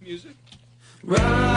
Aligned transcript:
Music. 0.00 0.36
And 1.08 1.55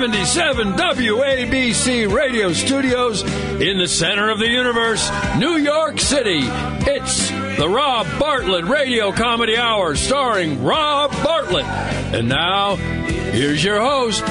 77 0.00 0.72
WABC 0.72 2.10
radio 2.10 2.54
studios 2.54 3.22
in 3.60 3.76
the 3.76 3.86
center 3.86 4.30
of 4.30 4.38
the 4.38 4.48
universe, 4.48 5.10
New 5.36 5.58
York 5.58 6.00
City, 6.00 6.40
it's 6.42 7.28
the 7.58 7.68
Rob 7.68 8.06
Bartlett 8.18 8.64
Radio 8.64 9.12
Comedy 9.12 9.58
Hour 9.58 9.94
starring 9.96 10.64
Rob 10.64 11.10
Bartlett. 11.22 11.66
And 11.66 12.30
now, 12.30 12.76
here's 12.76 13.62
your 13.62 13.78
host, 13.78 14.22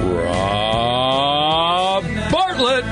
Rob 0.00 0.34
Bartlett. 2.32 2.84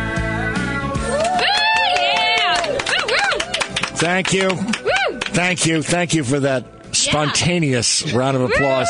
Thank 3.96 4.34
you. 4.34 4.50
Thank 4.50 5.64
you. 5.64 5.82
Thank 5.82 6.12
you 6.12 6.22
for 6.22 6.40
that 6.40 6.75
spontaneous 7.10 8.12
round 8.12 8.36
of 8.36 8.42
applause. 8.50 8.88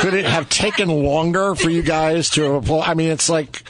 Could 0.00 0.14
it 0.14 0.24
have 0.24 0.48
taken 0.48 0.88
longer 0.88 1.54
for 1.54 1.70
you 1.70 1.82
guys 1.82 2.30
to 2.30 2.54
applaud? 2.54 2.88
I 2.88 2.94
mean, 2.94 3.10
it's 3.10 3.28
like, 3.28 3.62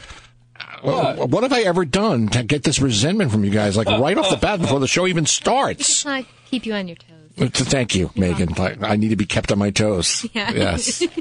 what? 0.83 1.29
what 1.29 1.43
have 1.43 1.53
I 1.53 1.63
ever 1.63 1.85
done 1.85 2.29
to 2.29 2.43
get 2.43 2.63
this 2.63 2.81
resentment 2.81 3.31
from 3.33 3.45
you 3.45 3.51
guys? 3.51 3.77
Like 3.77 3.89
right 3.89 4.17
off 4.17 4.31
the 4.31 4.37
bat 4.37 4.61
before 4.61 4.81
the 4.81 4.89
show 4.89 5.07
even 5.07 5.27
starts. 5.27 6.05
Uh, 6.07 6.23
keep 6.47 6.67
you 6.67 6.75
on 6.75 6.89
your 6.89 6.97
toes. 6.97 7.51
Thank 7.51 7.95
you, 7.95 8.11
Megan. 8.17 8.59
I, 8.59 8.77
I 8.81 8.97
need 8.97 9.11
to 9.11 9.17
be 9.17 9.27
kept 9.27 9.53
on 9.53 9.59
my 9.59 9.71
toes. 9.71 10.27
Yeah. 10.33 10.53
Yes. 10.53 11.03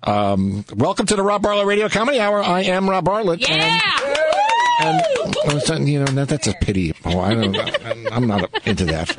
Um, 0.00 0.64
welcome 0.76 1.06
to 1.06 1.16
the 1.16 1.22
Rob 1.24 1.42
Bartlett 1.42 1.66
Radio 1.66 1.88
Comedy 1.88 2.20
Hour. 2.20 2.40
I 2.40 2.62
am 2.62 2.88
Rob 2.88 3.04
Bartlett. 3.04 3.50
And, 3.50 3.82
and 4.80 5.02
I 5.50 5.54
was 5.54 5.66
saying, 5.66 5.88
you 5.88 5.98
know, 5.98 6.06
that, 6.06 6.28
that's 6.28 6.46
a 6.46 6.54
pity. 6.54 6.94
Oh, 7.04 7.18
I 7.18 7.34
don't, 7.34 7.56
I'm 8.12 8.26
not 8.28 8.48
into 8.66 8.84
that. 8.86 9.18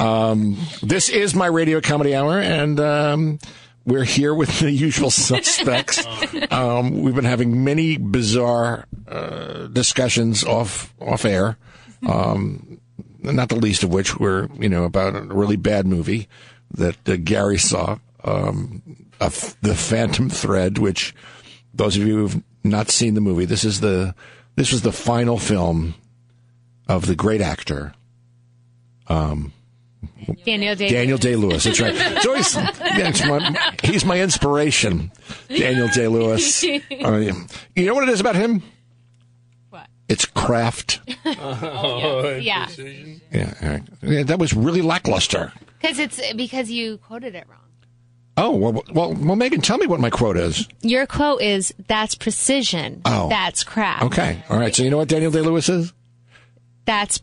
Um, 0.00 0.56
this 0.82 1.10
is 1.10 1.34
my 1.34 1.46
radio 1.46 1.80
comedy 1.82 2.14
hour, 2.14 2.40
and 2.40 2.80
um, 2.80 3.38
we're 3.84 4.04
here 4.04 4.34
with 4.34 4.60
the 4.60 4.70
usual 4.70 5.10
suspects. 5.10 6.04
Um, 6.50 7.02
we've 7.02 7.14
been 7.14 7.24
having 7.24 7.62
many 7.64 7.96
bizarre 7.96 8.86
uh, 9.06 9.66
discussions 9.68 10.42
off 10.42 10.92
off 11.00 11.24
air. 11.24 11.58
Um, 12.06 12.80
not 13.22 13.50
the 13.50 13.56
least 13.56 13.84
of 13.84 13.92
which 13.92 14.18
were, 14.18 14.48
you 14.58 14.68
know, 14.68 14.84
about 14.84 15.14
a 15.14 15.22
really 15.22 15.56
bad 15.56 15.86
movie 15.86 16.28
that 16.72 17.08
uh, 17.08 17.16
Gary 17.22 17.58
saw, 17.58 17.98
um, 18.24 18.82
the 19.18 19.74
Phantom 19.76 20.28
Thread. 20.28 20.78
Which 20.78 21.14
those 21.72 21.96
of 21.96 22.06
you 22.06 22.16
who've 22.16 22.42
not 22.64 22.90
seen 22.90 23.14
the 23.14 23.20
movie, 23.20 23.44
this 23.44 23.64
is 23.64 23.80
the 23.80 24.14
this 24.56 24.72
was 24.72 24.82
the 24.82 24.92
final 24.92 25.38
film 25.38 25.94
of 26.88 27.06
the 27.06 27.14
great 27.14 27.40
actor. 27.40 27.94
Um, 29.06 29.52
Daniel 30.44 30.74
Day. 30.74 30.88
Daniel 30.88 31.18
Day 31.18 31.36
Lewis. 31.36 31.64
That's 31.64 31.80
right. 31.80 31.94
It's 31.94 32.26
always, 32.26 32.54
yeah, 32.54 33.08
it's 33.08 33.24
my, 33.24 33.70
he's 33.82 34.04
my 34.04 34.20
inspiration. 34.20 35.10
Daniel 35.48 35.88
Day 35.88 36.08
Lewis. 36.08 36.64
Uh, 37.00 37.32
you 37.74 37.86
know 37.86 37.94
what 37.94 38.02
it 38.02 38.10
is 38.10 38.20
about 38.20 38.36
him? 38.36 38.62
What? 39.70 39.86
It's 40.08 40.24
craft. 40.26 41.00
Oh, 41.24 42.36
yeah. 42.36 42.66
Oh, 42.68 42.82
yeah, 43.32 43.54
all 43.62 43.68
right. 43.68 43.82
yeah, 44.02 44.22
that 44.24 44.38
was 44.38 44.52
really 44.54 44.82
lackluster. 44.82 45.52
Because 45.80 45.98
it's 45.98 46.20
because 46.34 46.70
you 46.70 46.98
quoted 46.98 47.34
it 47.34 47.46
wrong. 47.48 47.58
Oh 48.36 48.50
well, 48.56 48.82
well, 48.92 49.14
well, 49.14 49.36
Megan, 49.36 49.60
tell 49.60 49.78
me 49.78 49.86
what 49.86 50.00
my 50.00 50.08
quote 50.10 50.36
is. 50.36 50.66
Your 50.82 51.06
quote 51.06 51.42
is 51.42 51.74
that's 51.88 52.14
precision. 52.14 53.02
Oh. 53.04 53.28
That's 53.28 53.64
craft. 53.64 54.04
Okay, 54.04 54.42
all 54.48 54.58
right. 54.58 54.74
So 54.74 54.82
you 54.82 54.90
know 54.90 54.96
what 54.98 55.08
Daniel 55.08 55.30
Day 55.30 55.40
Lewis 55.40 55.68
is? 55.68 55.92
That's 56.86 57.20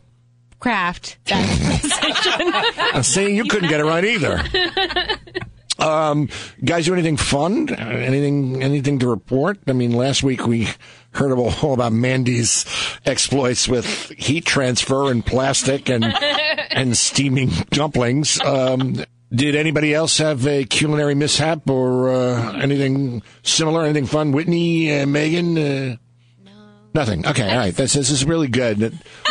craft. 0.60 1.18
I'm 1.32 3.04
saying 3.04 3.36
you 3.36 3.46
couldn't 3.46 3.70
get 3.70 3.80
it 3.80 3.86
right 3.86 4.04
either. 4.06 4.44
Um, 5.80 6.30
guys, 6.64 6.86
do 6.86 6.94
anything 6.94 7.18
fun? 7.18 7.70
Anything, 7.70 8.64
anything 8.64 9.00
to 9.00 9.08
report? 9.08 9.60
I 9.68 9.74
mean, 9.74 9.94
last 9.94 10.24
week 10.24 10.48
we 10.48 10.70
heard 11.12 11.32
about, 11.32 11.64
all 11.64 11.74
about 11.74 11.94
Mandy's 11.94 12.66
exploits 13.06 13.68
with 13.68 13.86
heat 14.18 14.46
transfer 14.46 15.12
and 15.12 15.26
plastic 15.26 15.90
and 15.90 16.04
and 16.72 16.98
steaming 16.98 17.50
dumplings. 17.70 18.42
Um, 18.42 19.04
did 19.32 19.56
anybody 19.56 19.94
else 19.94 20.18
have 20.20 20.48
a 20.48 20.64
culinary 20.64 21.14
mishap 21.14 21.70
or 21.70 22.10
uh, 22.10 22.54
anything 22.54 23.22
similar? 23.44 23.84
Anything 23.84 24.06
fun? 24.06 24.32
Whitney, 24.32 25.00
uh, 25.02 25.06
Megan. 25.06 25.58
Uh, 25.58 25.96
Nothing. 26.94 27.26
Okay, 27.28 27.50
all 27.52 27.58
right. 27.58 27.76
This, 27.76 27.94
this 27.94 28.10
is 28.10 28.26
really 28.26 28.48
good. 28.48 28.80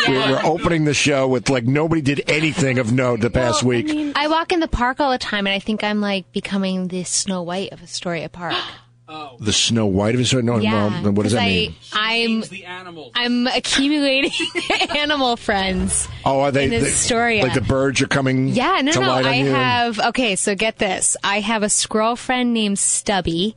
We're, 0.07 0.13
we're 0.31 0.41
opening 0.45 0.85
the 0.85 0.93
show 0.93 1.27
with 1.27 1.49
like 1.49 1.65
nobody 1.65 2.01
did 2.01 2.29
anything 2.29 2.79
of 2.79 2.91
note 2.93 3.19
the 3.19 3.29
past 3.29 3.61
week. 3.63 4.13
I 4.15 4.27
walk 4.27 4.51
in 4.53 4.59
the 4.61 4.67
park 4.69 4.99
all 5.01 5.11
the 5.11 5.17
time, 5.17 5.47
and 5.47 5.53
I 5.53 5.59
think 5.59 5.83
I'm 5.83 5.99
like 5.99 6.31
becoming 6.31 6.87
the 6.87 7.03
Snow 7.03 7.41
White 7.43 7.73
of 7.73 7.81
Astoria 7.83 8.29
Park. 8.29 8.53
Oh. 9.09 9.37
The 9.39 9.53
Snow 9.53 9.85
White 9.85 10.15
of 10.15 10.19
his 10.19 10.33
no, 10.33 10.57
yeah. 10.57 11.01
well, 11.01 11.13
what 11.13 11.23
does 11.23 11.31
'cause 11.31 11.31
that 11.31 11.41
I, 11.43 11.45
mean? 11.45 11.75
I'm 11.93 12.41
the 12.41 12.65
animals. 12.65 13.13
I'm 13.15 13.47
accumulating 13.47 14.31
animal 14.97 15.37
friends. 15.37 16.09
Oh, 16.25 16.41
are 16.41 16.51
they, 16.51 16.65
in 16.65 16.71
they- 16.71 16.81
Astoria. 16.81 17.41
like 17.43 17.53
the 17.53 17.61
birds 17.61 18.01
are 18.01 18.07
coming? 18.07 18.49
Yeah, 18.49 18.81
no, 18.83 18.91
to 18.91 18.99
no. 18.99 19.07
light 19.07 19.25
on 19.25 19.31
I 19.31 19.35
you? 19.37 19.45
have 19.45 19.99
okay. 20.07 20.35
So 20.35 20.55
get 20.55 20.77
this. 20.77 21.15
I 21.23 21.39
have 21.39 21.63
a 21.63 21.69
squirrel 21.69 22.17
friend 22.17 22.53
named 22.53 22.79
Stubby, 22.79 23.55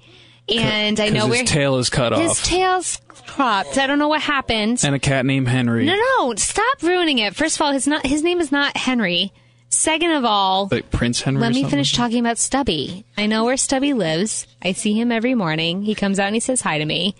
and 0.49 1.01
I 1.01 1.07
know 1.09 1.13
Because 1.27 1.31
where 1.31 1.41
his 1.41 1.51
tail 1.51 1.79
is 1.79 1.91
cut 1.91 2.13
off. 2.13 2.21
his 2.21 2.31
off. 2.31 2.45
tail's 2.45 3.01
cropped. 3.35 3.79
I 3.79 3.87
don't 3.87 3.99
know 3.99 4.09
what 4.09 4.21
happened. 4.23 4.81
and 4.85 4.95
a 4.95 4.99
cat 4.99 5.25
named 5.27 5.49
Henry. 5.49 5.87
No, 5.87 5.95
no, 6.19 6.35
stop 6.37 6.83
ruining 6.83 7.19
it. 7.19 7.35
First 7.37 7.57
of 7.57 7.63
all, 7.63 7.73
his 7.73 7.87
not 7.87 8.05
his 8.07 8.23
name 8.23 8.41
is 8.41 8.51
not 8.53 8.77
Henry. 8.77 9.33
Second 9.73 10.11
of 10.11 10.25
all, 10.25 10.69
Like 10.71 10.91
Prince 10.91 11.21
Henry. 11.23 11.41
let 11.41 11.53
me 11.53 11.63
finish 11.63 11.93
talking 11.93 12.19
about 12.19 12.39
Stubby. 12.39 13.05
I 13.17 13.27
know 13.27 13.45
where 13.45 13.57
Stubby 13.57 13.93
lives. 13.93 14.47
I 14.61 14.73
see 14.73 14.95
him 15.01 15.13
every 15.13 15.35
morning. 15.37 15.83
He 15.83 15.95
comes 15.95 16.19
out 16.19 16.27
and 16.27 16.35
he 16.35 16.41
says 16.41 16.61
hi 16.61 16.79
to 16.79 16.85
me. 16.85 17.15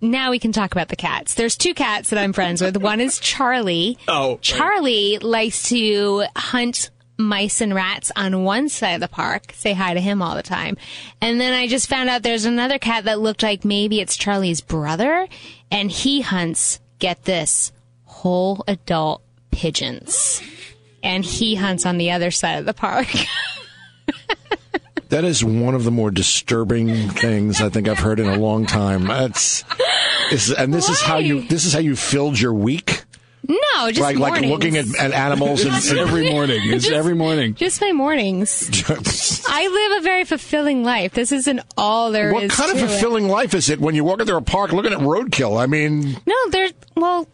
Now 0.00 0.32
we 0.32 0.40
can 0.40 0.50
talk 0.50 0.72
about 0.72 0.88
the 0.88 0.96
cats. 0.96 1.34
There's 1.34 1.56
two 1.56 1.74
cats 1.74 2.10
that 2.10 2.18
I'm 2.18 2.32
friends 2.32 2.60
with. 2.60 2.76
One 2.76 2.98
is 3.00 3.20
Charlie. 3.20 3.96
Oh. 4.08 4.38
Charlie 4.42 5.18
likes 5.18 5.68
to 5.68 6.24
hunt 6.34 6.90
mice 7.18 7.60
and 7.60 7.74
rats 7.74 8.10
on 8.16 8.44
one 8.44 8.68
side 8.68 8.94
of 8.94 9.00
the 9.00 9.08
park. 9.08 9.52
Say 9.52 9.72
hi 9.72 9.94
to 9.94 10.00
him 10.00 10.22
all 10.22 10.34
the 10.34 10.42
time. 10.42 10.76
And 11.20 11.40
then 11.40 11.52
I 11.52 11.66
just 11.66 11.88
found 11.88 12.08
out 12.08 12.22
there's 12.22 12.44
another 12.44 12.78
cat 12.78 13.04
that 13.04 13.20
looked 13.20 13.42
like 13.42 13.64
maybe 13.64 14.00
it's 14.00 14.16
Charlie's 14.16 14.60
brother, 14.60 15.28
and 15.70 15.90
he 15.90 16.20
hunts, 16.20 16.80
get 16.98 17.24
this, 17.24 17.72
whole 18.04 18.64
adult 18.66 19.22
pigeons. 19.50 20.42
And 21.02 21.24
he 21.24 21.56
hunts 21.56 21.84
on 21.84 21.98
the 21.98 22.10
other 22.12 22.30
side 22.30 22.58
of 22.58 22.64
the 22.64 22.74
park. 22.74 23.08
That 25.08 25.24
is 25.24 25.44
one 25.44 25.74
of 25.74 25.84
the 25.84 25.90
more 25.90 26.10
disturbing 26.10 27.10
things 27.10 27.60
I 27.60 27.68
think 27.68 27.86
I've 27.86 27.98
heard 27.98 28.18
in 28.18 28.28
a 28.28 28.38
long 28.38 28.64
time. 28.64 29.04
That's, 29.04 29.62
is, 30.30 30.50
and 30.50 30.72
this 30.72 30.88
is 30.88 31.02
how 31.02 31.18
you 31.18 31.42
this 31.42 31.66
is 31.66 31.74
how 31.74 31.80
you 31.80 31.96
filled 31.96 32.40
your 32.40 32.54
week, 32.54 33.01
no, 33.48 33.90
just 33.90 34.00
like 34.00 34.16
like 34.18 34.42
looking 34.42 34.76
at, 34.76 34.86
at 34.98 35.12
animals 35.12 35.64
and, 35.64 35.74
and 35.74 35.98
every 35.98 36.30
morning. 36.30 36.60
It's 36.64 36.88
every 36.88 37.14
morning. 37.14 37.54
just 37.54 37.80
my 37.80 37.92
mornings. 37.92 38.70
I 39.48 39.68
live 39.68 40.00
a 40.00 40.02
very 40.02 40.24
fulfilling 40.24 40.84
life. 40.84 41.12
This 41.12 41.32
isn't 41.32 41.60
all 41.76 42.12
there 42.12 42.28
is. 42.28 42.34
what 42.34 42.50
kind 42.50 42.70
of 42.70 42.78
to 42.78 42.84
it. 42.84 42.88
fulfilling 42.88 43.28
life 43.28 43.54
is 43.54 43.68
it 43.68 43.80
when 43.80 43.94
you 43.94 44.04
walk 44.04 44.20
into 44.20 44.36
a 44.36 44.42
park 44.42 44.72
looking 44.72 44.92
at 44.92 45.00
roadkill? 45.00 45.60
I 45.60 45.66
mean, 45.66 46.16
No, 46.26 46.36
they're 46.50 46.70
well. 46.96 47.28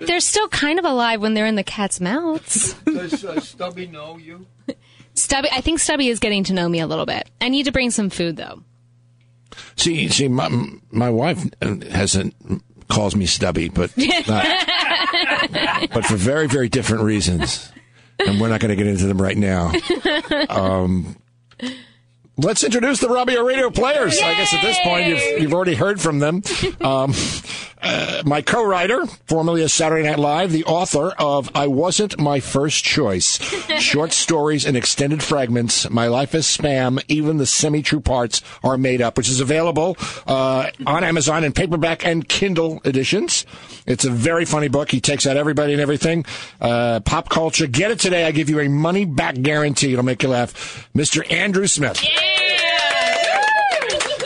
They're 0.00 0.20
still 0.20 0.48
kind 0.48 0.78
of 0.78 0.84
alive 0.84 1.22
when 1.22 1.32
they're 1.34 1.46
in 1.46 1.54
the 1.54 1.62
cat's 1.62 2.00
mouths. 2.00 2.74
Does 2.84 3.24
uh, 3.24 3.40
Stubby 3.40 3.86
know 3.86 4.18
you? 4.18 4.46
Stubby, 5.14 5.48
I 5.50 5.60
think 5.62 5.78
Stubby 5.78 6.08
is 6.08 6.18
getting 6.18 6.44
to 6.44 6.52
know 6.52 6.68
me 6.68 6.80
a 6.80 6.86
little 6.86 7.06
bit. 7.06 7.30
I 7.40 7.48
need 7.48 7.64
to 7.64 7.72
bring 7.72 7.90
some 7.90 8.10
food 8.10 8.36
though. 8.36 8.62
see, 9.76 10.08
see, 10.08 10.28
my 10.28 10.50
my 10.90 11.08
wife 11.08 11.42
hasn't 11.62 12.34
calls 12.88 13.16
me 13.16 13.24
stubby, 13.26 13.68
but 13.68 13.96
not, 13.96 14.44
but 15.92 16.04
for 16.06 16.16
very 16.16 16.46
very 16.46 16.68
different 16.68 17.04
reasons, 17.04 17.70
and 18.24 18.40
we're 18.40 18.48
not 18.48 18.60
going 18.60 18.70
to 18.70 18.76
get 18.76 18.86
into 18.86 19.06
them 19.06 19.20
right 19.20 19.36
now. 19.36 19.72
Um, 20.48 21.16
Let's 22.36 22.64
introduce 22.64 22.98
the 22.98 23.08
Robbie 23.08 23.38
Radio 23.38 23.70
players. 23.70 24.18
I 24.20 24.34
guess 24.34 24.52
at 24.52 24.60
this 24.60 24.76
point 24.82 25.06
you've, 25.06 25.40
you've 25.42 25.54
already 25.54 25.74
heard 25.76 26.00
from 26.00 26.18
them. 26.18 26.42
Um, 26.80 27.14
uh, 27.84 28.22
my 28.24 28.40
co-writer, 28.40 29.06
formerly 29.26 29.62
of 29.62 29.70
Saturday 29.70 30.08
Night 30.08 30.18
Live, 30.18 30.50
the 30.52 30.64
author 30.64 31.10
of 31.18 31.50
"I 31.54 31.66
Wasn't 31.66 32.18
My 32.18 32.40
First 32.40 32.82
Choice," 32.82 33.38
short 33.78 34.12
stories 34.12 34.64
and 34.64 34.76
extended 34.76 35.22
fragments. 35.22 35.88
My 35.90 36.08
life 36.08 36.34
is 36.34 36.46
spam. 36.46 37.02
Even 37.08 37.36
the 37.36 37.46
semi-true 37.46 38.00
parts 38.00 38.40
are 38.62 38.78
made 38.78 39.02
up, 39.02 39.16
which 39.16 39.28
is 39.28 39.40
available 39.40 39.96
uh, 40.26 40.70
on 40.86 41.04
Amazon 41.04 41.44
in 41.44 41.52
paperback 41.52 42.06
and 42.06 42.28
Kindle 42.28 42.80
editions. 42.84 43.44
It's 43.86 44.04
a 44.04 44.10
very 44.10 44.46
funny 44.46 44.68
book. 44.68 44.90
He 44.90 45.00
takes 45.00 45.26
out 45.26 45.36
everybody 45.36 45.72
and 45.72 45.82
everything. 45.82 46.24
Uh, 46.60 47.00
pop 47.00 47.28
culture. 47.28 47.66
Get 47.66 47.90
it 47.90 48.00
today. 48.00 48.24
I 48.24 48.30
give 48.30 48.48
you 48.48 48.60
a 48.60 48.68
money 48.68 49.04
back 49.04 49.34
guarantee. 49.34 49.92
It'll 49.92 50.04
make 50.04 50.22
you 50.22 50.30
laugh. 50.30 50.88
Mr. 50.94 51.30
Andrew 51.30 51.66
Smith. 51.66 52.02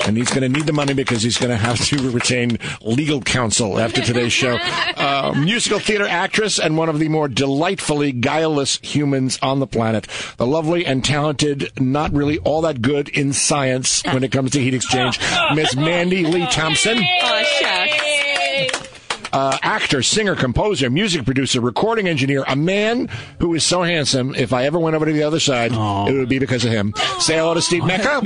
And 0.07 0.17
he's 0.17 0.31
going 0.31 0.43
to 0.43 0.49
need 0.49 0.67
the 0.67 0.73
money 0.73 0.95
because 0.95 1.23
he's 1.23 1.37
going 1.39 1.51
to 1.51 1.57
have 1.57 1.79
to 1.87 2.11
retain 2.11 2.59
legal 2.81 3.21
counsel 3.21 3.79
after 3.79 4.01
today's 4.01 4.33
show. 4.33 4.59
Uh, 4.99 5.33
musical 5.39 5.79
theater 5.79 6.07
actress 6.09 6.59
and 6.59 6.77
one 6.77 6.89
of 6.89 6.99
the 6.99 7.09
more 7.09 7.29
delightfully 7.29 8.11
guileless 8.11 8.79
humans 8.83 9.39
on 9.43 9.61
the 9.61 9.67
planet. 9.67 10.09
The 10.39 10.47
lovely 10.47 10.85
and 10.85 11.05
talented, 11.05 11.71
not 11.79 12.13
really 12.13 12.39
all 12.39 12.63
that 12.63 12.83
good 12.83 13.09
in 13.11 13.33
science 13.33 14.03
when 14.05 14.25
it 14.25 14.33
comes 14.33 14.51
to 14.53 14.61
heat 14.61 14.75
exchange, 14.75 15.21
Miss 15.55 15.77
Mandy 15.77 16.25
Lee 16.27 16.47
Thompson. 16.47 16.99
Oh, 16.99 17.43
shucks. 17.61 18.89
Uh, 19.33 19.59
actor, 19.63 20.03
singer, 20.03 20.35
composer, 20.35 20.91
music 20.91 21.25
producer, 21.25 21.61
recording 21.61 22.09
engineer, 22.09 22.45
a 22.49 22.57
man 22.57 23.09
who 23.41 23.55
is 23.55 23.63
so 23.65 23.83
handsome. 23.83 24.35
If 24.35 24.53
I 24.53 24.65
ever 24.65 24.79
went 24.79 24.97
over 24.97 25.05
to 25.07 25.13
the 25.13 25.23
other 25.23 25.39
side, 25.41 25.71
it 25.73 26.13
would 26.19 26.29
be 26.29 26.39
because 26.39 26.65
of 26.65 26.73
him. 26.73 26.95
Say 27.21 27.37
hello 27.37 27.55
to 27.55 27.63
Steve 27.63 27.85
Mecca. 27.85 28.21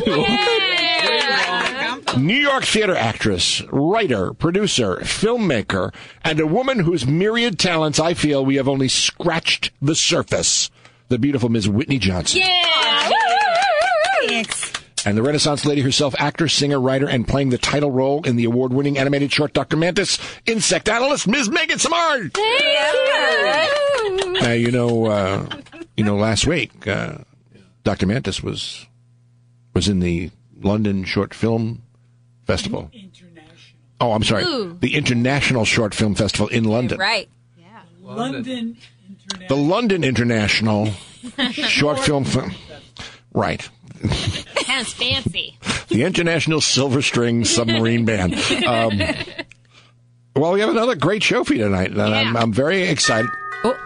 New 2.17 2.37
York 2.37 2.64
theater 2.64 2.94
actress, 2.94 3.62
writer, 3.70 4.32
producer, 4.35 4.97
filmmaker, 4.97 5.94
and 6.25 6.41
a 6.41 6.47
woman 6.47 6.81
whose 6.81 7.06
myriad 7.06 7.59
talents 7.59 7.99
I 7.99 8.14
feel 8.14 8.44
we 8.44 8.56
have 8.56 8.69
only 8.69 8.88
scratched 8.88 9.70
the 9.81 9.94
surface. 9.94 10.70
The 11.09 11.19
beautiful 11.19 11.49
Ms. 11.49 11.69
Whitney 11.69 11.99
Johnson. 11.99 12.43
Thanks. 14.26 14.73
And 15.05 15.17
the 15.17 15.23
Renaissance 15.23 15.67
lady 15.67 15.81
herself, 15.81 16.14
actor, 16.19 16.49
singer, 16.49 16.81
writer, 16.81 17.09
and 17.09 17.26
playing 17.26 17.50
the 17.50 17.59
title 17.59 17.91
role 17.91 18.23
in 18.23 18.37
the 18.37 18.44
award-winning 18.44 18.99
animated 18.99 19.32
short 19.32 19.53
Dr. 19.53 19.76
Mantis, 19.76 20.19
insect 20.47 20.88
analyst, 20.88 21.26
Ms. 21.26 21.49
Megan 21.50 21.79
Samard. 21.79 22.37
Now, 24.41 24.53
you 24.53 24.70
know, 24.70 25.06
uh, 25.06 25.47
you 25.97 26.05
know, 26.05 26.17
last 26.17 26.47
week, 26.47 26.87
uh, 26.87 27.19
Dr. 27.85 28.06
Mantis 28.06 28.43
was, 28.43 28.87
was 29.75 29.88
in 29.88 30.00
the 30.00 30.31
London 30.61 31.05
Short 31.05 31.35
Film 31.35 31.82
Festival. 32.46 32.90
Oh, 34.00 34.12
I'm 34.12 34.24
sorry. 34.24 34.44
Ooh. 34.44 34.76
The 34.80 34.94
International 34.96 35.64
Short 35.64 35.94
Film 35.94 36.14
Festival 36.14 36.48
in 36.48 36.64
London. 36.64 36.98
Right. 36.98 37.28
Yeah. 37.56 37.82
London 38.00 38.76
The 39.48 39.56
London 39.56 40.02
International 40.04 40.86
Short 41.52 42.00
Film 42.00 42.24
Fe- 42.24 42.50
Right. 43.32 43.68
Sounds 44.66 44.92
fancy. 44.92 45.56
The 45.88 46.02
International 46.02 46.60
Silver 46.60 47.00
String 47.02 47.44
Submarine 47.44 48.04
Band. 48.04 48.34
Um, 48.66 49.00
well, 50.36 50.52
we 50.52 50.60
have 50.60 50.70
another 50.70 50.96
great 50.96 51.22
show 51.22 51.44
for 51.44 51.54
you 51.54 51.64
tonight, 51.64 51.92
and 51.92 52.00
I'm, 52.02 52.36
I'm 52.36 52.52
very 52.52 52.82
excited. 52.82 53.30
Oh, 53.64 53.76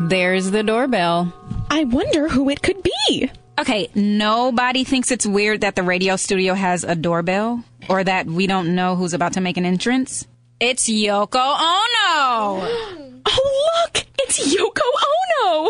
there's 0.00 0.50
the 0.50 0.62
doorbell. 0.62 1.32
I 1.70 1.84
wonder 1.84 2.28
who 2.28 2.48
it 2.48 2.62
could 2.62 2.82
be. 2.82 3.30
Okay, 3.58 3.88
nobody 3.94 4.84
thinks 4.84 5.10
it's 5.10 5.26
weird 5.26 5.62
that 5.62 5.76
the 5.76 5.82
radio 5.82 6.16
studio 6.16 6.52
has 6.52 6.84
a 6.84 6.94
doorbell 6.94 7.64
or 7.88 8.04
that 8.04 8.26
we 8.26 8.46
don't 8.46 8.74
know 8.74 8.96
who's 8.96 9.14
about 9.14 9.32
to 9.32 9.40
make 9.40 9.56
an 9.56 9.64
entrance. 9.64 10.26
It's 10.60 10.88
Yoko 10.88 11.36
Ono. 11.36 13.02
Oh, 13.28 13.82
look! 13.84 14.06
It's 14.20 14.54
Yoko 14.54 15.68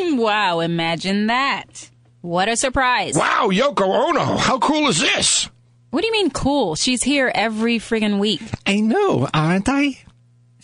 Ono! 0.00 0.16
wow, 0.22 0.60
imagine 0.60 1.26
that. 1.26 1.90
What 2.22 2.48
a 2.48 2.56
surprise. 2.56 3.14
Wow, 3.14 3.50
Yoko 3.52 4.08
Ono, 4.08 4.38
how 4.38 4.58
cool 4.58 4.88
is 4.88 5.00
this? 5.00 5.50
What 5.90 6.00
do 6.00 6.06
you 6.06 6.12
mean 6.14 6.30
cool? 6.30 6.76
She's 6.76 7.02
here 7.02 7.30
every 7.34 7.78
friggin' 7.78 8.18
week. 8.18 8.40
I 8.66 8.80
know, 8.80 9.28
aren't 9.34 9.68
I? 9.68 9.98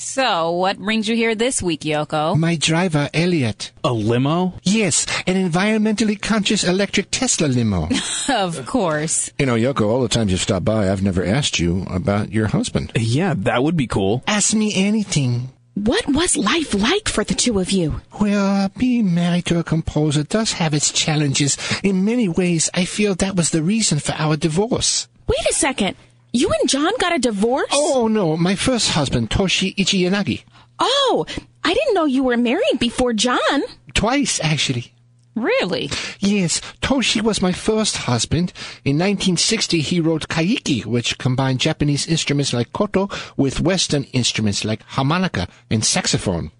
So, 0.02 0.52
what 0.52 0.78
brings 0.78 1.10
you 1.10 1.14
here 1.14 1.34
this 1.34 1.62
week, 1.62 1.82
Yoko? 1.82 2.34
My 2.34 2.56
driver, 2.56 3.10
Elliot. 3.12 3.70
A 3.84 3.92
limo? 3.92 4.54
Yes, 4.62 5.04
an 5.26 5.34
environmentally 5.36 6.18
conscious 6.18 6.64
electric 6.64 7.10
Tesla 7.10 7.46
limo. 7.48 7.86
Of 8.30 8.64
course. 8.64 9.30
You 9.38 9.44
know, 9.44 9.56
Yoko, 9.56 9.82
all 9.90 10.00
the 10.00 10.08
times 10.08 10.30
you've 10.30 10.40
stopped 10.40 10.64
by, 10.64 10.90
I've 10.90 11.02
never 11.02 11.22
asked 11.22 11.58
you 11.58 11.84
about 11.90 12.32
your 12.32 12.46
husband. 12.46 12.92
Yeah, 12.96 13.34
that 13.36 13.62
would 13.62 13.76
be 13.76 13.86
cool. 13.86 14.22
Ask 14.26 14.54
me 14.54 14.72
anything. 14.74 15.50
What 15.74 16.08
was 16.08 16.34
life 16.34 16.72
like 16.72 17.10
for 17.10 17.22
the 17.22 17.34
two 17.34 17.58
of 17.58 17.70
you? 17.70 18.00
Well, 18.18 18.70
being 18.78 19.14
married 19.14 19.44
to 19.46 19.58
a 19.58 19.64
composer 19.64 20.22
does 20.22 20.52
have 20.52 20.72
its 20.72 20.90
challenges. 20.92 21.58
In 21.82 22.06
many 22.06 22.26
ways, 22.26 22.70
I 22.72 22.86
feel 22.86 23.14
that 23.16 23.36
was 23.36 23.50
the 23.50 23.62
reason 23.62 23.98
for 23.98 24.12
our 24.12 24.38
divorce. 24.38 25.08
Wait 25.26 25.46
a 25.50 25.52
second. 25.52 25.96
You 26.32 26.50
and 26.60 26.68
John 26.68 26.92
got 26.98 27.14
a 27.14 27.18
divorce? 27.18 27.70
Oh, 27.72 28.08
no, 28.08 28.36
my 28.36 28.54
first 28.54 28.90
husband, 28.90 29.30
Toshi 29.30 29.74
Ichiyanagi. 29.76 30.44
Oh, 30.78 31.26
I 31.64 31.74
didn't 31.74 31.94
know 31.94 32.04
you 32.04 32.22
were 32.22 32.36
married 32.36 32.78
before 32.78 33.12
John. 33.12 33.62
Twice, 33.94 34.40
actually. 34.42 34.94
Really? 35.34 35.90
Yes, 36.18 36.60
Toshi 36.80 37.22
was 37.22 37.42
my 37.42 37.52
first 37.52 37.96
husband. 37.98 38.52
In 38.84 38.96
1960, 38.96 39.80
he 39.80 40.00
wrote 40.00 40.28
Kaiki, 40.28 40.84
which 40.84 41.18
combined 41.18 41.60
Japanese 41.60 42.06
instruments 42.06 42.52
like 42.52 42.72
koto 42.72 43.08
with 43.36 43.60
Western 43.60 44.04
instruments 44.12 44.64
like 44.64 44.82
harmonica 44.82 45.48
and 45.70 45.84
saxophone. 45.84 46.50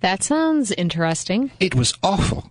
That 0.00 0.22
sounds 0.22 0.70
interesting. 0.72 1.50
It 1.60 1.74
was 1.74 1.94
awful. 2.02 2.50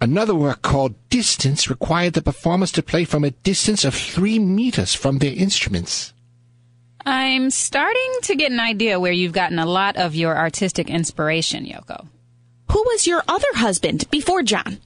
Another 0.00 0.34
work 0.34 0.62
called 0.62 0.94
Distance 1.08 1.70
required 1.70 2.12
the 2.12 2.22
performers 2.22 2.70
to 2.72 2.82
play 2.82 3.04
from 3.04 3.24
a 3.24 3.30
distance 3.30 3.84
of 3.84 3.94
three 3.94 4.38
meters 4.38 4.94
from 4.94 5.18
their 5.18 5.32
instruments. 5.32 6.12
I'm 7.04 7.50
starting 7.50 8.12
to 8.22 8.34
get 8.34 8.50
an 8.50 8.60
idea 8.60 9.00
where 9.00 9.12
you've 9.12 9.32
gotten 9.32 9.58
a 9.58 9.66
lot 9.66 9.96
of 9.96 10.14
your 10.14 10.36
artistic 10.36 10.90
inspiration, 10.90 11.64
Yoko. 11.64 12.08
Who 12.72 12.82
was 12.82 13.06
your 13.06 13.22
other 13.28 13.46
husband 13.54 14.10
before 14.10 14.42
John? 14.42 14.78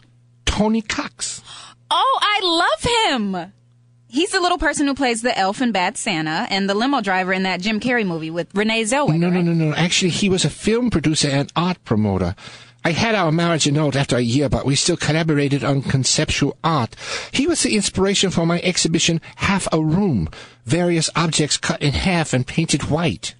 Tony 0.45 0.83
Cox. 0.83 1.43
Oh, 1.91 2.19
I 2.23 2.41
love 2.43 3.35
him! 3.35 3.53
He's 4.07 4.31
the 4.31 4.41
little 4.41 4.59
person 4.59 4.87
who 4.87 4.95
plays 4.95 5.23
the 5.23 5.37
elf 5.39 5.63
in 5.63 5.71
Bad 5.73 5.97
Santa 5.97 6.47
and 6.51 6.69
the 6.69 6.75
limo 6.75 7.01
driver 7.01 7.33
in 7.33 7.45
that 7.45 7.61
Jim 7.61 7.79
Carrey 7.79 8.05
movie 8.05 8.31
with 8.31 8.53
Renee 8.55 8.83
Zellweger. 8.83 9.19
No, 9.19 9.31
no, 9.31 9.41
no, 9.41 9.53
no. 9.53 9.73
Actually, 9.75 10.11
he 10.11 10.29
was 10.29 10.45
a 10.45 10.51
film 10.51 10.91
producer 10.91 11.29
and 11.29 11.51
art 11.55 11.83
promoter. 11.85 12.35
I 12.85 12.93
had 12.93 13.15
our 13.15 13.31
marriage 13.31 13.69
annulled 13.69 13.97
after 13.97 14.17
a 14.17 14.21
year, 14.21 14.49
but 14.49 14.65
we 14.65 14.75
still 14.75 14.97
collaborated 14.97 15.63
on 15.63 15.83
conceptual 15.83 16.57
art. 16.65 16.97
He 17.31 17.47
was 17.47 17.63
the 17.63 17.77
inspiration 17.77 18.31
for 18.31 18.47
my 18.47 18.61
exhibition 18.63 19.21
Half 19.37 19.69
a 19.73 19.83
Room, 19.83 20.29
various 20.65 21.11
objects 21.15 21.57
cut 21.59 21.83
in 21.83 21.93
half 21.93 22.33
and 22.33 22.47
painted 22.47 22.85
white. 22.91 23.35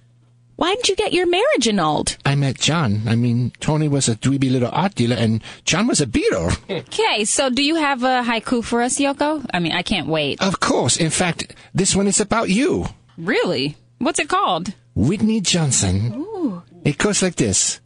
Why 0.57 0.75
did 0.75 0.89
you 0.89 0.95
get 0.95 1.11
your 1.11 1.25
marriage 1.25 1.67
annulled? 1.67 2.17
I 2.23 2.35
met 2.35 2.59
John. 2.59 3.01
I 3.07 3.15
mean, 3.15 3.51
Tony 3.59 3.87
was 3.87 4.07
a 4.07 4.15
dweeby 4.15 4.51
little 4.51 4.69
art 4.71 4.93
dealer, 4.93 5.15
and 5.15 5.43
John 5.65 5.87
was 5.87 5.99
a 6.01 6.05
Beatle. 6.05 6.55
Okay, 6.69 7.25
so 7.25 7.49
do 7.49 7.63
you 7.63 7.75
have 7.75 8.03
a 8.03 8.21
haiku 8.21 8.63
for 8.63 8.81
us, 8.83 8.99
Yoko? 8.99 9.43
I 9.53 9.59
mean, 9.59 9.71
I 9.71 9.81
can't 9.81 10.07
wait. 10.07 10.39
of 10.39 10.59
course. 10.59 10.97
In 10.97 11.09
fact, 11.09 11.55
this 11.73 11.95
one 11.95 12.05
is 12.07 12.19
about 12.21 12.49
you. 12.49 12.85
Really? 13.17 13.75
What's 13.97 14.19
it 14.19 14.29
called? 14.29 14.73
Whitney 14.93 15.41
Johnson. 15.41 16.13
Ooh. 16.15 16.61
It 16.85 16.97
goes 16.99 17.21
like 17.23 17.35
this. 17.37 17.79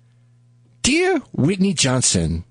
Dear 0.86 1.18
Whitney 1.34 1.74
Johnson, 1.74 2.44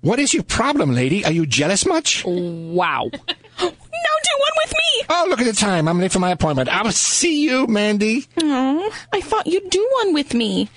what 0.00 0.20
is 0.20 0.32
your 0.32 0.44
problem, 0.44 0.94
lady? 0.94 1.24
Are 1.24 1.32
you 1.32 1.44
jealous 1.44 1.84
much? 1.84 2.24
Wow. 2.24 3.10
Now 3.58 4.16
do 4.22 4.30
one 4.38 4.52
with 4.64 4.72
me! 4.72 5.04
Oh, 5.10 5.26
look 5.28 5.40
at 5.40 5.44
the 5.46 5.52
time. 5.52 5.88
I'm 5.88 5.98
late 5.98 6.12
for 6.12 6.20
my 6.20 6.30
appointment. 6.30 6.68
I'll 6.68 6.92
see 6.92 7.42
you, 7.42 7.66
Mandy. 7.66 8.26
Oh, 8.40 8.94
I 9.12 9.20
thought 9.20 9.48
you'd 9.48 9.68
do 9.68 9.90
one 10.04 10.14
with 10.14 10.34
me. 10.34 10.70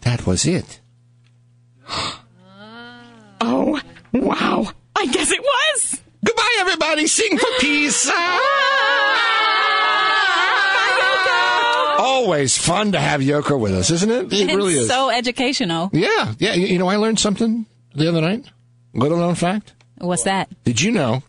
That 0.00 0.26
was 0.26 0.46
it. 0.46 0.80
Oh, 3.46 3.78
wow. 4.14 4.72
I 4.96 5.06
guess 5.06 5.30
it 5.30 5.42
was. 5.42 6.00
Goodbye, 6.24 6.56
everybody. 6.60 7.06
Sing 7.06 7.36
for 7.36 7.50
peace. 7.60 8.08
Ah! 8.10 9.43
Always 11.98 12.56
fun 12.56 12.92
to 12.92 13.00
have 13.00 13.20
Yoko 13.20 13.58
with 13.58 13.72
us, 13.74 13.90
isn't 13.90 14.10
it? 14.10 14.32
It 14.32 14.54
really 14.54 14.74
is. 14.74 14.88
so 14.88 15.10
educational. 15.10 15.90
Yeah, 15.92 16.34
yeah. 16.38 16.54
You 16.54 16.66
you 16.66 16.78
know, 16.78 16.88
I 16.88 16.96
learned 16.96 17.18
something 17.20 17.66
the 17.94 18.08
other 18.08 18.20
night. 18.20 18.50
Little 18.92 19.18
known 19.18 19.34
fact. 19.34 19.74
What's 19.98 20.24
that? 20.24 20.48
Did 20.64 20.80
you 20.80 20.92
know 20.92 21.22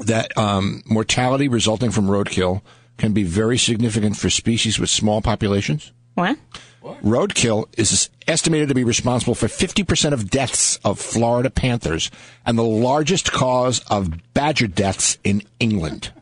that 0.00 0.36
um, 0.38 0.82
mortality 0.86 1.48
resulting 1.48 1.90
from 1.90 2.06
roadkill 2.06 2.62
can 2.96 3.12
be 3.12 3.24
very 3.24 3.58
significant 3.58 4.16
for 4.16 4.30
species 4.30 4.78
with 4.78 4.90
small 4.90 5.20
populations? 5.22 5.92
What? 6.14 6.38
Roadkill 6.82 7.66
is 7.78 8.08
estimated 8.26 8.68
to 8.68 8.74
be 8.74 8.84
responsible 8.84 9.34
for 9.34 9.46
50% 9.46 10.12
of 10.12 10.30
deaths 10.30 10.78
of 10.84 10.98
Florida 10.98 11.50
panthers 11.50 12.10
and 12.46 12.58
the 12.58 12.64
largest 12.64 13.32
cause 13.32 13.80
of 13.90 14.10
badger 14.32 14.66
deaths 14.66 15.18
in 15.24 15.42
England. 15.60 16.12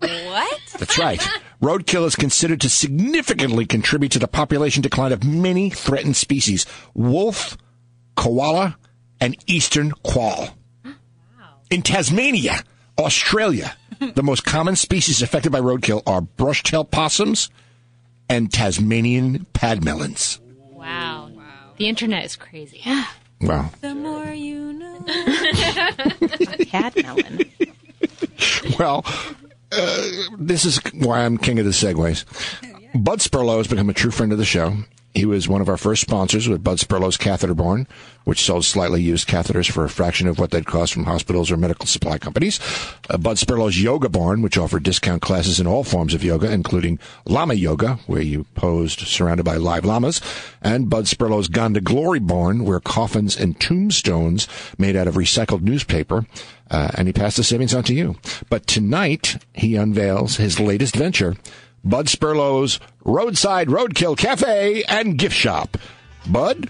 What? 0.00 0.60
That's 0.78 0.98
right. 0.98 1.26
Roadkill 1.60 2.06
is 2.06 2.14
considered 2.14 2.60
to 2.60 2.70
significantly 2.70 3.66
contribute 3.66 4.12
to 4.12 4.18
the 4.18 4.28
population 4.28 4.80
decline 4.80 5.12
of 5.12 5.24
many 5.24 5.70
threatened 5.70 6.16
species 6.16 6.66
wolf, 6.94 7.56
koala, 8.14 8.78
and 9.20 9.36
eastern 9.46 9.90
quoll. 9.90 10.50
In 11.70 11.82
Tasmania, 11.82 12.62
Australia, 12.98 13.76
the 14.14 14.22
most 14.22 14.44
common 14.44 14.76
species 14.76 15.20
affected 15.20 15.50
by 15.50 15.60
roadkill 15.60 16.02
are 16.06 16.20
brush-tailed 16.20 16.90
possums 16.90 17.50
and 18.28 18.52
Tasmanian 18.52 19.46
padmelons. 19.52 20.38
Wow. 20.70 21.30
The 21.76 21.88
internet 21.88 22.24
is 22.24 22.36
crazy. 22.36 22.82
Wow. 23.40 23.70
The 23.80 23.94
more 23.94 24.26
you 24.26 24.72
know. 24.72 24.98
Cat 26.66 26.96
melon. 26.96 27.40
Well, 28.78 29.04
this 30.38 30.64
is 30.64 30.80
why 30.94 31.24
I'm 31.24 31.38
king 31.38 31.58
of 31.58 31.64
the 31.64 31.72
segues. 31.72 32.24
Bud 32.94 33.20
Sperlo 33.20 33.58
has 33.58 33.66
become 33.66 33.90
a 33.90 33.94
true 33.94 34.10
friend 34.10 34.32
of 34.32 34.38
the 34.38 34.44
show. 34.44 34.74
He 35.14 35.24
was 35.24 35.48
one 35.48 35.60
of 35.60 35.68
our 35.68 35.76
first 35.76 36.02
sponsors 36.02 36.48
with 36.48 36.62
Bud 36.62 36.78
Sperlo's 36.78 37.16
Catheterborn, 37.16 37.86
which 38.24 38.44
sold 38.44 38.64
slightly 38.64 39.02
used 39.02 39.26
catheters 39.26 39.68
for 39.68 39.84
a 39.84 39.88
fraction 39.88 40.28
of 40.28 40.38
what 40.38 40.50
they'd 40.50 40.66
cost 40.66 40.92
from 40.92 41.04
hospitals 41.04 41.50
or 41.50 41.56
medical 41.56 41.86
supply 41.86 42.18
companies. 42.18 42.60
Uh, 43.08 43.16
Bud 43.16 43.36
Sperlo's 43.36 43.82
Yoga 43.82 44.08
Barn, 44.08 44.42
which 44.42 44.58
offered 44.58 44.84
discount 44.84 45.22
classes 45.22 45.58
in 45.58 45.66
all 45.66 45.82
forms 45.82 46.14
of 46.14 46.22
yoga, 46.22 46.52
including 46.52 46.98
Lama 47.24 47.54
Yoga, 47.54 47.98
where 48.06 48.22
you 48.22 48.44
posed 48.54 49.00
surrounded 49.00 49.44
by 49.44 49.56
live 49.56 49.84
llamas, 49.84 50.20
and 50.62 50.90
Bud 50.90 51.06
Sperlo's 51.06 51.48
Gonda 51.48 51.82
Glory 51.82 52.20
Barn, 52.20 52.64
where 52.64 52.78
coffins 52.78 53.36
and 53.36 53.58
tombstones 53.58 54.46
made 54.78 54.94
out 54.94 55.08
of 55.08 55.14
recycled 55.14 55.62
newspaper 55.62 56.26
uh, 56.70 56.90
and 56.94 57.08
he 57.08 57.12
passed 57.12 57.36
the 57.36 57.44
savings 57.44 57.74
on 57.74 57.84
to 57.84 57.94
you. 57.94 58.16
But 58.48 58.66
tonight, 58.66 59.44
he 59.54 59.76
unveils 59.76 60.36
his 60.36 60.60
latest 60.60 60.96
venture, 60.96 61.36
Bud 61.84 62.06
Sperlo's 62.06 62.80
Roadside 63.04 63.68
Roadkill 63.68 64.16
Cafe 64.16 64.82
and 64.88 65.18
Gift 65.18 65.36
Shop. 65.36 65.78
Bud, 66.28 66.68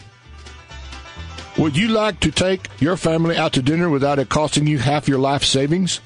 would 1.56 1.76
you 1.76 1.88
like 1.88 2.20
to 2.20 2.30
take 2.30 2.68
your 2.78 2.96
family 2.96 3.36
out 3.36 3.52
to 3.54 3.62
dinner 3.62 3.88
without 3.88 4.18
it 4.18 4.28
costing 4.28 4.66
you 4.66 4.78
half 4.78 5.08
your 5.08 5.18
life 5.18 5.42
savings? 5.42 6.00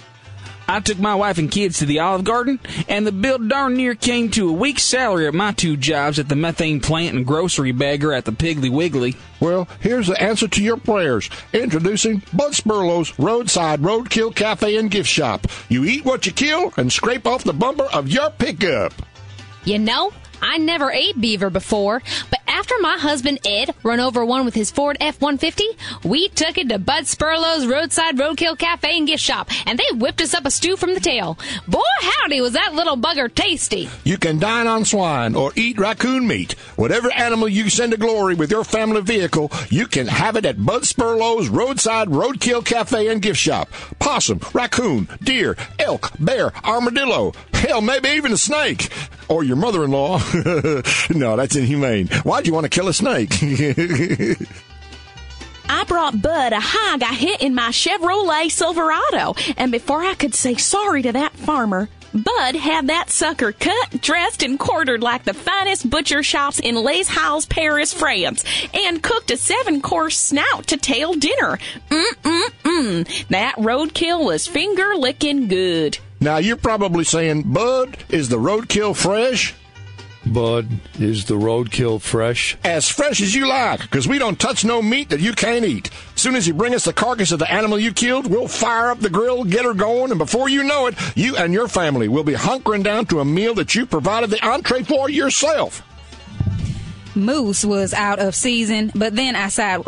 I 0.73 0.81
took 0.81 0.99
my 0.99 1.15
wife 1.15 1.37
and 1.37 1.51
kids 1.51 1.81
to 1.81 1.85
the 1.85 1.99
Olive 1.99 2.25
Garden, 2.25 2.59
and 2.89 3.07
the 3.07 3.13
bill 3.13 3.37
darn 3.37 3.75
near 3.75 3.95
came 3.95 4.31
to 4.31 4.49
a 4.49 4.53
week's 4.55 4.83
salary 4.83 5.27
at 5.27 5.35
my 5.35 5.53
two 5.53 5.77
jobs 5.77 6.19
at 6.19 6.31
the 6.31 6.35
methane 6.35 6.81
plant 6.81 7.15
and 7.15 7.27
grocery 7.27 7.73
bagger 7.73 8.15
at 8.15 8.25
the 8.25 8.33
Piggly 8.33 8.71
Wiggly. 8.71 9.15
Well, 9.39 9.69
here's 9.81 10.07
the 10.07 10.19
answer 10.19 10.49
to 10.49 10.63
your 10.63 10.79
prayers. 10.79 11.29
Introducing 11.53 12.23
Bud 12.33 12.53
Sperlo's 12.53 13.19
Roadside 13.19 13.81
Roadkill 13.81 14.35
Cafe 14.35 14.75
and 14.79 14.91
Gift 14.91 15.11
Shop. 15.11 15.47
You 15.69 15.85
eat 15.85 16.07
what 16.07 16.25
you 16.25 16.33
kill 16.33 16.73
and 16.79 16.91
scrape 16.91 17.27
off 17.27 17.45
the 17.45 17.53
bumper 17.53 17.89
of 17.93 18.09
your 18.09 18.31
pickup. 18.31 18.95
You 19.67 19.79
know, 19.79 20.11
I 20.41 20.57
never 20.57 20.91
ate 20.91 21.21
beaver 21.21 21.51
before, 21.51 22.03
but 22.31 22.41
after 22.53 22.75
my 22.81 22.99
husband 22.99 23.41
Ed 23.47 23.75
run 23.83 23.99
over 23.99 24.25
one 24.25 24.45
with 24.45 24.55
his 24.55 24.71
Ford 24.71 24.97
F-150, 25.01 26.05
we 26.05 26.29
took 26.29 26.59
it 26.59 26.69
to 26.69 26.79
Bud 26.79 27.05
Sperlo's 27.05 27.67
Roadside 27.67 28.17
Roadkill 28.17 28.59
Cafe 28.59 28.97
and 28.97 29.07
Gift 29.07 29.23
Shop, 29.23 29.49
and 29.67 29.79
they 29.79 29.97
whipped 29.97 30.21
us 30.21 30.35
up 30.35 30.45
a 30.45 30.51
stew 30.51 30.77
from 30.77 30.95
the 30.95 31.01
tail. 31.01 31.39
Boy, 31.67 31.81
howdy, 32.01 32.41
was 32.41 32.53
that 32.53 32.75
little 32.75 32.97
bugger 32.97 33.35
tasty! 33.35 33.89
You 34.05 34.19
can 34.19 34.39
dine 34.39 34.67
on 34.67 34.85
swine 34.85 35.35
or 35.35 35.53
eat 35.57 35.79
raccoon 35.79 36.27
meat. 36.27 36.53
Whatever 36.77 37.11
animal 37.13 37.49
you 37.49 37.71
send 37.71 37.93
to 37.93 37.99
glory 37.99 38.35
with 38.35 38.51
your 38.51 38.65
family 38.65 39.01
vehicle, 39.01 39.51
you 39.71 39.87
can 39.87 40.07
have 40.07 40.37
it 40.37 40.45
at 40.45 40.65
Bud 40.65 40.83
Sperlo's 40.83 41.49
Roadside 41.49 42.09
Roadkill 42.09 42.65
Cafe 42.65 43.09
and 43.09 43.23
Gift 43.23 43.41
Shop. 43.41 43.71
Possum, 43.99 44.41
raccoon, 44.53 45.09
deer, 45.23 45.57
elk, 45.79 46.11
bear, 46.21 46.53
armadillo, 46.65 47.33
hell, 47.63 47.81
maybe 47.81 48.11
even 48.11 48.33
a 48.33 48.37
snake. 48.37 48.91
Or 49.29 49.43
your 49.45 49.57
mother-in-law. 49.57 50.21
no, 51.15 51.37
that's 51.37 51.57
inhumane. 51.57 52.11
Why'd 52.43 52.49
you 52.49 52.55
want 52.55 52.65
to 52.65 52.71
kill 52.71 52.89
a 52.89 52.93
snake? 52.93 53.31
I 55.69 55.85
brought 55.85 56.21
Bud 56.21 56.53
a 56.53 56.59
hog 56.61 57.01
I 57.01 57.15
hit 57.15 57.41
in 57.41 57.55
my 57.55 57.69
Chevrolet 57.69 58.51
Silverado, 58.51 59.37
and 59.57 59.71
before 59.71 60.03
I 60.03 60.15
could 60.15 60.35
say 60.35 60.57
sorry 60.57 61.03
to 61.03 61.13
that 61.13 61.37
farmer, 61.37 61.89
Bud 62.13 62.57
had 62.57 62.89
that 62.89 63.11
sucker 63.11 63.53
cut, 63.53 64.01
dressed, 64.03 64.43
and 64.43 64.59
quartered 64.59 65.05
like 65.05 65.23
the 65.23 65.35
finest 65.35 65.89
butcher 65.89 66.25
shops 66.25 66.59
in 66.59 66.75
Les 66.75 67.07
Halles, 67.07 67.47
Paris, 67.47 67.93
France, 67.93 68.43
and 68.75 69.01
cooked 69.01 69.31
a 69.31 69.37
seven-course 69.37 70.19
snout 70.19 70.67
to 70.67 70.77
tail 70.77 71.15
dinner. 71.15 71.61
Mm-mm-mm. 71.91 73.29
That 73.29 73.55
roadkill 73.55 74.25
was 74.27 74.49
finger-licking 74.49 75.47
good. 75.47 75.99
now, 76.19 76.39
you're 76.39 76.57
probably 76.57 77.05
saying, 77.05 77.43
Bud, 77.53 77.99
is 78.09 78.29
the 78.31 78.39
roadkill 78.39 78.97
fresh? 78.97 79.55
Bud, 80.25 80.69
is 81.01 81.25
the 81.25 81.35
roadkill 81.35 82.01
fresh? 82.01 82.57
As 82.63 82.89
fresh 82.89 83.21
as 83.21 83.35
you 83.35 83.47
like, 83.47 83.81
because 83.81 84.07
we 84.07 84.19
don't 84.19 84.39
touch 84.39 84.65
no 84.65 84.81
meat 84.81 85.09
that 85.11 85.21
you 85.21 85.33
can't 85.33 85.65
eat. 85.65 85.91
Soon 86.15 86.37
as 86.37 86.47
you 86.47 86.55
bring 86.55 86.75
us 86.75 86.85
the 86.85 86.93
carcass 86.93 87.33
of 87.33 87.41
the 87.41 87.53
animal 87.53 87.79
you 87.79 87.93
killed, 87.93 88.29
we'll 88.29 88.47
fire 88.47 88.91
up 88.91 89.01
the 89.01 89.11
grill, 89.11 89.43
get 89.43 89.65
her 89.65 89.75
going, 89.75 90.11
and 90.11 90.19
before 90.19 90.49
you 90.49 90.63
know 90.63 90.87
it, 90.87 90.95
you 91.17 91.37
and 91.37 91.53
your 91.53 91.67
family 91.67 92.07
will 92.07 92.25
be 92.25 92.35
hunkering 92.35 92.85
down 92.85 93.07
to 93.07 93.21
a 93.21 93.25
meal 93.25 93.55
that 93.55 93.75
you 93.75 93.85
provided 93.85 94.31
the 94.31 94.47
entree 94.47 94.85
for 94.85 95.11
yourself. 95.11 95.83
Moose 97.15 97.65
was 97.65 97.93
out 97.93 98.21
of 98.21 98.35
season, 98.35 98.93
but 98.95 99.15
then 99.17 99.37
I 99.37 99.49
side 99.49 99.85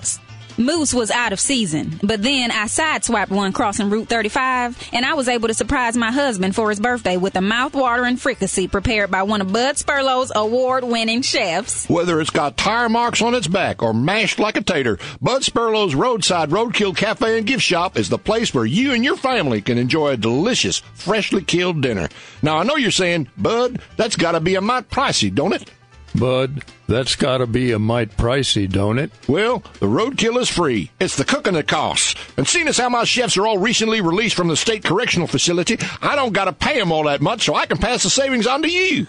Moose 0.57 0.95
was 0.95 1.11
out 1.11 1.33
of 1.33 1.41
season, 1.41 1.99
but 2.03 2.23
then 2.23 2.53
I 2.53 2.67
sideswiped 2.67 3.31
one 3.31 3.53
crossing 3.53 3.91
Route 3.91 4.09
35, 4.09 4.91
and 4.93 5.05
I 5.05 5.15
was 5.15 5.29
able 5.29 5.49
to 5.49 5.55
surprise 5.55 5.97
my 5.97 6.13
husband 6.13 6.55
for 6.55 6.71
his 6.71 6.79
birthday 6.79 7.17
with 7.17 7.35
a 7.35 7.41
mouth-watering 7.41 8.19
fricassee 8.19 8.69
prepared 8.69 9.11
by 9.11 9.25
one 9.25 9.41
of 9.41 9.53
Bud 9.53 9.75
Sperlo's 9.75 10.31
award-winning 10.33 11.23
chefs. 11.23 11.89
Whether 11.89 12.21
it's 12.21 12.31
got 12.31 12.57
tire 12.57 12.89
marks 12.89 13.21
on 13.21 13.35
its 13.35 13.49
back 13.49 13.83
or 13.83 13.93
mashed 13.93 14.39
like 14.39 14.57
a 14.57 14.63
tater, 14.63 14.99
Bud 15.21 15.43
Sperlo's 15.43 15.97
Roadside 15.97 16.51
Roadkill 16.51 16.97
Cafe 16.97 17.39
and 17.39 17.47
Gift 17.47 17.63
Shop 17.63 17.99
is 17.99 18.09
the 18.09 18.19
place 18.19 18.55
where 18.55 18.65
you 18.65 18.93
and 18.93 19.05
your 19.05 19.17
family 19.17 19.61
can 19.61 19.77
enjoy 19.77 20.11
a 20.11 20.17
delicious, 20.17 20.79
freshly 20.95 21.43
killed 21.43 21.83
dinner. 21.83 22.09
Now, 22.43 22.59
I 22.59 22.63
know 22.63 22.77
you're 22.77 22.93
saying, 22.93 23.29
Bud, 23.37 23.81
that's 23.97 24.15
gotta 24.15 24.39
be 24.39 24.55
a 24.55 24.61
mite 24.61 24.89
pricey, 24.89 25.35
don't 25.35 25.53
it? 25.53 25.69
Bud, 26.15 26.65
that's 26.87 27.17
gotta 27.17 27.47
be 27.47 27.73
a 27.73 27.79
mite 27.79 28.17
pricey, 28.17 28.71
don't 28.71 28.99
it? 28.99 29.11
Well, 29.27 29.61
the 29.81 29.87
roadkill 29.87 30.41
is 30.41 30.49
free. 30.49 30.91
It's 31.01 31.17
the 31.17 31.25
cooking 31.25 31.55
that 31.55 31.67
costs. 31.67 32.15
And 32.37 32.47
seeing 32.47 32.69
as 32.69 32.79
how 32.79 32.89
my 32.89 33.05
chefs 33.05 33.37
are 33.37 33.47
all 33.47 33.59
recently 33.59 34.01
released 34.01 34.37
from 34.37 34.49
the 34.49 34.57
state 34.57 34.85
correctional 34.85 35.27
facility, 35.27 35.79
I 36.01 36.15
don't 36.15 36.33
gotta 36.33 36.53
pay 36.53 36.79
them 36.79 36.93
all 36.93 37.05
that 37.05 37.21
much, 37.21 37.45
so 37.45 37.55
I 37.55 37.67
can 37.67 37.79
pass 37.79 38.05
the 38.05 38.11
savings 38.11 38.47
on 38.47 38.63
to 38.63 38.71
you. 38.71 39.07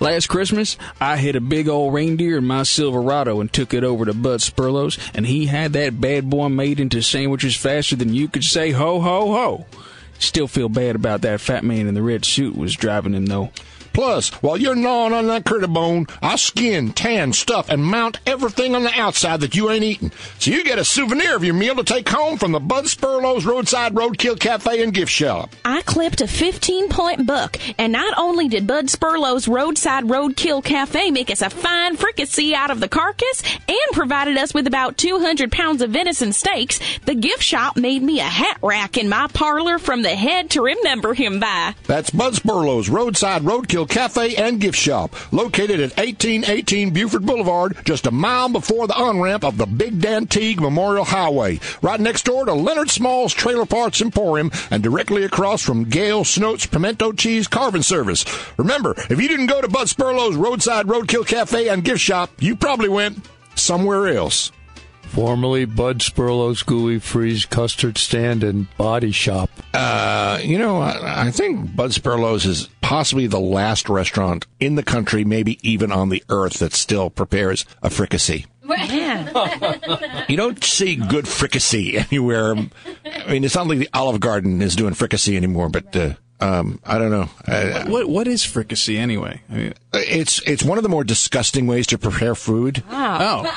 Last 0.00 0.26
Christmas, 0.28 0.76
I 1.00 1.16
hit 1.16 1.36
a 1.36 1.40
big 1.40 1.68
old 1.68 1.94
reindeer 1.94 2.38
in 2.38 2.44
my 2.44 2.64
Silverado 2.64 3.40
and 3.40 3.52
took 3.52 3.72
it 3.72 3.84
over 3.84 4.04
to 4.04 4.14
Bud 4.14 4.40
Sperlo's, 4.40 4.98
and 5.14 5.26
he 5.26 5.46
had 5.46 5.72
that 5.72 6.00
bad 6.00 6.28
boy 6.28 6.48
made 6.48 6.80
into 6.80 7.00
sandwiches 7.00 7.56
faster 7.56 7.96
than 7.96 8.12
you 8.12 8.28
could 8.28 8.44
say 8.44 8.72
ho 8.72 9.00
ho 9.00 9.32
ho. 9.32 9.66
Still 10.18 10.48
feel 10.48 10.68
bad 10.68 10.96
about 10.96 11.22
that 11.22 11.40
fat 11.40 11.64
man 11.64 11.86
in 11.86 11.94
the 11.94 12.02
red 12.02 12.24
suit 12.24 12.56
was 12.56 12.74
driving 12.76 13.14
him 13.14 13.26
though. 13.26 13.50
Plus, 13.94 14.30
while 14.42 14.56
you're 14.56 14.74
gnawing 14.74 15.12
on 15.12 15.28
that 15.28 15.44
critter 15.44 15.68
bone, 15.68 16.08
I 16.20 16.34
skin, 16.34 16.92
tan, 16.92 17.32
stuff, 17.32 17.68
and 17.70 17.82
mount 17.82 18.18
everything 18.26 18.74
on 18.74 18.82
the 18.82 18.92
outside 19.00 19.40
that 19.40 19.54
you 19.54 19.70
ain't 19.70 19.84
eating. 19.84 20.10
So 20.40 20.50
you 20.50 20.64
get 20.64 20.80
a 20.80 20.84
souvenir 20.84 21.36
of 21.36 21.44
your 21.44 21.54
meal 21.54 21.76
to 21.76 21.84
take 21.84 22.08
home 22.08 22.36
from 22.36 22.50
the 22.50 22.58
Bud 22.58 22.86
Sperlo's 22.86 23.46
Roadside 23.46 23.94
Roadkill 23.94 24.38
Cafe 24.38 24.82
and 24.82 24.92
Gift 24.92 25.12
Shop. 25.12 25.54
I 25.64 25.82
clipped 25.82 26.20
a 26.20 26.26
15 26.26 26.88
point 26.88 27.24
buck, 27.24 27.56
and 27.78 27.92
not 27.92 28.18
only 28.18 28.48
did 28.48 28.66
Bud 28.66 28.86
Sperlo's 28.86 29.46
Roadside 29.46 30.04
Roadkill 30.04 30.64
Cafe 30.64 31.12
make 31.12 31.30
us 31.30 31.40
a 31.40 31.48
fine 31.48 31.96
fricassee 31.96 32.52
out 32.52 32.72
of 32.72 32.80
the 32.80 32.88
carcass 32.88 33.42
and 33.68 33.78
provided 33.92 34.36
us 34.36 34.52
with 34.52 34.66
about 34.66 34.98
200 34.98 35.52
pounds 35.52 35.80
of 35.82 35.90
venison 35.90 36.32
steaks, 36.32 36.80
the 37.04 37.14
gift 37.14 37.44
shop 37.44 37.76
made 37.76 38.02
me 38.02 38.18
a 38.18 38.24
hat 38.24 38.58
rack 38.60 38.98
in 38.98 39.08
my 39.08 39.28
parlor 39.28 39.78
from 39.78 40.02
the 40.02 40.16
head 40.16 40.50
to 40.50 40.62
remember 40.62 41.14
him 41.14 41.38
by. 41.38 41.76
That's 41.86 42.10
Bud 42.10 42.34
Sperlo's 42.34 42.88
Roadside 42.88 43.42
Roadkill 43.42 43.83
Cafe 43.86 44.36
and 44.36 44.60
Gift 44.60 44.78
Shop, 44.78 45.14
located 45.32 45.80
at 45.80 45.96
1818 45.96 46.92
Buford 46.92 47.24
Boulevard, 47.26 47.76
just 47.84 48.06
a 48.06 48.10
mile 48.10 48.48
before 48.48 48.86
the 48.86 48.96
on-ramp 48.96 49.44
of 49.44 49.56
the 49.56 49.66
Big 49.66 50.00
Dantigue 50.00 50.60
Memorial 50.60 51.04
Highway, 51.04 51.60
right 51.82 52.00
next 52.00 52.24
door 52.24 52.44
to 52.44 52.52
Leonard 52.52 52.90
Small's 52.90 53.32
Trailer 53.34 53.66
Parts 53.66 54.00
Emporium 54.00 54.50
and 54.70 54.82
directly 54.82 55.24
across 55.24 55.62
from 55.62 55.84
Gail 55.84 56.24
Snoat's 56.24 56.66
Pimento 56.66 57.12
Cheese 57.12 57.48
Carving 57.48 57.82
Service. 57.82 58.24
Remember, 58.56 58.94
if 59.10 59.20
you 59.20 59.28
didn't 59.28 59.46
go 59.46 59.60
to 59.60 59.68
Bud 59.68 59.88
Sperlo's 59.88 60.36
Roadside 60.36 60.86
Roadkill 60.86 61.26
Cafe 61.26 61.68
and 61.68 61.84
Gift 61.84 62.00
Shop, 62.00 62.30
you 62.38 62.56
probably 62.56 62.88
went 62.88 63.18
somewhere 63.54 64.08
else. 64.08 64.50
Formerly 65.14 65.64
Bud 65.64 66.00
Sperlo's 66.00 66.64
Gooey 66.64 66.98
Freeze 66.98 67.46
Custard 67.46 67.96
Stand 67.98 68.42
and 68.42 68.66
Body 68.76 69.12
Shop. 69.12 69.48
Uh, 69.72 70.40
you 70.42 70.58
know, 70.58 70.80
I, 70.80 71.26
I 71.26 71.30
think 71.30 71.76
Bud 71.76 71.92
Sperlo's 71.92 72.44
is 72.44 72.68
possibly 72.80 73.28
the 73.28 73.38
last 73.38 73.88
restaurant 73.88 74.46
in 74.58 74.74
the 74.74 74.82
country, 74.82 75.24
maybe 75.24 75.58
even 75.68 75.92
on 75.92 76.08
the 76.08 76.24
earth, 76.28 76.58
that 76.58 76.72
still 76.72 77.10
prepares 77.10 77.64
a 77.82 77.90
fricassee. 77.90 78.46
You 80.28 80.36
don't 80.36 80.62
see 80.64 80.96
good 80.96 81.28
fricassee 81.28 81.96
anywhere. 82.10 82.56
I 83.04 83.30
mean, 83.30 83.44
it's 83.44 83.54
not 83.54 83.66
like 83.68 83.78
the 83.78 83.88
Olive 83.92 84.20
Garden 84.20 84.62
is 84.62 84.74
doing 84.74 84.94
fricassee 84.94 85.36
anymore, 85.36 85.68
but 85.68 85.94
uh, 85.94 86.14
um, 86.40 86.78
I 86.84 86.98
don't 86.98 87.10
know. 87.10 87.28
Uh, 87.46 87.84
What 87.86 88.08
what 88.08 88.26
is 88.28 88.44
fricassee 88.44 88.98
anyway? 88.98 89.40
I 89.50 89.54
mean, 89.54 89.74
it's 89.92 90.40
it's 90.42 90.62
one 90.62 90.78
of 90.78 90.82
the 90.82 90.88
more 90.90 91.04
disgusting 91.04 91.66
ways 91.66 91.86
to 91.88 91.98
prepare 91.98 92.34
food. 92.34 92.82
oh, 92.90 92.92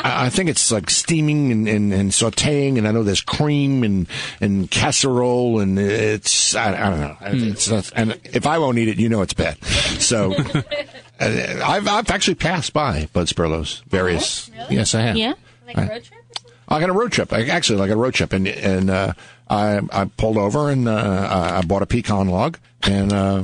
I 0.03 0.27
I 0.27 0.29
think 0.29 0.50
it's 0.50 0.72
like 0.72 0.89
steaming 0.89 1.51
and, 1.51 1.67
and, 1.67 1.91
and 1.93 2.12
sauteing, 2.12 2.77
and 2.77 2.88
I 2.88 2.91
know 2.91 3.03
there's 3.03 3.22
cream 3.22 3.84
and, 3.84 4.07
and 4.39 4.69
casserole, 4.72 5.60
and 5.60 5.77
it's 5.79 6.55
I, 6.55 6.74
I 6.75 6.89
don't 6.89 7.01
know. 7.01 7.17
It's 7.22 7.69
not, 7.69 7.91
and 7.96 8.19
if 8.25 8.46
I 8.46 8.57
won't 8.57 8.77
eat 8.77 8.88
it, 8.89 8.98
you 9.00 9.10
know 9.10 9.22
it's 9.22 9.34
bad. 9.34 9.62
So 9.65 10.34
uh, 11.19 11.62
I've 11.63 11.88
I've 11.88 12.10
actually 12.12 12.36
passed 12.36 12.74
by 12.74 13.10
Bud 13.13 13.27
Sperlo's 13.27 13.81
various. 13.88 14.50
Yes, 14.69 14.93
I 14.96 15.01
have. 15.01 15.17
Yeah? 15.17 15.34
Like 15.65 15.77
a 15.77 15.81
road 15.81 16.03
trip? 16.03 16.24
I 16.69 16.79
got 16.81 16.89
a 16.89 16.93
road 16.93 17.12
trip. 17.13 17.31
I, 17.34 17.43
actually, 17.46 17.79
like 17.79 17.91
a 17.91 17.96
road 17.96 18.13
trip, 18.13 18.34
and 18.34 18.48
and 18.48 18.89
uh, 18.89 19.13
I 19.50 19.82
I 19.92 20.06
pulled 20.06 20.38
over 20.38 20.70
and 20.70 20.88
uh, 20.88 20.94
I 20.94 21.58
I 21.58 21.62
bought 21.62 21.82
a 21.82 21.86
pecan 21.86 22.27
log 22.27 22.58
and 22.84 23.13
uh, 23.13 23.44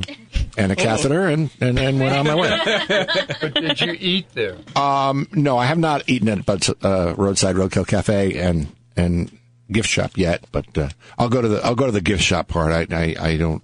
and 0.56 0.72
a 0.72 0.76
catheter 0.76 1.28
and, 1.28 1.50
and 1.60 1.78
and 1.78 2.00
went 2.00 2.14
on 2.14 2.26
my 2.26 2.34
way. 2.34 3.06
But 3.40 3.54
did 3.54 3.80
you 3.80 3.96
eat 3.98 4.28
there? 4.34 4.56
Um, 4.76 5.28
no, 5.32 5.58
I 5.58 5.66
have 5.66 5.78
not 5.78 6.08
eaten 6.08 6.28
at 6.28 6.46
Bud's 6.46 6.68
uh, 6.68 7.14
Roadside 7.16 7.56
Roadkill 7.56 7.86
Cafe 7.86 8.38
and 8.38 8.68
and 8.96 9.36
gift 9.70 9.88
shop 9.88 10.16
yet, 10.16 10.44
but 10.52 10.76
uh, 10.76 10.88
I'll 11.18 11.28
go 11.28 11.40
to 11.42 11.48
the 11.48 11.64
I'll 11.64 11.74
go 11.74 11.86
to 11.86 11.92
the 11.92 12.00
gift 12.00 12.22
shop 12.22 12.48
part. 12.48 12.72
I, 12.72 12.86
I 12.94 13.16
I 13.18 13.36
don't 13.36 13.62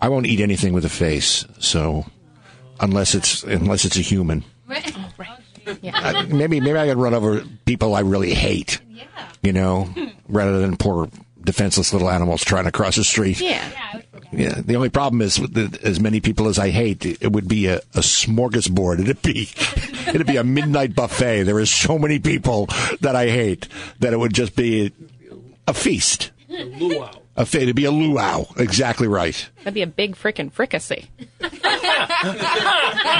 I 0.00 0.08
won't 0.08 0.26
eat 0.26 0.40
anything 0.40 0.72
with 0.72 0.84
a 0.84 0.90
face. 0.90 1.44
So 1.58 2.06
unless 2.80 3.14
it's 3.14 3.42
unless 3.44 3.84
it's 3.84 3.96
a 3.96 4.02
human, 4.02 4.44
I, 4.68 6.26
maybe 6.26 6.60
maybe 6.60 6.78
I 6.78 6.86
could 6.88 6.98
run 6.98 7.14
over 7.14 7.42
people 7.64 7.94
I 7.94 8.00
really 8.00 8.34
hate. 8.34 8.80
Yeah. 8.90 9.04
You 9.42 9.52
know, 9.52 9.88
rather 10.28 10.58
than 10.58 10.76
poor 10.76 11.08
defenseless 11.44 11.92
little 11.92 12.10
animals 12.10 12.42
trying 12.44 12.64
to 12.64 12.72
cross 12.72 12.96
the 12.96 13.04
street. 13.04 13.40
Yeah. 13.40 14.00
Yeah, 14.32 14.60
the 14.64 14.74
only 14.74 14.88
problem 14.88 15.22
is 15.22 15.38
with 15.38 15.54
the, 15.54 15.78
as 15.86 16.00
many 16.00 16.20
people 16.20 16.48
as 16.48 16.58
I 16.58 16.70
hate, 16.70 17.04
it 17.06 17.30
would 17.32 17.46
be 17.46 17.66
a, 17.66 17.76
a 17.76 18.00
smorgasbord. 18.00 19.00
It'd 19.00 19.22
be, 19.22 19.48
it'd 20.08 20.26
be 20.26 20.36
a 20.36 20.44
midnight 20.44 20.94
buffet. 20.94 21.44
There 21.44 21.60
is 21.60 21.70
so 21.70 21.98
many 21.98 22.18
people 22.18 22.66
that 23.00 23.14
I 23.14 23.28
hate 23.28 23.68
that 24.00 24.12
it 24.12 24.18
would 24.18 24.34
just 24.34 24.56
be 24.56 24.92
a 25.68 25.74
feast. 25.74 26.32
A 27.36 27.44
fe- 27.46 27.62
it'd 27.62 27.76
be 27.76 27.84
a 27.84 27.90
luau. 27.90 28.46
Exactly 28.56 29.06
right. 29.08 29.48
That'd 29.58 29.74
be 29.74 29.82
a 29.82 29.86
big 29.86 30.16
frickin' 30.16 30.52
fricassee. 30.52 31.06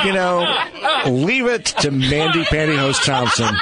You 0.04 0.12
know, 0.12 0.46
leave 1.06 1.46
it 1.46 1.66
to 1.66 1.90
Mandy 1.90 2.44
Pantyhose 2.44 3.02
Thompson 3.04 3.54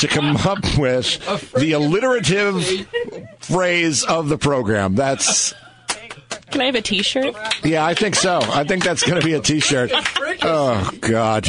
to 0.00 0.08
come 0.08 0.36
up 0.36 0.58
with 0.78 1.18
the 1.54 1.72
alliterative 1.72 2.86
phrase 3.40 4.04
of 4.04 4.28
the 4.28 4.38
program. 4.38 4.94
That's 4.94 5.54
Can 6.50 6.60
I 6.60 6.66
have 6.66 6.74
a 6.74 6.82
t-shirt? 6.82 7.34
Yeah, 7.64 7.84
I 7.84 7.94
think 7.94 8.14
so. 8.14 8.40
I 8.42 8.64
think 8.64 8.84
that's 8.84 9.02
going 9.02 9.20
to 9.20 9.26
be 9.26 9.34
a 9.34 9.40
T-shirt. 9.40 9.90
Oh 10.42 10.90
God, 11.00 11.48